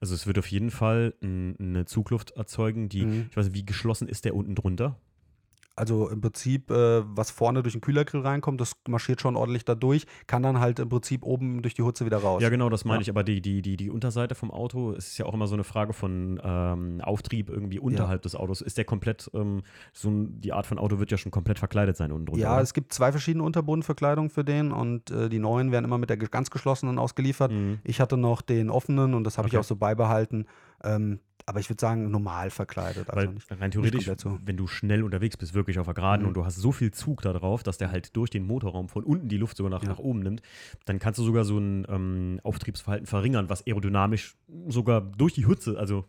Also 0.00 0.14
es 0.14 0.26
wird 0.26 0.38
auf 0.38 0.46
jeden 0.50 0.70
Fall 0.70 1.14
eine 1.22 1.84
Zugluft 1.86 2.32
erzeugen, 2.32 2.88
die, 2.88 3.04
Mhm. 3.04 3.26
ich 3.30 3.36
weiß 3.36 3.46
nicht, 3.46 3.54
wie 3.54 3.64
geschlossen 3.66 4.08
ist 4.08 4.24
der 4.24 4.34
unten 4.34 4.54
drunter? 4.54 4.96
Also 5.78 6.08
im 6.08 6.20
Prinzip, 6.20 6.70
äh, 6.70 7.02
was 7.16 7.30
vorne 7.30 7.62
durch 7.62 7.72
den 7.74 7.80
Kühlergrill 7.80 8.20
reinkommt, 8.22 8.60
das 8.60 8.72
marschiert 8.88 9.20
schon 9.20 9.36
ordentlich 9.36 9.64
da 9.64 9.74
durch, 9.74 10.06
kann 10.26 10.42
dann 10.42 10.58
halt 10.60 10.78
im 10.80 10.88
Prinzip 10.88 11.24
oben 11.24 11.62
durch 11.62 11.74
die 11.74 11.82
Hutze 11.82 12.04
wieder 12.04 12.18
raus. 12.18 12.42
Ja, 12.42 12.48
genau, 12.48 12.68
das 12.68 12.84
meine 12.84 12.98
Ja. 12.98 13.02
ich. 13.02 13.10
Aber 13.10 13.22
die, 13.22 13.40
die, 13.40 13.62
die, 13.62 13.76
die 13.76 13.88
Unterseite 13.90 14.34
vom 14.34 14.50
Auto, 14.50 14.92
es 14.92 15.08
ist 15.08 15.18
ja 15.18 15.26
auch 15.26 15.34
immer 15.34 15.46
so 15.46 15.54
eine 15.54 15.64
Frage 15.64 15.92
von 15.92 16.40
ähm, 16.42 17.00
Auftrieb 17.02 17.48
irgendwie 17.48 17.78
unterhalb 17.78 18.22
des 18.22 18.34
Autos. 18.34 18.60
Ist 18.60 18.76
der 18.76 18.84
komplett, 18.84 19.30
ähm, 19.34 19.62
so 19.92 20.10
ein, 20.10 20.40
die 20.40 20.52
Art 20.52 20.66
von 20.66 20.78
Auto 20.78 20.98
wird 20.98 21.10
ja 21.10 21.16
schon 21.16 21.30
komplett 21.30 21.58
verkleidet 21.58 21.96
sein 21.96 22.10
unten 22.12 22.26
drunter. 22.26 22.42
Ja, 22.42 22.54
oder? 22.54 22.62
es 22.62 22.74
gibt 22.74 22.92
zwei 22.92 23.12
verschiedene 23.12 23.44
Unterbodenverkleidungen 23.44 24.30
für 24.30 24.44
den 24.44 24.72
und 24.72 25.10
äh, 25.10 25.28
die 25.28 25.38
neuen 25.38 25.70
werden 25.70 25.84
immer 25.84 25.98
mit 25.98 26.10
der 26.10 26.16
ganz 26.16 26.50
geschlossenen 26.50 26.98
ausgeliefert. 26.98 27.52
Mhm. 27.52 27.78
Ich 27.84 28.00
hatte 28.00 28.16
noch 28.16 28.42
den 28.42 28.68
offenen 28.70 29.14
und 29.14 29.24
das 29.24 29.38
habe 29.38 29.46
Okay. 29.46 29.56
ich 29.56 29.60
auch 29.60 29.64
so 29.64 29.76
beibehalten. 29.76 30.46
Ähm, 30.82 31.20
aber 31.48 31.60
ich 31.60 31.70
würde 31.70 31.80
sagen, 31.80 32.10
normal 32.10 32.50
verkleidet. 32.50 33.08
Also 33.10 33.26
Weil 33.26 33.34
nicht, 33.34 33.50
rein 33.60 33.70
theoretisch, 33.70 34.10
so. 34.18 34.38
wenn 34.44 34.56
du 34.56 34.66
schnell 34.66 35.02
unterwegs 35.02 35.36
bist, 35.36 35.54
wirklich 35.54 35.78
auf 35.78 35.86
der 35.86 35.94
Geraden 35.94 36.22
Mhm. 36.22 36.28
und 36.28 36.34
du 36.34 36.44
hast 36.44 36.56
so 36.56 36.72
viel 36.72 36.90
Zug 36.90 37.22
da 37.22 37.32
drauf, 37.32 37.62
dass 37.62 37.78
der 37.78 37.90
halt 37.90 38.14
durch 38.16 38.30
den 38.30 38.46
Motorraum 38.46 38.88
von 38.88 39.02
unten 39.04 39.28
die 39.28 39.36
Luft 39.38 39.56
sogar 39.56 39.70
nach, 39.70 39.82
Ja. 39.82 39.88
nach 39.88 39.98
oben 39.98 40.20
nimmt, 40.20 40.42
dann 40.84 40.98
kannst 40.98 41.18
du 41.18 41.24
sogar 41.24 41.44
so 41.44 41.58
ein 41.58 41.86
ähm, 41.88 42.40
Auftriebsverhalten 42.42 43.06
verringern, 43.06 43.48
was 43.48 43.66
aerodynamisch 43.66 44.36
sogar 44.68 45.00
durch 45.00 45.32
die 45.34 45.46
Hütze, 45.46 45.78
also 45.78 46.04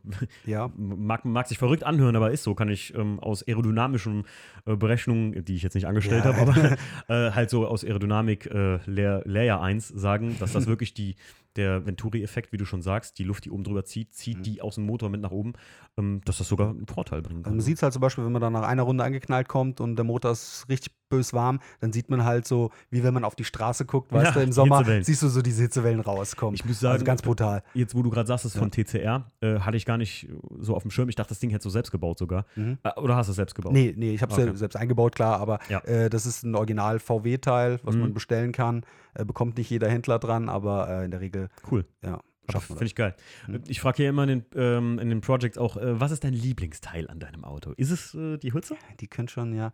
ja, 0.46 0.70
mag, 0.78 1.24
mag 1.26 1.48
sich 1.48 1.58
verrückt 1.58 1.84
anhören, 1.84 2.16
aber 2.16 2.32
ist 2.32 2.44
so, 2.44 2.54
kann 2.56 2.70
ich 2.70 2.94
ähm, 2.96 3.20
aus 3.20 3.42
aerodynamischen 3.48 4.26
äh, 4.66 4.76
Berechnungen, 4.76 5.46
die 5.46 5.56
ich 5.56 5.64
jetzt 5.64 5.74
nicht 5.76 5.88
angestellt 5.88 6.26
Ja. 6.26 6.36
habe, 6.36 6.52
aber 6.52 6.78
äh, 7.30 7.32
halt 7.32 7.50
so 7.50 7.66
aus 7.68 7.84
Aerodynamik 7.86 8.46
äh, 8.48 8.80
Layer, 8.86 9.22
Layer 9.26 9.62
1 9.62 9.88
sagen, 9.88 10.36
dass 10.40 10.54
das 10.54 10.68
wirklich 10.68 10.94
die, 10.94 11.16
der 11.56 11.86
Venturi-Effekt, 11.86 12.52
wie 12.52 12.58
du 12.58 12.66
schon 12.66 12.82
sagst, 12.82 13.18
die 13.20 13.24
Luft, 13.24 13.46
die 13.46 13.52
oben 13.52 13.64
drüber 13.64 13.84
zieht, 13.86 14.14
zieht 14.14 14.38
Mhm. 14.40 14.44
die 14.44 14.62
aus 14.62 14.76
dem 14.76 14.86
Motor 14.86 15.10
mit 15.10 15.22
nach 15.22 15.32
oben, 15.32 15.54
ähm, 15.98 16.22
dass 16.26 16.38
das 16.38 16.48
sogar 16.48 16.70
einen 16.70 16.88
Vorteil 16.88 17.22
bringen 17.22 17.40
also 17.40 17.50
kann. 17.50 17.58
man 17.58 17.62
sieht 17.62 17.78
es 17.78 17.84
halt 17.84 17.94
zum 17.94 18.02
Beispiel, 18.02 18.24
wenn 18.26 18.32
man 18.32 18.42
dann 18.42 18.54
nach 18.54 18.64
einer 18.64 18.84
Runde 18.84 19.04
angeknallt 19.04 19.48
kommt 19.48 19.82
und 19.82 19.96
der 19.96 20.06
Motor 20.06 20.32
ist 20.32 20.66
richtig 20.70 20.94
bös 21.10 21.34
warm, 21.34 21.60
dann 21.82 21.92
sieht 21.92 22.10
man 22.10 22.24
halt 22.24 22.48
so, 22.48 22.70
wie 22.92 23.04
wenn 23.04 23.14
man 23.14 23.24
auf 23.26 23.36
die 23.36 23.44
Straße 23.44 23.86
guckt, 23.86 24.14
weißt 24.14 24.28
Ja, 24.28 24.32
du, 24.34 24.40
im 24.42 24.52
Sommer 24.52 24.84
siehst 25.04 25.22
du 25.24 25.28
so 25.28 25.42
diese 25.42 25.64
Hitzewellen 25.64 26.00
rauskommen. 26.00 26.56
Ich 26.56 26.64
muss 26.64 26.80
sagen, 26.80 26.94
also 26.94 27.06
ganz 27.06 27.22
brutal. 27.22 27.64
Jetzt, 27.74 27.96
wo 27.96 28.04
du 28.04 28.10
gerade 28.10 28.28
sagst, 28.28 28.46
das 28.46 28.52
ist 28.52 28.56
Ja. 28.56 28.62
von 28.62 28.72
TCR, 28.72 29.26
äh, 29.42 29.60
hatte 29.60 29.76
ich 29.76 29.86
gar 29.86 29.98
nicht 29.98 30.30
so 30.60 30.76
auf 30.76 30.84
dem 30.84 30.92
Schirm. 30.92 31.10
Ich 31.10 31.16
dachte, 31.16 31.30
das 31.30 31.40
Ding 31.40 31.50
hättest 31.50 31.66
du 31.66 31.70
selbst 31.72 31.92
gebaut 31.92 32.20
sogar. 32.20 32.46
Mhm. 32.56 32.78
Äh, 32.84 32.92
oder 33.00 33.16
hast 33.16 33.28
du 33.28 33.32
es 33.32 33.36
selbst 33.38 33.56
gebaut? 33.56 33.74
Nee, 33.74 33.94
nee, 33.98 34.14
ich 34.14 34.22
habe 34.22 34.32
es 34.32 34.40
Okay. 34.40 34.56
selbst 34.56 34.76
eingebaut, 34.78 35.16
klar, 35.16 35.40
aber 35.40 35.60
Ja. 35.70 35.80
äh, 35.80 36.10
das 36.10 36.26
ist 36.26 36.44
ein 36.44 36.56
Original 36.56 37.00
VW-Teil, 37.00 37.80
was 37.84 37.96
Mhm. 37.96 38.02
man 38.02 38.14
bestellen 38.14 38.52
kann. 38.52 38.84
Äh, 39.16 39.26
bekommt 39.26 39.58
nicht 39.58 39.70
jeder 39.70 39.90
Händler 39.90 40.20
dran, 40.20 40.48
aber 40.50 40.88
äh, 40.90 41.06
in 41.06 41.12
der 41.12 41.20
Regel, 41.22 41.50
Cool. 41.72 41.86
ja, 42.04 42.14
Aber 42.14 42.22
schafft 42.52 42.70
man 42.70 42.78
Finde 42.78 42.88
ich 42.88 42.96
geil. 42.96 43.16
Mhm. 43.48 43.62
Ich 43.68 43.80
frage 43.82 43.98
hier 43.98 44.10
immer 44.10 44.24
in 44.24 44.30
den, 44.30 44.46
ähm, 44.56 45.00
in 45.00 45.10
den 45.10 45.22
Projects 45.22 45.58
auch, 45.58 45.78
was 45.82 46.12
ist 46.12 46.24
dein 46.24 46.34
Lieblingsteil 46.34 47.10
an 47.10 47.20
deinem 47.20 47.44
Auto? 47.44 47.74
Ist 47.78 47.90
es 47.92 48.12
die 48.42 48.54
Hütze? 48.54 48.76
Die 49.00 49.08
können 49.08 49.28
schon, 49.28 49.54
ja, 49.56 49.72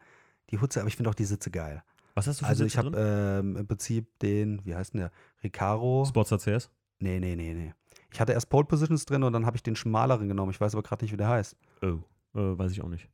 die 0.52 0.60
Hutze, 0.60 0.80
aber 0.80 0.88
ich 0.88 0.96
finde 0.96 1.10
auch 1.10 1.16
die 1.16 1.26
Sitze 1.26 1.52
geil. 1.52 1.84
Was 2.14 2.28
hast 2.28 2.40
du 2.42 2.46
für 2.46 2.50
Also 2.50 2.64
Sitze 2.64 2.80
ich 2.80 2.86
habe 2.86 2.98
ähm, 3.42 3.58
im 3.58 3.68
Prinzip 3.68 4.08
den, 4.20 4.62
wie 4.66 4.76
heißt 4.76 4.94
denn 4.94 5.02
der? 5.02 5.12
Recaro. 5.44 6.06
Sportster 6.08 6.38
CS? 6.38 6.70
Nee, 7.00 7.20
nee, 7.20 7.36
nee, 7.36 7.54
nee. 7.54 7.74
Ich 8.12 8.20
hatte 8.22 8.32
erst 8.32 8.50
Pole 8.50 8.66
Positions 8.66 9.06
drin 9.06 9.24
und 9.24 9.34
dann 9.34 9.46
habe 9.46 9.58
ich 9.58 9.64
den 9.64 9.76
schmaleren 9.76 10.28
genommen. 10.30 10.52
Ich 10.52 10.62
weiß 10.62 10.74
aber 10.76 10.84
gerade 10.84 11.04
nicht, 11.04 11.12
wie 11.12 11.18
der 11.18 11.28
heißt. 11.28 11.56
Oh, 11.82 11.98
äh, 12.40 12.58
weiß 12.58 12.72
ich 12.72 12.82
auch 12.82 12.88
nicht. 12.90 13.10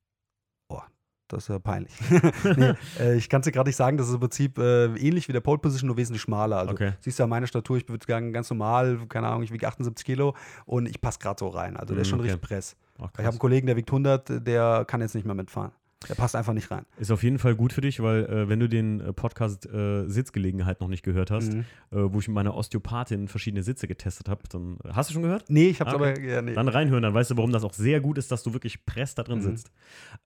Das 1.27 1.43
ist 1.43 1.47
ja 1.47 1.59
peinlich. 1.59 1.93
nee, 2.57 2.73
äh, 2.99 3.15
ich 3.15 3.29
kann 3.29 3.39
es 3.39 3.45
dir 3.45 3.53
gerade 3.53 3.69
nicht 3.69 3.77
sagen, 3.77 3.95
das 3.95 4.09
ist 4.09 4.15
im 4.15 4.19
Prinzip 4.19 4.57
äh, 4.57 4.87
ähnlich 4.97 5.29
wie 5.29 5.31
der 5.31 5.39
Pole 5.39 5.59
Position, 5.59 5.87
nur 5.87 5.95
wesentlich 5.95 6.21
schmaler. 6.21 6.57
Also 6.57 6.73
Okay. 6.73 6.91
siehst 6.99 7.19
du 7.19 7.23
ja 7.23 7.27
meine 7.27 7.47
Statur, 7.47 7.77
ich 7.77 7.85
sagen, 8.05 8.33
ganz 8.33 8.49
normal, 8.49 8.99
keine 9.07 9.27
Ahnung, 9.27 9.41
ich 9.43 9.53
wiege 9.53 9.65
78 9.65 10.05
Kilo 10.05 10.35
und 10.65 10.87
ich 10.89 10.99
passe 10.99 11.19
gerade 11.19 11.39
so 11.39 11.47
rein. 11.47 11.77
Also 11.77 11.93
der 11.93 12.01
ist 12.01 12.09
Mhm, 12.09 12.11
schon 12.11 12.19
okay. 12.19 12.31
richtig 12.31 12.49
press. 12.49 12.75
Ach, 12.99 13.09
Ich 13.13 13.19
habe 13.19 13.29
einen 13.29 13.39
Kollegen, 13.39 13.65
der 13.65 13.77
wiegt 13.77 13.89
100, 13.89 14.45
der 14.45 14.83
kann 14.85 14.99
jetzt 14.99 15.15
nicht 15.15 15.23
mehr 15.25 15.33
mitfahren. 15.33 15.71
Der 16.09 16.15
passt 16.15 16.35
einfach 16.35 16.53
nicht 16.53 16.71
rein. 16.71 16.85
Ist 16.97 17.11
auf 17.11 17.21
jeden 17.21 17.37
Fall 17.37 17.55
gut 17.55 17.73
für 17.73 17.81
dich, 17.81 18.01
weil 18.01 18.25
äh, 18.25 18.49
wenn 18.49 18.59
du 18.59 18.67
den 18.67 19.01
äh, 19.01 19.13
Podcast 19.13 19.67
äh, 19.67 20.07
Sitzgelegenheit 20.09 20.81
noch 20.81 20.87
nicht 20.87 21.03
gehört 21.03 21.29
hast, 21.29 21.53
Mhm. 21.53 21.59
äh, 21.91 22.11
wo 22.11 22.17
ich 22.19 22.27
mit 22.27 22.33
meiner 22.33 22.55
Osteopathin 22.55 23.27
verschiedene 23.27 23.61
Sitze 23.61 23.87
getestet 23.87 24.27
habe, 24.27 24.41
dann 24.49 24.79
hast 24.93 25.09
du 25.09 25.13
schon 25.13 25.21
gehört? 25.21 25.45
Nee, 25.47 25.67
ich 25.69 25.79
hab's 25.79 25.91
Ah, 25.91 25.95
aber. 25.95 26.09
okay. 26.09 26.27
Ja, 26.31 26.41
nee. 26.41 26.53
Dann 26.53 26.67
reinhören, 26.67 27.03
dann 27.03 27.13
weißt 27.13 27.29
du, 27.31 27.37
warum 27.37 27.51
das 27.51 27.63
auch 27.63 27.73
sehr 27.73 28.01
gut 28.01 28.17
ist, 28.17 28.31
dass 28.31 28.41
du 28.41 28.53
wirklich 28.53 28.83
press 28.85 29.13
da 29.13 29.21
drin 29.21 29.39
Mhm. 29.39 29.43
sitzt. 29.43 29.71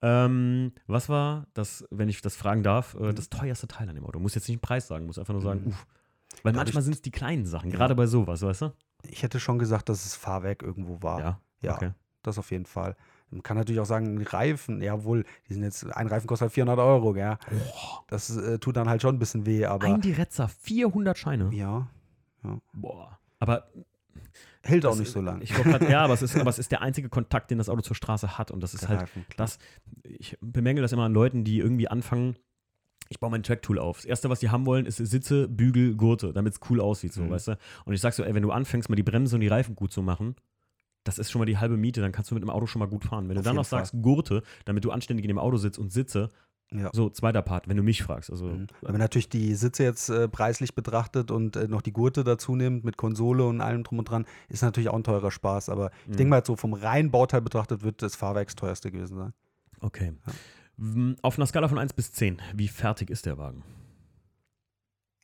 Ähm, 0.02 0.72
was 0.86 1.08
war 1.08 1.46
das, 1.54 1.84
wenn 1.90 2.08
ich 2.08 2.20
das 2.22 2.36
fragen 2.36 2.62
darf, 2.62 2.94
äh, 2.94 3.08
Mhm. 3.10 3.14
das 3.14 3.28
teuerste 3.28 3.68
Teil 3.68 3.88
an 3.88 3.94
dem 3.94 4.04
Auto? 4.06 4.18
Muss 4.18 4.34
jetzt 4.34 4.48
nicht 4.48 4.56
einen 4.56 4.60
Preis 4.62 4.88
sagen, 4.88 5.06
muss 5.06 5.18
einfach 5.18 5.34
nur 5.34 5.42
sagen, 5.42 5.60
Mhm. 5.60 5.66
uff. 5.68 5.86
Weil 6.42 6.52
Glaub 6.52 6.64
manchmal 6.64 6.82
sind 6.82 6.94
es 6.94 7.02
die 7.02 7.10
kleinen 7.10 7.46
Sachen, 7.46 7.70
Ja. 7.70 7.76
gerade 7.76 7.94
bei 7.94 8.06
sowas, 8.06 8.42
weißt 8.42 8.62
du? 8.62 8.72
Ich 9.08 9.22
hätte 9.22 9.40
schon 9.40 9.58
gesagt, 9.58 9.88
dass 9.88 10.04
es 10.04 10.14
Fahrwerk 10.14 10.62
irgendwo 10.62 11.02
war. 11.02 11.20
Ja. 11.20 11.40
Ja, 11.62 11.74
Okay. 11.76 11.90
das 12.22 12.38
auf 12.38 12.50
jeden 12.50 12.66
Fall. 12.66 12.96
Man 13.30 13.42
kann 13.42 13.56
natürlich 13.56 13.80
auch 13.80 13.86
sagen, 13.86 14.22
Reifen, 14.22 14.80
ja 14.82 15.02
wohl, 15.04 15.24
die 15.48 15.54
sind 15.54 15.62
jetzt, 15.64 15.84
ein 15.84 16.06
Reifen 16.06 16.26
kostet 16.26 16.46
halt 16.46 16.52
400 16.52 16.78
Euro, 16.78 17.12
gell? 17.12 17.36
Das 18.08 18.34
äh, 18.36 18.58
tut 18.58 18.76
dann 18.76 18.88
halt 18.88 19.02
schon 19.02 19.16
ein 19.16 19.18
bisschen 19.18 19.46
weh, 19.46 19.64
aber 19.66 19.86
Ein 19.86 20.00
Direzza, 20.00 20.46
400 20.48 21.18
Scheine. 21.18 21.50
ja, 21.52 21.88
Boah. 22.72 23.18
Aber 23.40 23.68
hält 24.62 24.86
auch 24.86 24.90
das 24.90 25.00
nicht 25.00 25.10
so 25.10 25.20
lang. 25.20 25.40
Ich 25.42 25.54
wollte 25.56 25.70
grad, 25.70 25.90
ja, 25.90 26.02
aber 26.04 26.14
es, 26.14 26.22
ist, 26.22 26.36
aber 26.36 26.48
es 26.50 26.58
ist 26.60 26.70
der 26.70 26.80
einzige 26.80 27.08
Kontakt, 27.08 27.50
den 27.50 27.58
das 27.58 27.68
Auto 27.68 27.82
zur 27.82 27.96
Straße 27.96 28.38
hat. 28.38 28.50
Und 28.52 28.60
das 28.62 28.72
ist 28.72 28.82
Der 28.82 28.88
halt 28.90 29.00
Reifen, 29.02 29.26
das. 29.36 29.58
Ich 30.04 30.38
bemängel 30.40 30.82
das 30.82 30.92
immer 30.92 31.04
an 31.04 31.12
Leuten, 31.12 31.42
die 31.44 31.58
irgendwie 31.58 31.88
anfangen. 31.88 32.36
Ich 33.08 33.18
baue 33.20 33.30
mein 33.30 33.42
Track-Tool 33.42 33.78
auf. 33.78 33.98
Das 33.98 34.04
Erste, 34.04 34.30
was 34.30 34.40
die 34.40 34.50
haben 34.50 34.64
wollen, 34.66 34.86
ist 34.86 34.96
Sitze, 34.96 35.48
Bügel, 35.48 35.94
Gurte, 35.96 36.32
damit 36.32 36.54
es 36.54 36.60
cool 36.70 36.80
aussieht, 36.80 37.12
so, 37.12 37.22
Mhm. 37.22 37.30
weißt 37.30 37.48
du? 37.48 37.58
Und 37.84 37.94
ich 37.94 38.00
sag 38.00 38.12
so, 38.14 38.22
ey, 38.24 38.34
wenn 38.34 38.42
du 38.42 38.50
anfängst, 38.52 38.88
mal 38.88 38.96
die 38.96 39.02
Bremse 39.02 39.34
und 39.36 39.40
die 39.40 39.48
Reifen 39.48 39.74
gut 39.76 39.92
zu 39.92 40.02
machen, 40.02 40.36
das 41.06 41.18
ist 41.18 41.30
schon 41.30 41.38
mal 41.40 41.46
die 41.46 41.58
halbe 41.58 41.76
Miete, 41.76 42.00
dann 42.00 42.12
kannst 42.12 42.30
du 42.30 42.34
mit 42.34 42.42
dem 42.42 42.50
Auto 42.50 42.66
schon 42.66 42.80
mal 42.80 42.86
gut 42.88 43.04
fahren. 43.04 43.28
Wenn 43.28 43.36
Auf 43.38 43.42
du 43.44 43.48
dann 43.48 43.56
noch 43.56 43.64
sagst, 43.64 43.94
Gurte, 44.02 44.42
damit 44.64 44.84
du 44.84 44.90
anständig 44.90 45.24
in 45.24 45.28
dem 45.28 45.38
Auto 45.38 45.56
sitzt 45.56 45.78
und 45.78 45.92
sitze, 45.92 46.30
Ja. 46.72 46.90
so, 46.92 47.08
zweiter 47.10 47.42
Part, 47.42 47.68
wenn 47.68 47.76
du 47.76 47.82
mich 47.84 48.02
fragst. 48.02 48.28
Also, 48.30 48.46
Mhm. 48.46 48.66
Wenn 48.82 48.92
man 48.92 49.00
natürlich 49.00 49.28
die 49.28 49.54
Sitze 49.54 49.84
jetzt 49.84 50.08
äh, 50.08 50.28
preislich 50.28 50.74
betrachtet 50.74 51.30
und 51.30 51.54
äh, 51.56 51.68
noch 51.68 51.80
die 51.80 51.92
Gurte 51.92 52.24
dazu 52.24 52.56
nimmt 52.56 52.84
mit 52.84 52.96
Konsole 52.96 53.44
und 53.46 53.60
allem 53.60 53.84
drum 53.84 54.00
und 54.00 54.10
dran, 54.10 54.26
ist 54.48 54.62
natürlich 54.62 54.88
auch 54.88 54.96
ein 54.96 55.04
teurer 55.04 55.30
Spaß. 55.30 55.68
Aber 55.68 55.90
ich 56.02 56.08
Mhm. 56.08 56.16
denke 56.16 56.30
mal, 56.30 56.44
so 56.44 56.56
vom 56.56 56.72
reinen 56.74 57.10
Bauteil 57.12 57.40
betrachtet 57.40 57.82
wird 57.84 58.02
das 58.02 58.16
Fahrwerk 58.16 58.48
das 58.48 58.56
teuerste 58.56 58.90
gewesen 58.90 59.16
sein. 59.16 59.32
Okay. 59.80 60.12
Ja. 60.26 61.14
Auf 61.22 61.38
einer 61.38 61.46
Skala 61.46 61.68
von 61.68 61.78
1 61.78 61.92
bis 61.94 62.12
10, 62.12 62.42
wie 62.54 62.68
fertig 62.68 63.10
ist 63.10 63.24
der 63.26 63.38
Wagen? 63.38 63.62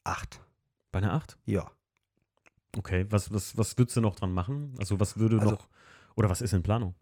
Acht. 0.05 0.41
Bei 0.93 0.99
einer 0.99 1.13
8? 1.13 1.37
Ja. 1.45 1.71
Okay, 2.77 3.07
was, 3.11 3.33
was, 3.33 3.57
was 3.57 3.77
würdest 3.77 3.97
du 3.97 4.01
noch 4.01 4.17
dran 4.17 4.33
machen? 4.33 4.75
Also 4.79 4.99
was 4.99 5.19
würde 5.19 5.39
Also- 5.39 5.53
noch, 5.53 5.69
oder 6.17 6.31
was 6.31 6.41
ist 6.41 6.53
in 6.53 6.63
Planung? 6.63 6.95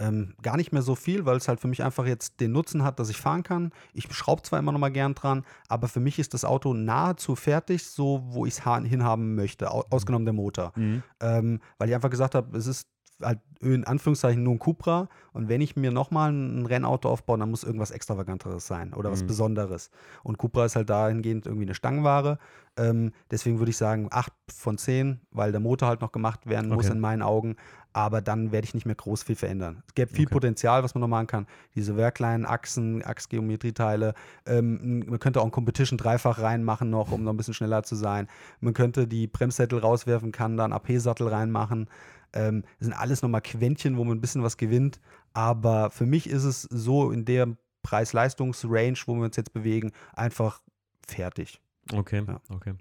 Ähm, 0.00 0.34
gar 0.42 0.56
nicht 0.56 0.70
mehr 0.72 0.82
so 0.82 0.94
viel, 0.94 1.24
weil 1.26 1.36
es 1.38 1.48
halt 1.48 1.58
für 1.58 1.66
mich 1.66 1.82
einfach 1.82 2.06
jetzt 2.06 2.38
den 2.38 2.52
Nutzen 2.52 2.84
hat, 2.84 3.00
dass 3.00 3.08
ich 3.10 3.16
fahren 3.16 3.42
kann. 3.42 3.72
Ich 3.94 4.12
schraube 4.14 4.42
zwar 4.42 4.60
immer 4.60 4.70
noch 4.70 4.78
mal 4.78 4.92
gern 4.92 5.14
dran, 5.14 5.44
aber 5.68 5.88
für 5.88 5.98
mich 5.98 6.20
ist 6.20 6.34
das 6.34 6.44
Auto 6.44 6.72
nahezu 6.72 7.34
fertig, 7.34 7.84
so 7.84 8.22
wo 8.28 8.46
ich 8.46 8.54
es 8.58 8.62
hinhaben 8.62 9.34
möchte, 9.34 9.72
au 9.72 9.84
ausgenommen 9.90 10.24
der 10.24 10.34
Motor. 10.34 10.72
Mhm. 10.76 11.02
Ähm, 11.20 11.60
weil 11.78 11.88
ich 11.88 11.96
einfach 11.96 12.10
gesagt 12.10 12.36
habe, 12.36 12.56
es 12.56 12.68
ist 12.68 12.86
halt 13.22 13.40
in 13.60 13.84
Anführungszeichen 13.84 14.42
nur 14.42 14.54
ein 14.54 14.58
Cupra 14.60 15.08
und 15.32 15.48
wenn 15.48 15.60
ich 15.60 15.74
mir 15.74 15.90
nochmal 15.90 16.30
ein 16.32 16.64
Rennauto 16.66 17.08
aufbaue, 17.08 17.38
dann 17.38 17.50
muss 17.50 17.64
irgendwas 17.64 17.90
Extravaganteres 17.90 18.66
sein 18.66 18.94
oder 18.94 19.10
was 19.10 19.22
Mhm. 19.22 19.26
Besonderes. 19.26 19.90
Und 20.22 20.38
Cupra 20.38 20.64
ist 20.66 20.76
halt 20.76 20.88
dahingehend 20.90 21.46
irgendwie 21.46 21.64
eine 21.66 21.74
Stangenware. 21.74 22.38
Ähm, 22.76 23.10
deswegen 23.32 23.58
würde 23.58 23.70
ich 23.70 23.76
sagen 23.76 24.06
8 24.12 24.32
von 24.54 24.78
10, 24.78 25.20
weil 25.32 25.50
der 25.50 25.60
Motor 25.60 25.88
halt 25.88 26.00
noch 26.00 26.12
gemacht 26.12 26.46
werden 26.46 26.68
muss 26.70 26.86
Okay. 26.86 26.94
in 26.94 27.00
meinen 27.00 27.22
Augen. 27.22 27.56
Aber 27.92 28.20
dann 28.20 28.52
werde 28.52 28.66
ich 28.66 28.74
nicht 28.74 28.86
mehr 28.86 28.94
groß 28.94 29.24
viel 29.24 29.34
verändern. 29.34 29.82
Es 29.88 29.94
gäbe 29.94 30.12
viel 30.12 30.26
Okay. 30.26 30.34
Potenzial, 30.34 30.84
was 30.84 30.94
man 30.94 31.00
noch 31.00 31.08
machen 31.08 31.26
kann. 31.26 31.46
Diese 31.74 31.96
werkleinen 31.96 32.46
Achsen, 32.46 33.02
Achsgeometrieteile. 33.04 34.14
Ähm, 34.46 35.04
man 35.08 35.18
könnte 35.18 35.40
auch 35.40 35.44
ein 35.44 35.50
Competition 35.50 35.98
dreifach 35.98 36.38
reinmachen 36.38 36.90
noch, 36.90 37.10
um 37.10 37.24
noch 37.24 37.32
ein 37.32 37.36
bisschen 37.36 37.54
schneller 37.54 37.82
zu 37.82 37.96
sein. 37.96 38.28
Man 38.60 38.74
könnte 38.74 39.08
die 39.08 39.26
Bremssättel 39.26 39.80
rauswerfen, 39.80 40.30
kann 40.30 40.56
dann 40.56 40.72
AP-Sattel 40.72 41.26
reinmachen. 41.28 41.88
Ähm, 42.32 42.62
das 42.78 42.86
sind 42.86 42.92
alles 42.94 43.22
nochmal 43.22 43.42
Quäntchen, 43.42 43.96
wo 43.96 44.04
man 44.04 44.18
ein 44.18 44.20
bisschen 44.20 44.42
was 44.42 44.56
gewinnt. 44.56 45.00
Aber 45.32 45.90
für 45.90 46.06
mich 46.06 46.28
ist 46.28 46.44
es 46.44 46.62
so 46.62 47.10
in 47.10 47.24
der 47.24 47.56
Preis-Leistungs-Range, 47.82 48.98
wo 49.06 49.14
wir 49.16 49.24
uns 49.24 49.36
jetzt 49.36 49.52
bewegen, 49.52 49.92
einfach 50.14 50.60
fertig. 51.06 51.60
Okay, 51.92 52.24
Ja. 52.26 52.40
okay. 52.50 52.74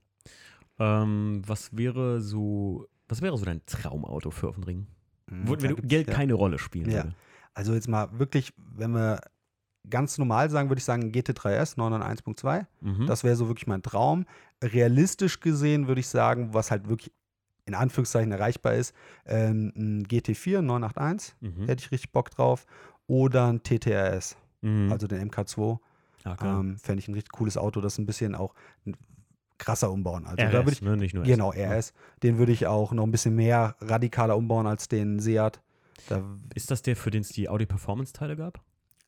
Ähm, 0.80 1.42
was 1.46 1.76
wäre 1.76 2.22
so, 2.22 2.88
was 3.08 3.22
wäre 3.22 3.38
so 3.38 3.46
dein 3.46 3.66
Traumauto 3.66 4.32
für 4.32 4.50
auf 4.50 4.56
den 4.56 4.64
Ring? 4.64 4.88
Da 5.28 5.62
wenn 5.62 5.76
du 5.76 5.82
Geld 5.82 6.08
ja. 6.08 6.14
keine 6.14 6.34
Rolle 6.34 6.60
spielen 6.60 6.90
Ja. 6.90 7.04
würde. 7.04 7.16
Also 7.54 7.74
jetzt 7.74 7.88
mal 7.88 8.08
wirklich, 8.20 8.54
wenn 8.58 8.92
wir 8.92 9.20
ganz 9.90 10.18
normal 10.18 10.50
sagen, 10.50 10.70
würde 10.70 10.80
ich 10.80 10.86
sagen 10.86 11.12
GT3S 11.12 11.78
991.2. 11.78 12.66
Mhm. 12.82 13.08
Das 13.08 13.24
wäre 13.24 13.36
so 13.36 13.48
wirklich 13.48 13.68
mein 13.68 13.82
Traum. 13.82 14.26
Realistisch 14.64 15.40
gesehen 15.40 15.88
würde 15.88 16.02
ich 16.02 16.08
sagen, 16.08 16.54
was 16.54 16.72
halt 16.72 16.90
wirklich 16.90 17.12
in 17.68 17.76
Anführungszeichen 17.76 18.32
erreichbar 18.32 18.74
ist, 18.74 18.96
ähm, 19.26 19.72
ein 19.76 20.08
GT4 20.08 20.62
981, 20.62 21.36
mhm. 21.42 21.66
hätte 21.68 21.84
ich 21.84 21.92
richtig 21.92 22.12
Bock 22.12 22.32
drauf. 22.32 22.66
Oder 23.06 23.48
ein 23.48 23.62
TTRS, 23.64 24.36
Mhm. 24.62 24.92
also 24.92 25.06
den 25.08 25.30
MK2. 25.30 25.78
ja, 26.26 26.36
klar. 26.36 26.60
Ähm, 26.60 26.78
Fände 26.78 27.00
ich 27.00 27.08
ein 27.08 27.14
richtig 27.14 27.32
cooles 27.32 27.58
Auto, 27.58 27.80
das 27.80 27.98
ein 28.00 28.06
bisschen 28.06 28.34
auch 28.36 28.54
krasser 29.60 29.92
umbauen. 29.92 30.26
Also 30.26 30.44
RS, 30.44 30.52
da 30.52 30.58
würde 30.60 30.72
ich, 30.72 30.82
ne? 30.82 30.98
nicht 30.98 31.14
nur 31.14 31.24
S. 31.24 31.30
genau. 31.30 31.52
RS, 31.52 31.94
den 32.24 32.38
würde 32.38 32.52
ich 32.52 32.68
auch 32.68 32.92
noch 32.92 33.04
ein 33.04 33.12
bisschen 33.12 33.36
mehr 33.36 33.76
radikaler 33.82 34.36
umbauen 34.38 34.68
als 34.68 34.88
den 34.88 35.20
Seat. 35.20 35.62
Da, 36.10 36.24
Ist 36.54 36.70
das 36.72 36.82
der, 36.82 36.96
für 36.96 37.12
den 37.12 37.22
es 37.22 37.30
die 37.30 37.50
Audi 37.50 37.66
Performance-Teile 37.66 38.36
gab? 38.36 38.62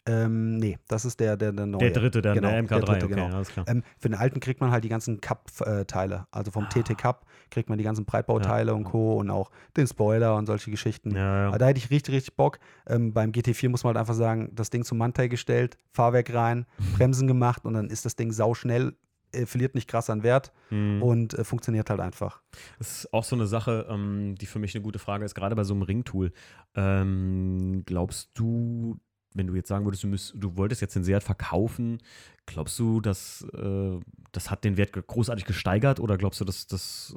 Ähm, 0.05 0.57
nee, 0.57 0.77
das 0.87 1.05
ist 1.05 1.19
der, 1.19 1.37
der, 1.37 1.51
der 1.51 1.65
neue. 1.65 1.79
Der 1.79 1.91
dritte, 1.91 2.21
der, 2.21 2.33
Genau, 2.33 2.49
der 2.49 2.61
der 2.63 2.77
MK3, 2.79 2.85
dritte, 2.85 3.05
okay, 3.05 3.15
genau. 3.15 3.35
alles 3.35 3.49
klar. 3.49 3.65
Ähm, 3.67 3.83
für 3.97 4.09
den 4.09 4.17
alten 4.17 4.39
kriegt 4.39 4.59
man 4.61 4.71
halt 4.71 4.83
die 4.83 4.89
ganzen 4.89 5.21
Cup-Teile. 5.21 6.25
Also 6.31 6.51
vom 6.51 6.65
Ah. 6.65 6.67
TT 6.69 6.97
Cup 6.97 7.25
kriegt 7.51 7.69
man 7.69 7.77
die 7.77 7.83
ganzen 7.83 8.05
Breitbauteile 8.05 8.71
Ja. 8.71 8.77
und 8.77 8.85
Co. 8.85 9.17
und 9.19 9.29
auch 9.29 9.51
den 9.77 9.85
Spoiler 9.87 10.35
und 10.35 10.45
solche 10.45 10.71
Geschichten. 10.71 11.11
Ja, 11.15 11.49
ja. 11.51 11.57
Da 11.57 11.67
hätte 11.67 11.77
ich 11.79 11.89
richtig, 11.91 12.15
richtig 12.15 12.35
Bock. 12.35 12.59
Ähm, 12.87 13.13
beim 13.13 13.31
GT4 13.31 13.69
muss 13.69 13.83
man 13.83 13.89
halt 13.95 13.97
einfach 14.01 14.15
sagen, 14.15 14.49
das 14.53 14.69
Ding 14.69 14.83
zum 14.83 14.97
Mantai 14.97 15.27
gestellt, 15.27 15.77
Fahrwerk 15.91 16.33
rein, 16.33 16.65
Bremsen 16.97 17.27
gemacht 17.27 17.65
und 17.65 17.73
dann 17.73 17.89
ist 17.89 18.05
das 18.05 18.15
Ding 18.15 18.31
sauschnell, 18.31 18.95
äh, 19.31 19.45
verliert 19.45 19.75
nicht 19.75 19.87
krass 19.87 20.09
an 20.09 20.23
Wert 20.23 20.51
Mhm. 20.71 21.03
und 21.03 21.33
äh, 21.33 21.43
funktioniert 21.43 21.89
halt 21.89 21.99
einfach. 21.99 22.41
Das 22.79 22.91
ist 23.03 23.13
auch 23.13 23.23
so 23.23 23.35
eine 23.35 23.45
Sache, 23.47 23.85
ähm, 23.89 24.35
die 24.39 24.45
für 24.47 24.59
mich 24.59 24.73
eine 24.75 24.81
gute 24.83 24.97
Frage 24.99 25.25
ist, 25.25 25.35
gerade 25.35 25.55
bei 25.55 25.63
so 25.63 25.73
einem 25.73 25.83
Ringtool. 25.83 26.31
Ähm, 26.75 27.83
glaubst 27.85 28.31
du, 28.35 28.97
wenn 29.39 29.47
du 29.47 29.55
jetzt 29.55 29.67
sagen 29.69 29.85
würdest, 29.85 30.03
du, 30.03 30.07
müsst, 30.07 30.33
du 30.35 30.55
wolltest 30.57 30.81
jetzt 30.81 30.95
den 30.95 31.03
Seat 31.03 31.23
verkaufen, 31.23 31.97
glaubst 32.45 32.77
du, 32.77 33.01
dass 33.01 33.45
äh, 33.53 33.99
das 34.31 34.51
hat 34.51 34.63
den 34.63 34.77
Wert 34.77 34.91
großartig 34.93 35.45
gesteigert 35.45 35.99
oder 35.99 36.17
glaubst 36.17 36.39
du, 36.39 36.45
dass 36.45 36.67
das 36.67 37.15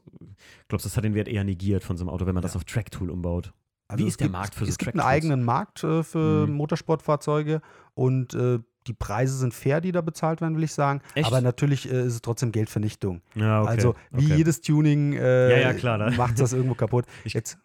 glaubst, 0.69 0.87
das 0.87 0.97
hat 0.97 1.05
den 1.05 1.15
Wert 1.15 1.29
eher 1.29 1.45
negiert 1.45 1.85
von 1.85 1.97
so 1.99 2.05
einem 2.05 2.11
Auto, 2.11 2.25
wenn 2.27 2.35
man 2.35 2.43
das 2.43 2.55
Ja. 2.55 2.59
auf 2.59 2.65
Track-Tool 2.65 3.11
umbaut? 3.11 3.53
Also 3.89 4.05
Wie 4.05 4.09
ist 4.09 4.21
der 4.21 4.29
gibt, 4.29 4.33
Markt 4.33 4.55
für 4.55 4.65
so 4.65 4.71
Es 4.71 4.79
gibt 4.79 4.93
einen 4.93 5.01
eigenen 5.01 5.43
Markt 5.45 5.85
äh, 5.85 6.03
für 6.03 6.47
Mhm. 6.47 6.55
Motorsportfahrzeuge 6.55 7.61
und 7.95 8.33
äh, 8.35 8.59
die 8.87 8.95
Preise 8.95 9.37
sind 9.37 9.53
fair, 9.55 9.81
die 9.81 9.93
da 9.93 10.01
bezahlt 10.01 10.41
werden, 10.41 10.57
will 10.57 10.65
ich 10.65 10.73
sagen. 10.73 11.03
Echt? 11.15 11.27
Aber 11.27 11.41
natürlich 11.41 11.91
äh, 11.91 12.07
ist 12.07 12.15
es 12.15 12.23
trotzdem 12.23 12.51
Geldvernichtung. 12.53 13.21
Ja, 13.35 13.63
okay. 13.63 13.71
Also 13.71 13.95
wie 14.11 14.25
okay. 14.27 14.37
jedes 14.37 14.61
Tuning 14.61 15.13
äh, 15.13 15.63
Ja, 15.63 15.73
ja, 15.73 16.11
macht 16.17 16.41
das 16.41 16.53
irgendwo 16.53 16.75
kaputt. 16.75 17.05
Ich- 17.25 17.35
Jetzt, 17.35 17.59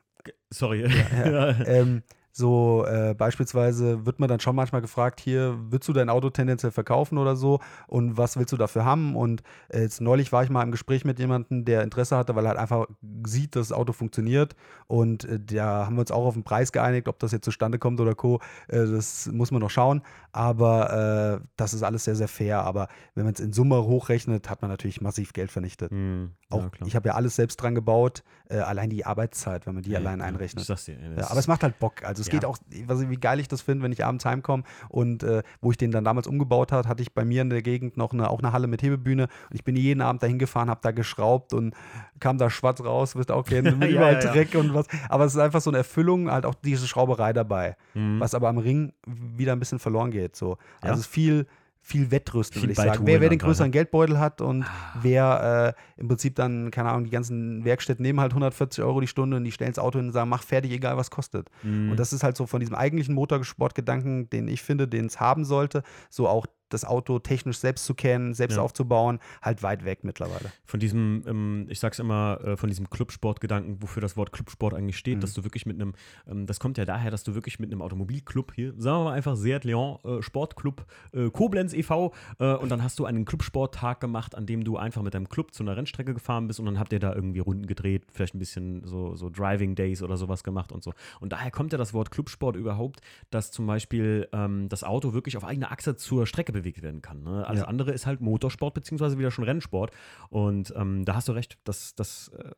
Sorry. 0.50 0.86
ja. 0.88 1.50
ähm, 1.65 2.04
so 2.38 2.86
äh, 2.86 3.15
beispielsweise 3.15 4.06
wird 4.06 4.19
man 4.19 4.30
dann 4.30 4.39
schon 4.39 4.56
manchmal 4.56 4.82
gefragt, 4.82 5.19
hier, 5.19 5.58
willst 5.69 5.88
du 5.88 5.93
dein 5.93 6.10
Auto 6.10 6.30
tendenziell 6.30 6.71
verkaufen 6.71 7.17
oder 7.17 7.36
so 7.36 7.60
und 7.88 8.15
was 8.15 8.38
willst 8.38 8.54
du 8.54 8.58
dafür 8.58 8.86
haben? 8.86 9.15
Und 9.15 9.41
äh, 9.69 9.82
jetzt 9.82 10.02
neulich 10.02 10.32
war 10.32 10.43
ich 10.43 10.52
mal 10.52 10.62
im 10.62 10.71
Gespräch 10.71 11.04
mit 11.04 11.17
jemandem, 11.17 11.65
der 11.65 11.82
Interesse 11.82 12.15
hatte, 12.15 12.36
weil 12.36 12.45
er 12.45 12.50
halt 12.50 12.60
einfach 12.60 12.86
sieht, 13.26 13.56
dass 13.56 13.69
das 13.69 13.78
Auto 13.78 13.91
funktioniert 13.91 14.56
und 14.86 15.26
äh, 15.26 15.39
da 15.39 15.88
haben 15.88 15.95
wir 15.95 16.02
uns 16.02 16.12
auch 16.12 16.26
auf 16.26 16.36
den 16.36 16.43
Preis 16.43 16.71
geeinigt, 16.71 17.08
ob 17.08 17.17
das 17.17 17.32
jetzt 17.32 17.45
zustande 17.45 17.80
kommt 17.80 18.00
oder 18.00 18.13
co. 18.13 18.39
Äh, 18.67 18.86
das 18.86 19.28
muss 19.34 19.50
man 19.50 19.62
noch 19.62 19.71
schauen, 19.71 20.04
aber 20.32 21.41
äh, 21.41 21.47
das 21.56 21.73
ist 21.73 21.82
alles 21.82 22.04
sehr, 22.04 22.15
sehr 22.15 22.28
fair. 22.28 22.62
Aber 22.62 22.88
wenn 23.15 23.26
man 23.26 23.34
es 23.34 23.39
in 23.39 23.52
Summe 23.52 23.84
hochrechnet, 23.84 24.50
hat 24.50 24.62
man 24.62 24.69
natürlich 24.69 25.02
massiv 25.02 25.34
Geld 25.34 25.52
vernichtet. 25.52 25.91
Hm, 25.91 26.32
Auch, 26.50 26.62
ja, 26.80 26.86
ich 26.88 26.96
habe 26.96 27.10
ja 27.10 27.16
alles 27.16 27.36
selbst 27.36 27.58
dran 27.58 27.76
gebaut, 27.76 28.24
äh, 28.50 28.60
allein 28.60 28.90
die 28.90 29.06
Arbeitszeit, 29.06 29.68
wenn 29.68 29.74
man 29.74 29.84
die 29.84 29.92
Ja, 29.92 30.00
allein 30.00 30.22
einrechnet. 30.22 30.62
Ich 30.62 30.68
sag's 30.68 30.86
dir. 30.86 30.98
Ja, 31.18 31.30
aber 31.30 31.40
es 31.40 31.48
macht 31.48 31.62
halt 31.62 31.78
Bock. 31.80 32.06
Also 32.06 32.22
es 32.22 32.30
geht 32.30 32.46
auch, 32.46 32.58
was, 32.86 33.10
wie 33.10 33.18
geil 33.18 33.42
ich 33.42 33.50
das 33.50 33.62
finde, 33.62 33.84
wenn 33.84 33.92
ich 33.92 34.06
abends 34.06 34.24
heimkomme 34.24 34.64
und 34.88 35.24
äh, 35.24 35.44
wo 35.60 35.72
ich 35.72 35.78
den 35.78 35.92
dann 35.92 36.06
damals 36.06 36.26
umgebaut 36.26 36.72
habe, 36.72 36.88
hatte 36.88 37.02
ich 37.02 37.14
bei 37.14 37.26
mir 37.26 37.42
in 37.42 37.50
der 37.50 37.62
Gegend 37.62 37.98
noch 37.98 38.14
eine, 38.14 38.30
auch 38.30 38.40
eine 38.40 38.54
Halle 38.54 38.68
mit 38.68 38.82
Hebebühne 38.82 39.24
und 39.24 39.56
ich 39.56 39.66
bin 39.66 39.76
jeden 39.76 40.00
Abend 40.00 40.24
dahin 40.24 40.40
gefahren, 40.40 40.70
habe 40.70 40.80
da 40.82 40.92
geschraubt 40.92 41.52
und 41.54 41.76
kam 42.22 42.38
da 42.38 42.50
schwarz 42.50 42.80
raus, 42.82 43.18
wirst 43.18 43.30
auch 43.32 43.44
kennen, 43.46 43.82
überall. 43.82 44.18
Dreck 44.20 44.56
und 44.56 44.74
was. 44.74 44.88
Aber 45.10 45.26
es 45.26 45.34
ist 45.36 45.42
einfach 45.42 45.60
so 45.60 45.70
eine 45.70 45.80
Erfüllung, 45.80 46.32
halt 46.32 46.46
auch 46.46 46.56
diese 46.56 46.88
Schrauberei 46.88 47.34
dabei, 47.34 47.76
Hm. 47.92 48.22
was 48.22 48.34
aber 48.34 48.48
am 48.48 48.58
Ring 48.58 48.94
wieder 49.06 49.52
ein 49.52 49.60
bisschen 49.60 49.80
verloren 49.80 50.12
geht. 50.12 50.38
So. 50.38 50.58
Also 50.80 50.94
es 50.94 51.00
ist 51.02 51.08
viel, 51.08 51.46
viel 51.88 52.12
Wettrüsten, 52.12 52.60
Viel 52.60 52.63
will 52.63 52.71
ich 52.71 52.78
sagen. 52.78 53.06
Wer, 53.06 53.21
wer 53.21 53.30
den 53.30 53.39
größeren 53.39 53.71
Geldbeutel 53.71 54.19
hat 54.19 54.41
und 54.41 54.63
Ah. 54.63 55.00
wer 55.02 55.76
äh, 55.97 56.02
im 56.02 56.10
Prinzip 56.10 56.36
dann, 56.36 56.69
keine 56.69 56.89
Ahnung, 56.89 57.06
die 57.06 57.12
ganzen 57.12 57.63
Werkstätten 57.63 58.04
nehmen 58.04 58.19
halt 58.19 58.34
140 58.34 58.84
Euro 58.84 59.00
die 59.00 59.08
Stunde 59.08 59.38
und 59.38 59.45
die 59.45 59.54
stellen 59.54 59.71
das 59.71 59.80
Auto 59.80 59.97
hin 59.97 60.08
und 60.08 60.12
sagen, 60.12 60.30
mach 60.30 60.43
fertig, 60.43 60.71
egal 60.73 60.97
was 60.97 61.10
kostet. 61.12 61.50
Mhm. 61.63 61.91
Und 61.91 61.97
das 61.97 62.12
ist 62.12 62.23
halt 62.23 62.36
so 62.36 62.45
von 62.45 62.60
diesem 62.60 62.76
eigentlichen 62.76 63.15
Motorsportgedanken, 63.15 64.30
den 64.30 64.50
ich 64.50 64.62
finde, 64.62 64.89
den 64.89 65.06
es 65.06 65.21
haben 65.21 65.45
sollte, 65.45 65.82
so 66.10 66.28
auch 66.28 66.45
das 66.70 66.86
Auto 66.86 67.20
technisch 67.20 67.58
selbst 67.60 67.86
zu 67.86 67.94
kennen, 67.94 68.34
selbst 68.34 68.56
Ja. 68.58 68.62
aufzubauen, 68.64 69.20
halt 69.42 69.64
weit 69.64 69.86
weg 69.86 70.04
mittlerweile. 70.04 70.52
von 70.66 70.80
diesem, 70.80 71.24
ähm, 71.28 71.66
ich 71.70 71.80
sag's 71.80 72.00
immer, 72.00 72.40
äh, 72.44 72.58
von 72.58 72.70
diesem 72.70 72.90
Clubsportgedanken, 72.90 73.82
wofür 73.82 74.02
das 74.02 74.18
Wort 74.18 74.32
Clubsport 74.32 74.74
eigentlich 74.74 74.98
steht, 74.98 75.18
Mhm. 75.18 75.22
dass 75.22 75.34
du 75.34 75.44
wirklich 75.44 75.66
mit 75.66 75.80
einem, 75.80 75.94
ähm, 76.28 76.46
das 76.46 76.60
kommt 76.60 76.78
ja 76.78 76.86
daher, 76.86 77.10
dass 77.12 77.24
du 77.24 77.34
wirklich 77.36 77.60
mit 77.60 77.72
einem 77.72 77.82
Automobilclub 77.82 78.54
hier, 78.54 78.74
sagen 78.78 79.00
wir 79.00 79.04
mal 79.06 79.14
einfach 79.14 79.36
Seat 79.36 79.64
Leon 79.64 79.98
äh, 80.04 80.22
Sportclub 80.22 80.86
äh, 81.14 81.30
Koblenz 81.30 81.74
e.V. 81.74 82.14
Und 82.40 82.70
dann 82.70 82.84
hast 82.84 83.00
du 83.00 83.06
einen 83.06 83.26
Clubsporttag 83.26 84.00
gemacht, 84.00 84.36
an 84.36 84.46
dem 84.46 84.64
du 84.64 84.78
einfach 84.78 85.02
mit 85.02 85.14
deinem 85.14 85.30
Club 85.30 85.54
zu 85.54 85.64
einer 85.64 85.76
Rennstrecke 85.78 86.14
gefahren 86.14 86.48
bist 86.48 86.60
und 86.60 86.66
dann 86.66 86.80
habt 86.80 86.92
ihr 86.94 87.00
da 87.00 87.14
irgendwie 87.14 87.40
Runden 87.40 87.66
gedreht, 87.66 88.06
vielleicht 88.12 88.36
ein 88.36 88.40
bisschen 88.40 88.86
so, 88.86 89.16
so 89.16 89.30
Driving 89.30 89.76
Days 89.76 90.02
oder 90.02 90.18
sowas 90.18 90.44
gemacht 90.44 90.72
und 90.72 90.84
so. 90.84 90.94
Und 91.20 91.32
daher 91.34 91.52
kommt 91.52 91.72
ja 91.72 91.78
das 91.78 91.94
Wort 91.94 92.12
Clubsport 92.12 92.56
überhaupt, 92.56 93.00
dass 93.30 93.52
zum 93.52 93.66
Beispiel 93.68 94.28
ähm, 94.34 94.68
das 94.70 94.84
Auto 94.84 95.14
wirklich 95.14 95.38
auf 95.38 95.44
eigener 95.46 95.72
Achse 95.72 95.96
zur 95.96 96.26
Strecke 96.28 96.52
bewegt 96.60 96.82
werden 96.82 97.02
kann. 97.02 97.24
Ne? 97.24 97.46
Alles 97.48 97.62
Ja. 97.62 97.67
andere 97.67 97.91
ist 97.91 98.06
halt 98.06 98.22
Motorsport 98.22 98.74
beziehungsweise 98.74 99.17
wieder 99.17 99.32
schon 99.32 99.43
Rennsport. 99.46 99.91
Und 100.30 100.74
ähm, 100.76 101.06
da 101.06 101.15
hast 101.15 101.28
du 101.28 101.32
recht, 101.34 101.58
das, 101.63 101.96
das 101.96 102.30
äh, 102.38 102.52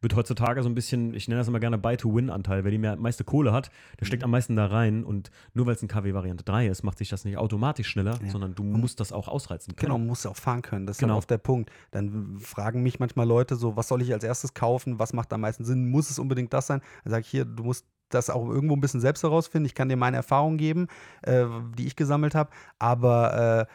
wird 0.00 0.14
heutzutage 0.16 0.62
so 0.62 0.68
ein 0.68 0.74
bisschen, 0.74 1.14
ich 1.14 1.28
nenne 1.28 1.40
das 1.40 1.48
immer 1.48 1.60
gerne 1.60 1.78
Buy-to-Win-Anteil. 1.78 2.64
Wer 2.64 2.70
die 2.70 2.78
mehr, 2.78 2.96
meiste 2.96 3.24
Kohle 3.24 3.52
hat, 3.52 3.70
der 4.00 4.06
steckt 4.06 4.24
am 4.24 4.30
meisten 4.30 4.56
da 4.56 4.66
rein. 4.66 5.04
Und 5.04 5.30
nur 5.54 5.66
weil 5.66 5.74
es 5.74 5.82
ein 5.82 5.88
KW 5.88 6.14
Variante 6.14 6.44
3 6.44 6.66
ist, 6.68 6.82
macht 6.82 6.98
sich 6.98 7.08
das 7.08 7.24
nicht 7.24 7.36
automatisch 7.38 7.88
schneller, 7.88 8.18
Ja. 8.22 8.30
sondern 8.30 8.54
du 8.54 8.62
musst 8.62 9.00
das 9.00 9.12
auch 9.12 9.28
ausreizen 9.28 9.76
können. 9.76 9.86
Genau, 9.88 9.98
man 9.98 10.06
muss 10.08 10.24
auch 10.26 10.36
fahren 10.36 10.62
können. 10.62 10.86
Das 10.86 10.96
ist 10.96 11.00
Genau. 11.00 11.14
halt 11.14 11.18
oft 11.18 11.30
der 11.30 11.38
Punkt. 11.38 11.70
Dann 11.90 12.38
fragen 12.38 12.82
mich 12.82 12.98
manchmal 13.00 13.26
Leute 13.26 13.56
so, 13.56 13.76
was 13.76 13.88
soll 13.88 14.02
ich 14.02 14.12
als 14.12 14.24
erstes 14.24 14.54
kaufen? 14.54 14.98
Was 14.98 15.12
macht 15.12 15.32
am 15.32 15.40
meisten 15.40 15.64
Sinn? 15.64 15.88
Muss 15.90 16.10
es 16.10 16.18
unbedingt 16.18 16.52
das 16.52 16.66
sein? 16.66 16.80
Dann 17.04 17.10
sage 17.12 17.22
ich 17.22 17.28
hier, 17.28 17.44
du 17.44 17.64
musst 17.64 17.86
das 18.10 18.30
auch 18.30 18.48
irgendwo 18.48 18.74
ein 18.74 18.80
bisschen 18.80 19.00
selbst 19.00 19.22
herausfinden. 19.22 19.66
Ich 19.66 19.74
kann 19.74 19.88
dir 19.88 19.96
meine 19.96 20.16
Erfahrungen 20.16 20.58
geben, 20.58 20.88
äh, 21.22 21.44
die 21.76 21.86
ich 21.86 21.96
gesammelt 21.96 22.34
habe, 22.34 22.50
aber 22.78 23.66
äh, 23.68 23.72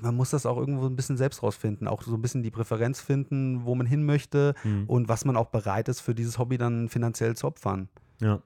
man 0.00 0.14
muss 0.14 0.30
das 0.30 0.46
auch 0.46 0.56
irgendwo 0.58 0.86
ein 0.86 0.94
bisschen 0.96 1.16
selbst 1.16 1.42
rausfinden, 1.42 1.88
auch 1.88 2.02
so 2.02 2.14
ein 2.14 2.22
bisschen 2.22 2.42
die 2.42 2.50
Präferenz 2.52 3.00
finden, 3.00 3.64
wo 3.64 3.74
man 3.74 3.86
hin 3.86 4.04
möchte 4.04 4.54
Mhm. 4.62 4.84
und 4.86 5.08
was 5.08 5.24
man 5.24 5.36
auch 5.36 5.46
bereit 5.46 5.88
ist, 5.88 6.00
für 6.00 6.14
dieses 6.14 6.38
Hobby 6.38 6.56
dann 6.58 6.88
finanziell 6.88 7.34
zu 7.36 7.46
opfern. 7.46 7.88
Ja. 8.20 8.40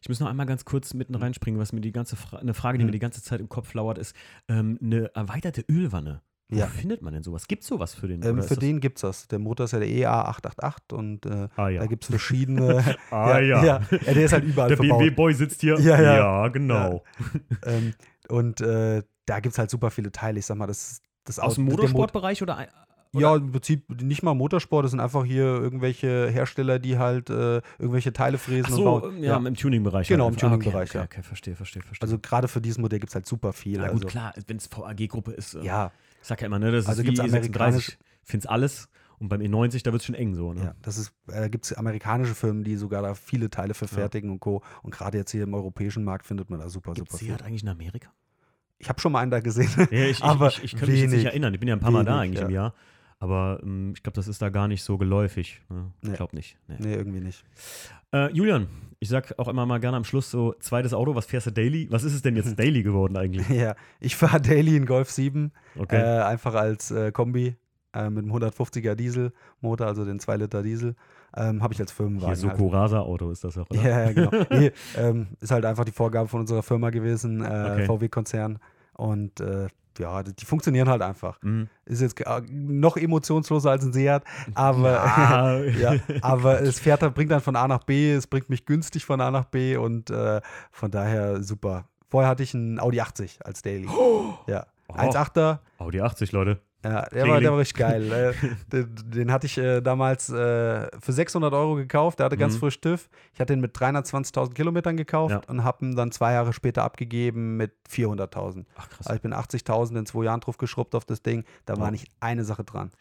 Ich 0.00 0.08
muss 0.08 0.18
noch 0.18 0.28
einmal 0.28 0.46
ganz 0.46 0.64
kurz 0.64 0.94
mitten 0.94 1.14
reinspringen, 1.14 1.60
was 1.60 1.72
mir 1.72 1.80
die 1.82 1.92
ganze 1.92 2.16
Fra 2.16 2.38
eine 2.38 2.54
Frage, 2.54 2.78
die 2.78 2.84
Mhm. 2.84 2.88
mir 2.88 2.92
die 2.92 2.98
ganze 2.98 3.22
Zeit 3.22 3.38
im 3.40 3.48
Kopf 3.48 3.74
lauert, 3.74 3.98
ist 3.98 4.16
ähm, 4.48 4.78
eine 4.82 5.14
erweiterte 5.14 5.64
Ölwanne. 5.70 6.22
Wo 6.50 6.58
Ja. 6.58 6.66
findet 6.66 7.02
man 7.02 7.12
denn 7.12 7.22
sowas? 7.22 7.46
Gibt 7.46 7.62
es 7.62 7.68
sowas 7.68 7.94
für 7.94 8.08
den? 8.08 8.22
Ähm, 8.24 8.34
oder 8.38 8.42
für 8.42 8.56
den 8.56 8.80
gibt 8.80 8.96
es 8.98 9.02
das. 9.02 9.28
Der 9.28 9.38
Motor 9.38 9.64
ist 9.64 9.72
ja 9.72 9.80
der 9.80 9.88
EA888 9.88 10.94
und 10.94 11.26
äh, 11.26 11.48
Ah 11.56 11.68
ja. 11.68 11.80
da 11.80 11.86
gibt 11.86 12.04
es 12.04 12.10
verschiedene. 12.10 12.82
Ah 13.10 13.38
ja. 13.38 13.62
ja. 13.64 13.80
ja, 13.90 14.14
der 14.14 14.24
ist 14.24 14.32
halt 14.32 14.44
überall 14.44 14.68
Der. 14.70 14.76
BMW-Boy 14.76 15.34
sitzt 15.34 15.60
hier. 15.60 15.78
Ja, 15.80 16.00
ja. 16.00 16.48
genau. 16.48 17.04
Ähm, 17.64 17.92
und 18.28 18.60
äh, 18.62 19.02
da 19.26 19.40
gibt 19.40 19.52
es 19.52 19.58
halt 19.58 19.70
super 19.70 19.90
viele 19.90 20.10
Teile. 20.10 20.38
Ich 20.38 20.46
sag 20.46 20.56
mal, 20.56 20.66
das, 20.66 21.02
das 21.24 21.38
Aus 21.38 21.56
dem 21.56 21.64
Motorsportbereich 21.64 22.40
oder? 22.42 22.56
ein- 22.56 22.68
Ja, 23.12 23.36
im 23.36 23.52
Prinzip 23.52 24.02
nicht 24.02 24.22
mal 24.22 24.34
Motorsport, 24.34 24.84
das 24.84 24.90
sind 24.92 25.00
einfach 25.00 25.24
hier 25.26 25.44
irgendwelche 25.44 26.28
Hersteller, 26.30 26.78
die 26.78 26.96
halt 26.98 27.28
äh, 27.30 27.60
irgendwelche 27.78 28.12
Teile 28.14 28.38
fräsen 28.38 28.66
Ach 28.66 28.70
und 28.70 28.76
so, 28.76 28.84
bauen. 29.00 29.22
ja, 29.22 29.36
im 29.36 29.54
Tuning-Bereich. 29.54 30.08
Genau, 30.08 30.24
halt 30.26 30.32
im 30.32 30.36
einfach. 30.36 30.46
Ah, 30.46 30.50
Tuning-Bereich, 30.56 30.90
okay, 30.90 30.98
ja. 30.98 31.04
okay, 31.04 31.14
okay, 31.18 31.22
verstehe, 31.26 31.56
verstehe, 31.56 31.82
verstehe. 31.82 32.06
Also 32.06 32.18
gerade 32.18 32.48
für 32.48 32.60
dieses 32.62 32.78
Modell 32.78 32.98
gibt 33.00 33.10
es 33.10 33.14
halt 33.14 33.26
super 33.26 33.52
viel. 33.52 33.78
Na 33.78 33.88
gut, 33.88 33.96
also, 34.04 34.08
klar, 34.08 34.32
wenn 34.46 34.56
es 34.58 34.68
VAG-Gruppe 34.70 35.32
ist. 35.32 35.54
äh, 35.54 35.62
Ja, 35.64 35.90
Ich 36.22 36.28
sag 36.28 36.40
ja 36.40 36.46
immer, 36.46 36.58
ne, 36.58 36.72
das 36.72 36.86
Also 36.86 37.02
ist 37.02 37.06
gibt's 37.06 37.20
wie 37.22 37.28
amerikanisch- 37.28 37.90
E36. 37.92 37.96
Find's 38.24 38.46
alles. 38.46 38.88
Und 39.18 39.28
beim 39.30 39.40
E90, 39.40 39.82
da 39.82 39.90
wird 39.92 40.00
es 40.02 40.06
schon 40.06 40.14
eng 40.14 40.34
so. 40.34 40.52
Ne? 40.52 40.62
ja, 40.62 40.74
das 40.82 40.96
ist, 40.96 41.12
äh, 41.28 41.48
gibt 41.50 41.64
es 41.64 41.72
amerikanische 41.72 42.34
Firmen, 42.36 42.62
die 42.62 42.76
sogar 42.76 43.02
da 43.02 43.14
viele 43.14 43.50
Teile 43.50 43.74
verfertigen 43.74 44.30
und 44.30 44.38
Co. 44.38 44.62
Und 44.82 44.92
gerade 44.94 45.18
jetzt 45.18 45.32
hier 45.32 45.42
im 45.42 45.54
europäischen 45.54 46.04
Markt 46.04 46.24
findet 46.24 46.50
man 46.50 46.60
da 46.60 46.68
super, 46.68 46.92
Gibt 46.92 47.08
super 47.08 47.14
es 47.16 47.18
viel. 47.20 47.28
Seat 47.30 47.42
eigentlich 47.42 47.62
in 47.62 47.68
Amerika? 47.68 48.10
Ich 48.78 48.88
habe 48.88 49.00
schon 49.00 49.10
mal 49.10 49.20
einen 49.20 49.32
da 49.32 49.40
gesehen. 49.40 49.68
Ja, 49.90 50.04
ich, 50.04 50.22
Aber 50.22 50.48
ich, 50.48 50.58
ich, 50.58 50.64
ich 50.64 50.70
könnte 50.72 50.92
mich 50.92 51.00
jetzt 51.00 51.10
wenig. 51.10 51.24
nicht 51.24 51.32
erinnern. 51.32 51.52
Ich 51.52 51.58
bin 51.58 51.68
ja 51.68 51.74
ein 51.74 51.80
paar 51.80 51.90
Mal 51.90 52.04
da 52.04 52.20
Wenig, 52.20 52.38
eigentlich 52.38 52.44
im 52.44 52.50
ja. 52.50 52.62
Jahr. 52.62 52.74
Aber 53.20 53.58
ähm, 53.62 53.92
ich 53.96 54.02
glaube, 54.02 54.14
das 54.14 54.28
ist 54.28 54.40
da 54.42 54.48
gar 54.48 54.68
nicht 54.68 54.82
so 54.82 54.96
geläufig. 54.98 55.60
Ne? 55.68 55.90
Ich 56.02 56.10
Nee. 56.10 56.16
glaube 56.16 56.36
nicht. 56.36 56.56
Nee. 56.68 56.76
nee, 56.78 56.94
irgendwie 56.94 57.20
nicht. 57.20 57.44
Äh, 58.12 58.32
Julian, 58.32 58.68
ich 59.00 59.08
sag 59.08 59.36
auch 59.38 59.48
immer 59.48 59.66
mal 59.66 59.80
gerne 59.80 59.96
am 59.96 60.04
Schluss 60.04 60.30
so: 60.30 60.54
zweites 60.60 60.94
Auto, 60.94 61.14
was 61.14 61.26
fährst 61.26 61.48
du 61.48 61.50
daily? 61.50 61.88
Was 61.90 62.04
ist 62.04 62.14
es 62.14 62.22
denn 62.22 62.36
jetzt 62.36 62.56
daily 62.58 62.82
geworden 62.82 63.16
eigentlich? 63.16 63.48
Ja, 63.50 63.74
ich 64.00 64.14
fahre 64.16 64.40
Daily 64.40 64.76
in 64.76 64.86
Golf 64.86 65.10
7, 65.10 65.50
Okay. 65.76 65.96
äh, 66.00 66.22
einfach 66.22 66.54
als 66.54 66.90
äh, 66.92 67.10
Kombi 67.10 67.56
äh, 67.92 68.08
mit 68.10 68.24
einem 68.24 68.32
150er 68.32 68.94
Dieselmotor, 68.94 69.86
also 69.86 70.04
den 70.04 70.20
2 70.20 70.36
Liter 70.36 70.62
Diesel. 70.62 70.94
Ähm, 71.36 71.62
habe 71.62 71.74
ich 71.74 71.80
als 71.80 71.92
Firmenwagen. 71.92 72.36
Hier, 72.38 72.48
halt. 72.48 72.58
Soko 72.58 72.68
Rasa 72.70 73.00
Auto 73.00 73.30
ist 73.30 73.44
das 73.44 73.58
auch, 73.58 73.68
oder? 73.68 73.82
Ja, 73.82 74.10
ja, 74.10 74.12
genau. 74.12 74.30
Nee, 74.50 74.72
ähm, 74.96 75.26
ist 75.40 75.50
halt 75.50 75.64
einfach 75.66 75.84
die 75.84 75.92
Vorgabe 75.92 76.26
von 76.28 76.40
unserer 76.40 76.62
Firma 76.62 76.88
gewesen, 76.90 77.42
äh, 77.44 77.44
Okay. 77.72 77.84
VW-Konzern. 77.86 78.58
Und 78.94 79.40
äh, 79.40 79.66
ja, 79.98 80.22
die, 80.22 80.44
funktionieren 80.44 80.88
halt 80.88 81.02
einfach. 81.02 81.38
Mhm. 81.42 81.68
Ist 81.84 82.00
jetzt 82.02 82.20
äh, 82.20 82.40
noch 82.50 82.96
emotionsloser 82.96 83.70
als 83.70 83.84
ein 83.84 83.92
Seat, 83.92 84.22
aber, 84.54 84.90
Ja. 84.90 85.58
ja, 85.94 86.00
aber 86.22 86.60
es 86.62 86.78
fährt, 86.78 87.02
dann- 87.02 87.12
bringt 87.12 87.30
dann 87.30 87.40
von 87.40 87.56
A 87.56 87.66
nach 87.68 87.84
B, 87.84 88.12
es 88.12 88.26
bringt 88.26 88.48
mich 88.50 88.66
günstig 88.66 89.04
von 89.04 89.20
A 89.20 89.30
nach 89.30 89.44
B 89.46 89.76
und 89.76 90.10
äh, 90.10 90.40
von 90.70 90.90
daher 90.90 91.42
super. 91.42 91.84
Vorher 92.08 92.30
hatte 92.30 92.42
ich 92.42 92.54
einen 92.54 92.80
Audi 92.80 93.00
80 93.00 93.40
als 93.44 93.62
Daily. 93.62 93.88
Ja. 94.46 94.66
Oh. 94.88 94.94
1,8er. 94.94 95.58
Audi 95.78 96.00
80, 96.00 96.32
Leute. 96.32 96.60
Ja, 96.84 97.06
der 97.08 97.26
war, 97.28 97.40
der 97.40 97.50
war 97.50 97.58
richtig 97.58 97.76
geil. 97.78 98.12
äh, 98.12 98.32
den, 98.72 98.94
den 99.10 99.32
hatte 99.32 99.46
ich 99.46 99.58
äh, 99.58 99.80
damals 99.80 100.28
äh, 100.30 100.88
für 101.00 101.12
600 101.12 101.52
Euro 101.52 101.74
gekauft. 101.74 102.20
Der 102.20 102.26
hatte 102.26 102.36
ganz 102.36 102.54
Mhm. 102.54 102.58
frisch 102.60 102.80
TÜV. 102.80 103.08
Ich 103.34 103.40
hatte 103.40 103.52
ihn 103.52 103.60
mit 103.60 103.76
320.000 103.76 104.54
Kilometern 104.54 104.96
gekauft 104.96 105.32
Ja. 105.32 105.40
und 105.48 105.64
habe 105.64 105.84
ihn 105.84 105.96
dann 105.96 106.12
zwei 106.12 106.34
Jahre 106.34 106.52
später 106.52 106.84
abgegeben 106.84 107.56
mit 107.56 107.72
400.000. 107.90 108.64
Ach 108.76 108.88
krass. 108.88 109.06
Also 109.08 109.16
ich 109.16 109.22
bin 109.22 109.32
80.000 109.34 109.98
in 109.98 110.06
zwei 110.06 110.24
Jahren 110.24 110.40
drauf 110.40 110.56
geschrubbt 110.56 110.94
auf 110.94 111.04
das 111.04 111.20
Ding. 111.22 111.44
Da 111.66 111.76
war 111.76 111.86
Wow. 111.86 111.90
nicht 111.90 112.06
eine 112.20 112.44
Sache 112.44 112.62
dran. 112.62 112.92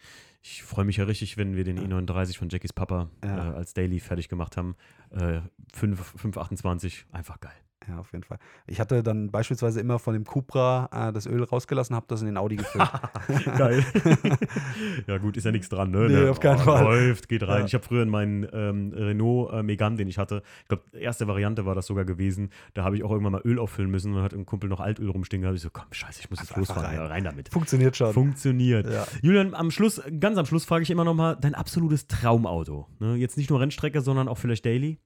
Ich 0.41 0.63
freue 0.63 0.85
mich 0.85 0.97
ja 0.97 1.03
richtig, 1.03 1.37
wenn 1.37 1.55
wir 1.55 1.63
den 1.63 1.77
E39 1.79 2.37
von 2.37 2.49
Jackies 2.49 2.73
Papa 2.73 3.09
Ja. 3.23 3.51
äh, 3.51 3.55
als 3.57 3.73
Daily 3.73 3.99
fertig 3.99 4.27
gemacht 4.29 4.57
haben. 4.57 4.75
Äh, 5.11 5.41
5, 5.73 6.13
528, 6.15 7.05
einfach 7.11 7.39
geil. 7.39 7.51
Ja, 7.87 7.99
auf 7.99 8.11
jeden 8.11 8.23
Fall. 8.23 8.37
Ich 8.67 8.79
hatte 8.81 9.01
dann 9.03 9.31
beispielsweise 9.31 9.79
immer 9.79 9.97
von 9.99 10.13
dem 10.13 10.25
Cupra 10.25 10.89
äh, 10.91 11.13
das 11.13 11.25
Öl 11.25 11.43
rausgelassen, 11.43 11.95
habe 11.95 12.05
das 12.09 12.19
in 12.21 12.25
den 12.27 12.37
Audi 12.37 12.57
gefüllt. 12.57 12.89
Geil. 13.57 13.83
ja, 15.07 15.17
gut, 15.17 15.37
ist 15.37 15.45
ja 15.45 15.51
nichts 15.51 15.69
dran, 15.69 15.91
ne? 15.91 16.07
Nee, 16.07 16.07
Der- 16.21 16.31
auf 16.31 16.39
keinen 16.39 16.59
Fall. 16.59 16.83
Läuft, 16.83 17.29
geht 17.29 17.43
rein. 17.43 17.59
Ja. 17.61 17.65
Ich 17.65 17.73
habe 17.73 17.83
früher 17.83 18.03
in 18.03 18.09
meinen 18.09 18.47
ähm, 18.51 18.91
Renault 18.93 19.53
äh, 19.53 19.63
Megane, 19.63 19.95
den 19.95 20.07
ich 20.07 20.17
hatte, 20.17 20.41
ich 20.63 20.67
glaube, 20.67 20.83
erste 20.97 21.27
Variante 21.27 21.65
war 21.65 21.75
das 21.75 21.85
sogar 21.87 22.05
gewesen. 22.05 22.49
Da 22.73 22.83
habe 22.83 22.95
ich 22.97 23.03
auch 23.03 23.11
irgendwann 23.11 23.31
mal 23.33 23.41
Öl 23.45 23.59
auffüllen 23.59 23.89
müssen 23.91 24.13
und 24.13 24.21
hat 24.21 24.33
ein 24.33 24.45
Kumpel 24.45 24.69
noch 24.69 24.79
Altöl 24.79 25.09
rumstehen. 25.09 25.41
Da 25.41 25.47
habe 25.47 25.55
ich 25.55 25.61
so, 25.61 25.69
komm, 25.71 25.85
scheiße, 25.91 26.19
ich 26.21 26.29
muss 26.29 26.39
jetzt 26.39 26.55
losfahren. 26.55 26.85
rein. 26.85 26.95
Ja, 26.95 27.05
rein 27.05 27.23
damit. 27.23 27.49
Funktioniert 27.49 27.95
schon. 27.95 28.13
Funktioniert. 28.13 28.89
Ja. 28.91 29.05
Julian, 29.21 29.53
am 29.53 29.71
Schluss, 29.71 30.01
ganz 30.19 30.37
am 30.37 30.45
Schluss 30.45 30.65
frage 30.65 30.83
ich 30.83 30.89
immer 30.89 31.03
noch 31.05 31.13
mal 31.15 31.35
dein 31.35 31.55
absolutes 31.55 32.07
Traumauto. 32.07 32.87
Ne? 32.99 33.15
Jetzt 33.15 33.37
nicht 33.37 33.49
nur 33.49 33.59
Rennstrecke, 33.59 34.01
sondern 34.01 34.27
auch 34.27 34.37
vielleicht 34.37 34.65
Daily. 34.65 34.99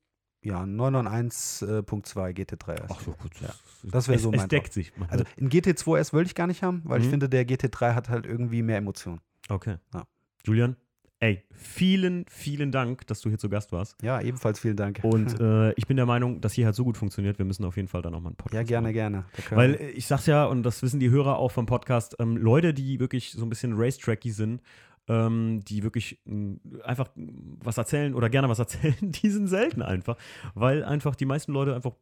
Ja, 0.43 0.63
991.2 0.63 2.33
GT3 2.33 2.73
S. 2.73 3.03
so 3.05 3.11
gut. 3.11 3.31
Ja. 3.41 3.49
Das 3.83 4.07
wäre 4.07 4.15
es, 4.17 4.23
so 4.23 4.31
Es 4.31 4.37
mein 4.37 4.49
deckt 4.49 4.73
sich. 4.73 4.91
Also 5.09 5.23
ein 5.39 5.49
GT2S 5.49 6.13
wollte 6.13 6.27
ich 6.27 6.35
gar 6.35 6.47
nicht 6.47 6.63
haben, 6.63 6.81
weil 6.85 6.99
ich 7.01 7.07
Mhm. 7.07 7.11
finde, 7.11 7.29
der 7.29 7.45
GT3 7.47 7.93
hat 7.93 8.09
halt 8.09 8.25
irgendwie 8.25 8.61
mehr 8.61 8.77
Emotionen. 8.77 9.21
okay. 9.49 9.75
Ja. 9.93 10.03
Julian, 10.43 10.75
ey, 11.19 11.43
vielen, 11.51 12.25
vielen 12.27 12.71
Dank, 12.71 13.05
dass 13.05 13.21
du 13.21 13.29
hier 13.29 13.37
zu 13.37 13.47
Gast 13.49 13.71
warst. 13.71 13.95
Ja, 14.01 14.19
ebenfalls 14.21 14.59
vielen 14.59 14.75
Dank. 14.75 14.99
Und 15.03 15.27
äh, 15.39 15.71
ich 15.73 15.85
bin 15.85 15.97
der 15.97 16.07
Meinung, 16.07 16.41
dass 16.41 16.53
hier 16.53 16.65
halt 16.65 16.73
so 16.75 16.83
gut 16.83 16.97
funktioniert. 16.97 17.37
Wir 17.37 17.45
müssen 17.45 17.63
auf 17.63 17.75
jeden 17.75 17.87
Fall 17.87 18.01
dann 18.01 18.13
nochmal 18.13 18.31
einen 18.31 18.37
Podcast 18.37 18.55
ja, 18.55 18.63
gerne, 18.63 18.87
machen. 18.87 18.93
gerne. 18.93 19.25
Weil 19.51 19.75
äh, 19.75 19.89
ich 19.91 20.07
sag's 20.07 20.25
ja, 20.25 20.45
und 20.45 20.63
das 20.63 20.81
wissen 20.81 20.99
die 20.99 21.11
Hörer 21.11 21.37
auch 21.37 21.51
vom 21.51 21.67
Podcast, 21.67 22.15
ähm, 22.17 22.37
Leute, 22.37 22.73
die 22.73 22.99
wirklich 22.99 23.33
so 23.33 23.43
ein 23.45 23.49
bisschen 23.49 23.73
Racetracky 23.75 24.31
sind, 24.31 24.61
ähm, 25.11 25.59
die 25.65 25.83
wirklich 25.83 26.19
mh, 26.25 26.57
einfach 26.83 27.09
mh, 27.15 27.31
was 27.63 27.77
erzählen 27.77 28.13
oder 28.13 28.29
gerne 28.29 28.47
was 28.49 28.59
erzählen, 28.59 28.95
die 29.01 29.29
sind 29.29 29.47
selten 29.47 29.81
einfach. 29.81 30.17
Weil 30.55 30.83
einfach 30.83 31.15
die 31.15 31.25
meisten 31.25 31.51
Leute 31.51 31.75
einfach 31.75 31.93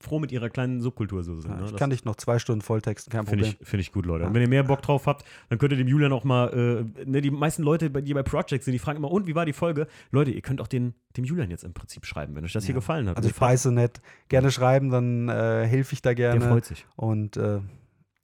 froh 0.00 0.18
mit 0.20 0.30
ihrer 0.30 0.48
kleinen 0.50 0.80
Subkultur 0.80 1.24
so 1.24 1.40
sind. 1.40 1.50
ja, 1.50 1.56
ne? 1.60 1.66
ich 1.66 1.74
kann 1.76 1.90
dich 1.90 2.04
noch 2.04 2.14
zwei 2.16 2.38
Stunden 2.38 2.60
volltexten, 2.60 3.10
kein 3.10 3.26
Finde 3.26 3.44
Problem. 3.44 3.58
ich, 3.62 3.68
find 3.68 3.80
ich 3.80 3.90
gut, 3.90 4.06
Leute. 4.06 4.22
Ja. 4.22 4.28
Und 4.28 4.34
wenn 4.34 4.42
ihr 4.42 4.48
mehr 4.48 4.62
Bock 4.62 4.80
drauf 4.82 5.06
habt, 5.06 5.24
dann 5.48 5.58
könnt 5.58 5.72
ihr 5.72 5.76
dem 5.78 5.88
Julian 5.88 6.12
auch 6.12 6.24
mal, 6.24 6.86
äh, 6.96 7.04
ne, 7.08 7.20
die 7.20 7.30
meisten 7.30 7.62
Leute, 7.64 7.90
die 7.90 8.14
bei 8.14 8.22
Project 8.22 8.62
sind, 8.64 8.72
die 8.72 8.78
fragen 8.78 8.98
immer, 8.98 9.10
und 9.10 9.26
wie 9.26 9.34
war 9.34 9.44
die 9.46 9.52
Folge? 9.54 9.86
Leute, 10.10 10.30
ihr 10.30 10.42
könnt 10.42 10.60
auch 10.60 10.68
den, 10.68 10.94
dem 11.16 11.24
Julian 11.24 11.50
jetzt 11.50 11.64
im 11.64 11.72
Prinzip 11.72 12.06
schreiben, 12.06 12.36
wenn 12.36 12.44
euch 12.44 12.52
das 12.52 12.64
hier 12.64 12.74
Ja. 12.74 12.78
gefallen 12.80 13.08
hat. 13.08 13.16
Also 13.16 13.28
ich 13.28 13.34
beiße 13.34 13.72
nett. 13.72 14.00
Gerne 14.28 14.50
schreiben, 14.52 14.90
dann 14.90 15.28
äh, 15.30 15.66
helfe 15.66 15.94
ich 15.94 16.02
da 16.02 16.10
der 16.14 16.32
gerne. 16.32 16.48
freut 16.48 16.64
sich. 16.66 16.86
Und 16.94 17.36
äh, 17.36 17.40
Der 17.40 17.62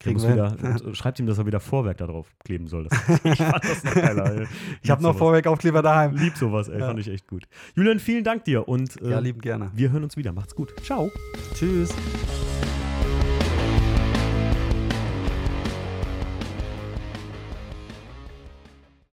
kriegen 0.04 0.22
wir 0.22 0.32
wieder, 0.32 0.56
äh, 0.90 0.94
schreibt 0.94 1.18
ihm, 1.18 1.26
dass 1.26 1.38
er 1.38 1.46
wieder 1.46 1.60
Vorwerk 1.60 1.96
da 1.98 2.06
drauf 2.06 2.28
kleben 2.44 2.68
soll. 2.68 2.88
Ich 3.24 3.38
fand 3.38 3.64
das 3.64 3.82
noch 3.84 3.94
geiler. 3.94 4.40
ey. 4.40 4.46
Ich 4.82 4.90
habe 4.90 5.02
noch. 5.02 5.16
Vorwerkaufkleber 5.16 5.82
daheim. 5.82 6.14
Lieb 6.16 6.36
sowas, 6.36 6.68
ey. 6.68 6.78
Ja. 6.80 6.86
Fand 6.88 7.00
ich 7.00 7.08
echt 7.08 7.26
gut. 7.26 7.44
Julian, 7.74 7.98
vielen 7.98 8.24
Dank 8.24 8.44
dir 8.44 8.68
und 8.68 9.00
äh, 9.02 9.10
Ja, 9.10 9.18
lieben 9.18 9.40
gerne. 9.40 9.70
wir 9.74 9.90
hören 9.90 10.04
uns 10.04 10.16
wieder. 10.16 10.32
Macht's 10.32 10.54
gut. 10.54 10.74
Ciao. 10.82 11.10
Tschüss. 11.54 11.94